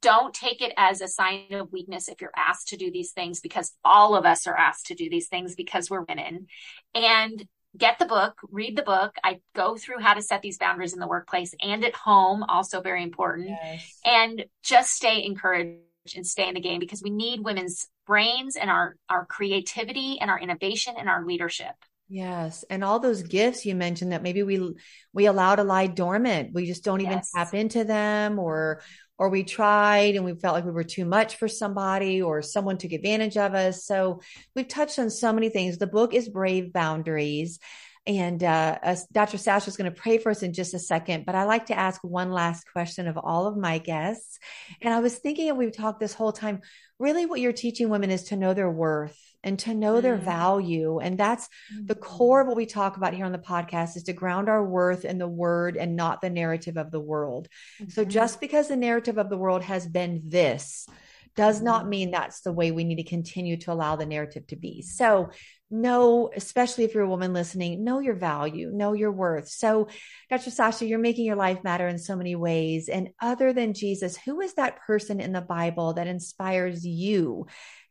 don't 0.00 0.34
take 0.34 0.62
it 0.62 0.72
as 0.76 1.00
a 1.00 1.08
sign 1.08 1.52
of 1.52 1.72
weakness 1.72 2.08
if 2.08 2.20
you're 2.20 2.30
asked 2.36 2.68
to 2.68 2.76
do 2.76 2.90
these 2.90 3.12
things 3.12 3.40
because 3.40 3.72
all 3.84 4.14
of 4.16 4.24
us 4.24 4.46
are 4.46 4.56
asked 4.56 4.86
to 4.86 4.94
do 4.94 5.08
these 5.08 5.28
things 5.28 5.54
because 5.54 5.90
we're 5.90 6.02
women 6.02 6.46
and 6.94 7.46
get 7.76 7.98
the 7.98 8.06
book 8.06 8.38
read 8.50 8.76
the 8.76 8.82
book 8.82 9.16
i 9.24 9.40
go 9.54 9.76
through 9.76 9.98
how 9.98 10.14
to 10.14 10.22
set 10.22 10.42
these 10.42 10.58
boundaries 10.58 10.92
in 10.92 11.00
the 11.00 11.08
workplace 11.08 11.54
and 11.60 11.84
at 11.84 11.94
home 11.94 12.42
also 12.44 12.80
very 12.80 13.02
important 13.02 13.48
yes. 13.48 13.98
and 14.04 14.44
just 14.62 14.92
stay 14.92 15.24
encouraged 15.24 15.80
and 16.14 16.26
stay 16.26 16.48
in 16.48 16.54
the 16.54 16.60
game 16.60 16.78
because 16.78 17.02
we 17.02 17.10
need 17.10 17.40
women's 17.40 17.88
brains 18.06 18.56
and 18.56 18.70
our 18.70 18.96
our 19.08 19.24
creativity 19.26 20.18
and 20.20 20.30
our 20.30 20.38
innovation 20.38 20.94
and 20.98 21.08
our 21.08 21.24
leadership 21.24 21.74
Yes, 22.08 22.64
and 22.68 22.84
all 22.84 23.00
those 23.00 23.22
gifts 23.22 23.64
you 23.64 23.74
mentioned 23.74 24.12
that 24.12 24.22
maybe 24.22 24.42
we 24.42 24.74
we 25.14 25.26
allow 25.26 25.56
to 25.56 25.64
lie 25.64 25.86
dormant. 25.86 26.52
We 26.52 26.66
just 26.66 26.84
don't 26.84 27.00
even 27.00 27.14
yes. 27.14 27.32
tap 27.34 27.54
into 27.54 27.84
them 27.84 28.38
or 28.38 28.82
or 29.18 29.28
we 29.28 29.44
tried 29.44 30.16
and 30.16 30.24
we 30.24 30.34
felt 30.34 30.54
like 30.54 30.64
we 30.64 30.72
were 30.72 30.84
too 30.84 31.04
much 31.04 31.36
for 31.36 31.48
somebody 31.48 32.20
or 32.20 32.42
someone 32.42 32.78
took 32.78 32.92
advantage 32.92 33.36
of 33.36 33.54
us. 33.54 33.84
So 33.84 34.20
we've 34.54 34.68
touched 34.68 34.98
on 34.98 35.10
so 35.10 35.32
many 35.32 35.48
things. 35.48 35.78
The 35.78 35.86
book 35.86 36.14
is 36.14 36.28
Brave 36.28 36.72
Boundaries. 36.72 37.60
And 38.06 38.42
uh, 38.44 38.78
uh, 38.82 38.96
Dr. 39.12 39.38
Sasha 39.38 39.68
is 39.68 39.78
going 39.78 39.90
to 39.90 39.98
pray 39.98 40.18
for 40.18 40.30
us 40.30 40.42
in 40.42 40.52
just 40.52 40.74
a 40.74 40.78
second, 40.78 41.24
but 41.24 41.34
I 41.34 41.44
like 41.44 41.66
to 41.66 41.78
ask 41.78 42.02
one 42.04 42.30
last 42.30 42.64
question 42.70 43.08
of 43.08 43.16
all 43.16 43.46
of 43.46 43.56
my 43.56 43.78
guests. 43.78 44.38
And 44.82 44.92
I 44.92 45.00
was 45.00 45.16
thinking, 45.16 45.48
and 45.48 45.56
we've 45.56 45.74
talked 45.74 46.00
this 46.00 46.12
whole 46.12 46.32
time, 46.32 46.60
really 46.98 47.24
what 47.24 47.40
you're 47.40 47.54
teaching 47.54 47.88
women 47.88 48.10
is 48.10 48.24
to 48.24 48.36
know 48.36 48.52
their 48.52 48.70
worth 48.70 49.18
and 49.44 49.58
to 49.60 49.74
know 49.74 50.00
their 50.00 50.16
mm-hmm. 50.16 50.24
value. 50.24 50.98
And 50.98 51.16
that's 51.16 51.48
the 51.84 51.94
core 51.94 52.40
of 52.40 52.48
what 52.48 52.56
we 52.56 52.66
talk 52.66 52.96
about 52.96 53.14
here 53.14 53.26
on 53.26 53.32
the 53.32 53.38
podcast 53.38 53.96
is 53.96 54.02
to 54.04 54.12
ground 54.12 54.48
our 54.48 54.64
worth 54.64 55.04
in 55.04 55.18
the 55.18 55.28
word 55.28 55.76
and 55.76 55.94
not 55.94 56.20
the 56.20 56.30
narrative 56.30 56.76
of 56.76 56.90
the 56.90 57.00
world. 57.00 57.48
Mm-hmm. 57.80 57.90
So 57.90 58.04
just 58.04 58.40
because 58.40 58.68
the 58.68 58.76
narrative 58.76 59.18
of 59.18 59.30
the 59.30 59.38
world 59.38 59.62
has 59.62 59.86
been 59.86 60.22
this 60.26 60.88
does 61.36 61.60
not 61.60 61.82
mm-hmm. 61.82 61.90
mean 61.90 62.10
that's 62.10 62.40
the 62.40 62.52
way 62.52 62.70
we 62.72 62.84
need 62.84 62.96
to 62.96 63.04
continue 63.04 63.56
to 63.58 63.72
allow 63.72 63.96
the 63.96 64.06
narrative 64.06 64.46
to 64.48 64.56
be. 64.56 64.82
So 64.82 65.30
know, 65.70 66.30
especially 66.34 66.84
if 66.84 66.94
you're 66.94 67.04
a 67.04 67.08
woman 67.08 67.32
listening, 67.32 67.84
know 67.84 67.98
your 67.98 68.14
value, 68.14 68.70
know 68.72 68.92
your 68.92 69.10
worth. 69.10 69.48
So, 69.48 69.88
Dr. 70.30 70.50
Sasha, 70.50 70.86
you're 70.86 70.98
making 70.98 71.24
your 71.24 71.36
life 71.36 71.64
matter 71.64 71.88
in 71.88 71.98
so 71.98 72.16
many 72.16 72.36
ways. 72.36 72.88
And 72.88 73.10
other 73.20 73.52
than 73.52 73.74
Jesus, 73.74 74.16
who 74.16 74.40
is 74.40 74.54
that 74.54 74.78
person 74.86 75.20
in 75.20 75.32
the 75.32 75.40
Bible 75.40 75.94
that 75.94 76.06
inspires 76.06 76.86
you 76.86 77.46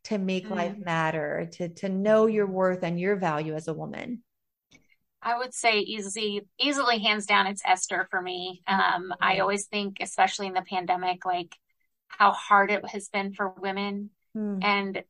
to 0.05 0.17
make 0.17 0.47
mm. 0.47 0.55
life 0.55 0.77
matter, 0.77 1.49
to, 1.53 1.69
to 1.69 1.89
know 1.89 2.27
your 2.27 2.47
worth 2.47 2.83
and 2.83 2.99
your 2.99 3.15
value 3.15 3.53
as 3.53 3.67
a 3.67 3.73
woman? 3.73 4.23
I 5.21 5.37
would 5.37 5.53
say 5.53 5.79
easily, 5.79 6.41
easily 6.59 6.99
hands 6.99 7.25
down, 7.25 7.47
it's 7.47 7.61
Esther 7.65 8.07
for 8.11 8.21
me. 8.21 8.61
Um, 8.67 9.13
I 9.21 9.39
always 9.39 9.67
think, 9.67 9.97
especially 10.01 10.47
in 10.47 10.53
the 10.53 10.61
pandemic, 10.61 11.25
like 11.25 11.55
how 12.07 12.31
hard 12.31 12.71
it 12.71 12.85
has 12.89 13.07
been 13.07 13.33
for 13.33 13.53
women. 13.57 14.09
Mm. 14.35 14.63
And 14.63 15.03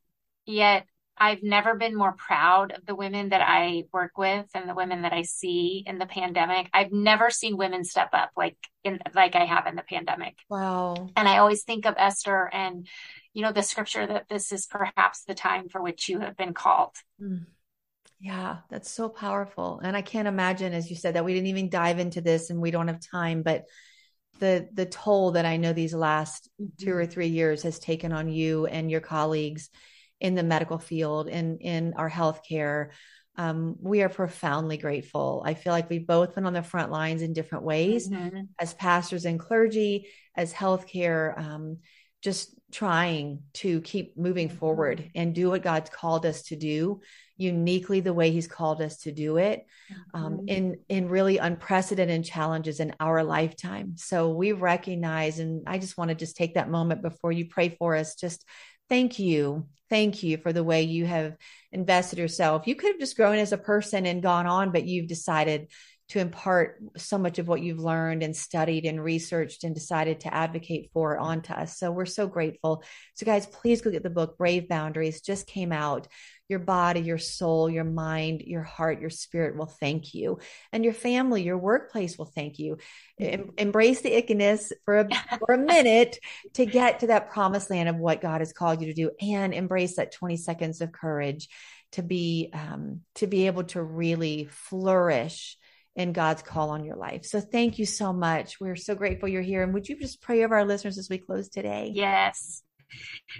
yet 0.45 0.85
I've 1.17 1.43
never 1.43 1.75
been 1.75 1.95
more 1.95 2.13
proud 2.13 2.71
of 2.71 2.85
the 2.85 2.95
women 2.95 3.29
that 3.29 3.41
I 3.41 3.83
work 3.91 4.17
with 4.17 4.45
and 4.55 4.67
the 4.67 4.73
women 4.73 5.03
that 5.03 5.13
I 5.13 5.21
see 5.21 5.83
in 5.85 5.99
the 5.99 6.05
pandemic. 6.05 6.69
I've 6.73 6.91
never 6.91 7.29
seen 7.29 7.55
women 7.55 7.83
step 7.83 8.09
up 8.13 8.31
like 8.35 8.57
in 8.83 8.99
like 9.13 9.35
I 9.35 9.45
have 9.45 9.67
in 9.67 9.75
the 9.75 9.83
pandemic. 9.83 10.37
Wow. 10.49 11.09
And 11.15 11.27
I 11.27 11.37
always 11.37 11.63
think 11.63 11.85
of 11.85 11.95
Esther 11.97 12.49
and 12.51 12.87
you 13.33 13.41
know 13.41 13.51
the 13.51 13.63
scripture 13.63 14.05
that 14.05 14.27
this 14.29 14.51
is 14.51 14.65
perhaps 14.65 15.23
the 15.23 15.33
time 15.33 15.69
for 15.69 15.81
which 15.81 16.09
you 16.09 16.19
have 16.19 16.37
been 16.37 16.53
called. 16.53 16.95
Mm. 17.21 17.45
Yeah, 18.19 18.57
that's 18.69 18.89
so 18.89 19.09
powerful. 19.09 19.81
And 19.83 19.97
I 19.97 20.01
can't 20.01 20.27
imagine 20.27 20.73
as 20.73 20.89
you 20.89 20.95
said 20.95 21.15
that 21.15 21.25
we 21.25 21.33
didn't 21.33 21.47
even 21.47 21.69
dive 21.69 21.99
into 21.99 22.21
this 22.21 22.49
and 22.49 22.61
we 22.61 22.71
don't 22.71 22.87
have 22.87 23.01
time, 23.01 23.43
but 23.43 23.65
the 24.39 24.67
the 24.73 24.85
toll 24.85 25.31
that 25.31 25.45
I 25.45 25.57
know 25.57 25.73
these 25.73 25.93
last 25.93 26.49
mm-hmm. 26.61 26.85
two 26.85 26.93
or 26.93 27.05
three 27.05 27.27
years 27.27 27.63
has 27.63 27.79
taken 27.79 28.11
on 28.11 28.29
you 28.29 28.65
and 28.65 28.89
your 28.89 29.01
colleagues 29.01 29.69
in 30.19 30.35
the 30.35 30.43
medical 30.43 30.77
field 30.77 31.27
and 31.27 31.61
in 31.61 31.93
our 31.97 32.09
healthcare 32.09 32.91
um, 33.35 33.75
we 33.79 34.01
are 34.03 34.09
profoundly 34.09 34.77
grateful. 34.77 35.41
I 35.45 35.55
feel 35.55 35.73
like 35.73 35.89
we've 35.89 36.05
both 36.05 36.35
been 36.35 36.45
on 36.45 36.53
the 36.53 36.61
front 36.61 36.91
lines 36.91 37.21
in 37.21 37.33
different 37.33 37.63
ways 37.63 38.07
mm-hmm. 38.09 38.41
as 38.59 38.73
pastors 38.75 39.25
and 39.25 39.39
clergy, 39.39 40.07
as 40.35 40.53
healthcare, 40.53 41.37
um, 41.37 41.77
just 42.21 42.55
trying 42.73 43.43
to 43.53 43.79
keep 43.81 44.17
moving 44.17 44.49
mm-hmm. 44.49 44.57
forward 44.57 45.11
and 45.15 45.33
do 45.33 45.49
what 45.49 45.63
God's 45.63 45.89
called 45.89 46.25
us 46.25 46.43
to 46.43 46.55
do 46.55 47.01
uniquely 47.35 47.99
the 47.99 48.13
way 48.13 48.29
he's 48.29 48.47
called 48.47 48.79
us 48.79 48.97
to 48.97 49.11
do 49.11 49.37
it 49.37 49.65
um, 50.13 50.33
mm-hmm. 50.33 50.47
in 50.47 50.79
in 50.87 51.09
really 51.09 51.39
unprecedented 51.39 52.23
challenges 52.23 52.79
in 52.79 52.93
our 52.99 53.23
lifetime 53.23 53.93
so 53.97 54.29
we 54.29 54.51
recognize 54.51 55.39
and 55.39 55.63
i 55.65 55.79
just 55.79 55.97
want 55.97 56.09
to 56.09 56.15
just 56.15 56.37
take 56.37 56.53
that 56.53 56.69
moment 56.69 57.01
before 57.01 57.31
you 57.31 57.47
pray 57.49 57.69
for 57.69 57.95
us 57.95 58.13
just 58.13 58.45
thank 58.93 59.17
you. 59.17 59.65
Thank 59.89 60.21
you 60.21 60.37
for 60.37 60.53
the 60.53 60.63
way 60.63 60.83
you 60.83 61.05
have 61.07 61.35
invested 61.71 62.19
yourself. 62.19 62.67
You 62.67 62.75
could 62.75 62.91
have 62.91 62.99
just 62.99 63.17
grown 63.17 63.37
as 63.37 63.51
a 63.51 63.57
person 63.57 64.05
and 64.05 64.21
gone 64.23 64.45
on, 64.45 64.71
but 64.71 64.85
you've 64.85 65.07
decided 65.07 65.67
to 66.09 66.19
impart 66.19 66.81
so 66.97 67.17
much 67.17 67.39
of 67.39 67.47
what 67.47 67.61
you've 67.61 67.79
learned 67.79 68.23
and 68.23 68.35
studied 68.35 68.85
and 68.85 69.03
researched 69.03 69.63
and 69.63 69.73
decided 69.73 70.19
to 70.19 70.33
advocate 70.33 70.89
for 70.93 71.17
onto 71.17 71.53
us. 71.53 71.77
So 71.77 71.91
we're 71.91 72.05
so 72.05 72.27
grateful. 72.27 72.83
So, 73.15 73.25
guys, 73.25 73.45
please 73.45 73.81
go 73.81 73.89
get 73.89 74.03
the 74.03 74.09
book 74.09 74.37
Brave 74.37 74.67
Boundaries, 74.67 75.21
just 75.21 75.47
came 75.47 75.71
out 75.71 76.07
your 76.49 76.59
body, 76.59 76.99
your 76.99 77.17
soul, 77.17 77.69
your 77.69 77.85
mind, 77.85 78.41
your 78.41 78.63
heart, 78.63 78.99
your 78.99 79.09
spirit 79.09 79.57
will 79.57 79.65
thank 79.65 80.13
you. 80.13 80.39
And 80.71 80.83
your 80.83 80.93
family, 80.93 81.41
your 81.41 81.57
workplace 81.57 82.17
will 82.17 82.25
thank 82.25 82.59
you. 82.59 82.77
Em- 83.19 83.51
embrace 83.57 84.01
the 84.01 84.11
ickiness 84.11 84.71
for 84.85 84.99
a, 84.99 85.07
for 85.39 85.55
a 85.55 85.57
minute 85.57 86.19
to 86.53 86.65
get 86.65 86.99
to 86.99 87.07
that 87.07 87.31
promised 87.31 87.69
land 87.69 87.89
of 87.89 87.95
what 87.95 88.21
God 88.21 88.41
has 88.41 88.53
called 88.53 88.81
you 88.81 88.87
to 88.87 88.93
do 88.93 89.11
and 89.21 89.53
embrace 89.53 89.95
that 89.95 90.11
20 90.11 90.37
seconds 90.37 90.81
of 90.81 90.91
courage 90.91 91.47
to 91.93 92.03
be, 92.03 92.51
um, 92.53 93.01
to 93.15 93.25
be 93.25 93.47
able 93.47 93.63
to 93.63 93.81
really 93.81 94.47
flourish 94.51 95.57
in 95.95 96.13
God's 96.13 96.41
call 96.41 96.69
on 96.71 96.83
your 96.83 96.95
life. 96.95 97.25
So 97.25 97.39
thank 97.39 97.77
you 97.77 97.85
so 97.85 98.11
much. 98.11 98.59
We're 98.59 98.75
so 98.75 98.95
grateful 98.95 99.29
you're 99.29 99.41
here. 99.41 99.63
And 99.63 99.73
would 99.73 99.87
you 99.87 99.99
just 99.99 100.21
pray 100.21 100.43
over 100.43 100.55
our 100.55 100.65
listeners 100.65 100.97
as 100.97 101.09
we 101.09 101.17
close 101.17 101.49
today? 101.49 101.91
Yes. 101.93 102.63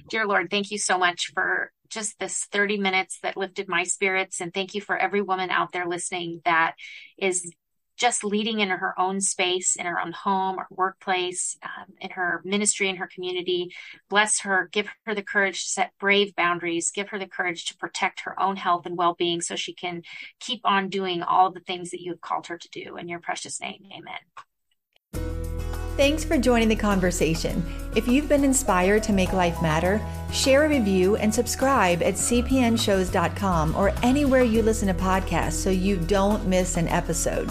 Dear 0.10 0.28
Lord, 0.28 0.50
thank 0.50 0.72
you 0.72 0.78
so 0.78 0.98
much 0.98 1.32
for 1.34 1.72
just 1.90 2.18
this 2.20 2.46
30 2.52 2.78
minutes 2.78 3.20
that 3.22 3.38
lifted 3.38 3.68
my 3.68 3.84
spirits. 3.84 4.42
And 4.42 4.54
thank 4.54 4.74
you 4.74 4.82
for 4.82 4.98
every 4.98 5.22
woman 5.22 5.50
out 5.50 5.72
there 5.72 5.88
listening 5.88 6.42
that 6.46 6.74
is 7.18 7.52
just 8.04 8.26
leading 8.26 8.60
in 8.60 8.68
her 8.68 8.94
own 9.00 9.22
space, 9.22 9.78
in 9.78 9.86
her 9.86 9.98
own 9.98 10.12
home 10.12 10.58
or 10.58 10.68
workplace, 10.70 11.56
um, 11.64 11.86
in 12.02 12.10
her 12.10 12.42
ministry, 12.44 12.90
in 12.90 12.98
her 12.98 13.08
community. 13.08 13.74
Bless 14.10 14.42
her, 14.42 14.68
give 14.74 14.90
her 15.06 15.16
the 15.16 15.24
courage 15.24 15.64
to 15.64 15.70
set 15.70 15.94
brave 16.02 16.36
boundaries, 16.36 16.92
give 16.92 17.08
her 17.08 17.18
the 17.18 17.28
courage 17.28 17.64
to 17.64 17.78
protect 17.78 18.20
her 18.26 18.38
own 18.38 18.58
health 18.58 18.86
and 18.86 18.98
well 18.98 19.16
being 19.18 19.40
so 19.40 19.56
she 19.56 19.74
can 19.74 20.02
keep 20.42 20.60
on 20.66 20.90
doing 20.90 21.24
all 21.24 21.50
the 21.50 21.62
things 21.62 21.92
that 21.92 22.02
you 22.02 22.12
have 22.12 22.20
called 22.20 22.48
her 22.48 22.58
to 22.58 22.70
do. 22.74 22.98
In 22.98 23.08
your 23.08 23.22
precious 23.22 23.62
name, 23.62 23.86
amen. 23.98 24.20
Thanks 25.96 26.26
for 26.26 26.38
joining 26.38 26.68
the 26.68 26.76
conversation. 26.76 27.64
If 27.96 28.08
you've 28.08 28.28
been 28.28 28.44
inspired 28.44 29.04
to 29.04 29.14
make 29.14 29.32
life 29.32 29.62
matter, 29.62 30.02
share 30.34 30.66
a 30.66 30.70
review 30.70 31.16
and 31.16 31.34
subscribe 31.34 32.02
at 32.02 32.16
cpnshows.com 32.16 33.76
or 33.78 33.94
anywhere 34.02 34.42
you 34.42 34.62
listen 34.62 34.90
to 34.90 34.94
podcasts 34.94 35.54
so 35.54 35.70
you 35.70 35.96
don't 35.96 36.48
miss 36.48 36.76
an 36.76 36.90
episode. 36.90 37.50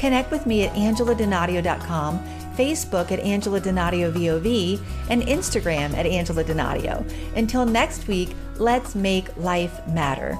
Connect 0.00 0.30
with 0.30 0.46
me 0.46 0.64
at 0.64 0.72
angeladonadio.com, 0.72 2.18
Facebook 2.56 3.12
at 3.12 3.20
Angela 3.20 3.60
Donadio 3.60 4.10
VOV, 4.10 4.80
and 5.10 5.22
Instagram 5.24 5.94
at 5.94 6.06
Angela 6.06 6.42
Donadio. 6.42 7.04
Until 7.36 7.66
next 7.66 8.08
week, 8.08 8.30
let's 8.56 8.94
make 8.94 9.36
life 9.36 9.86
matter. 9.88 10.38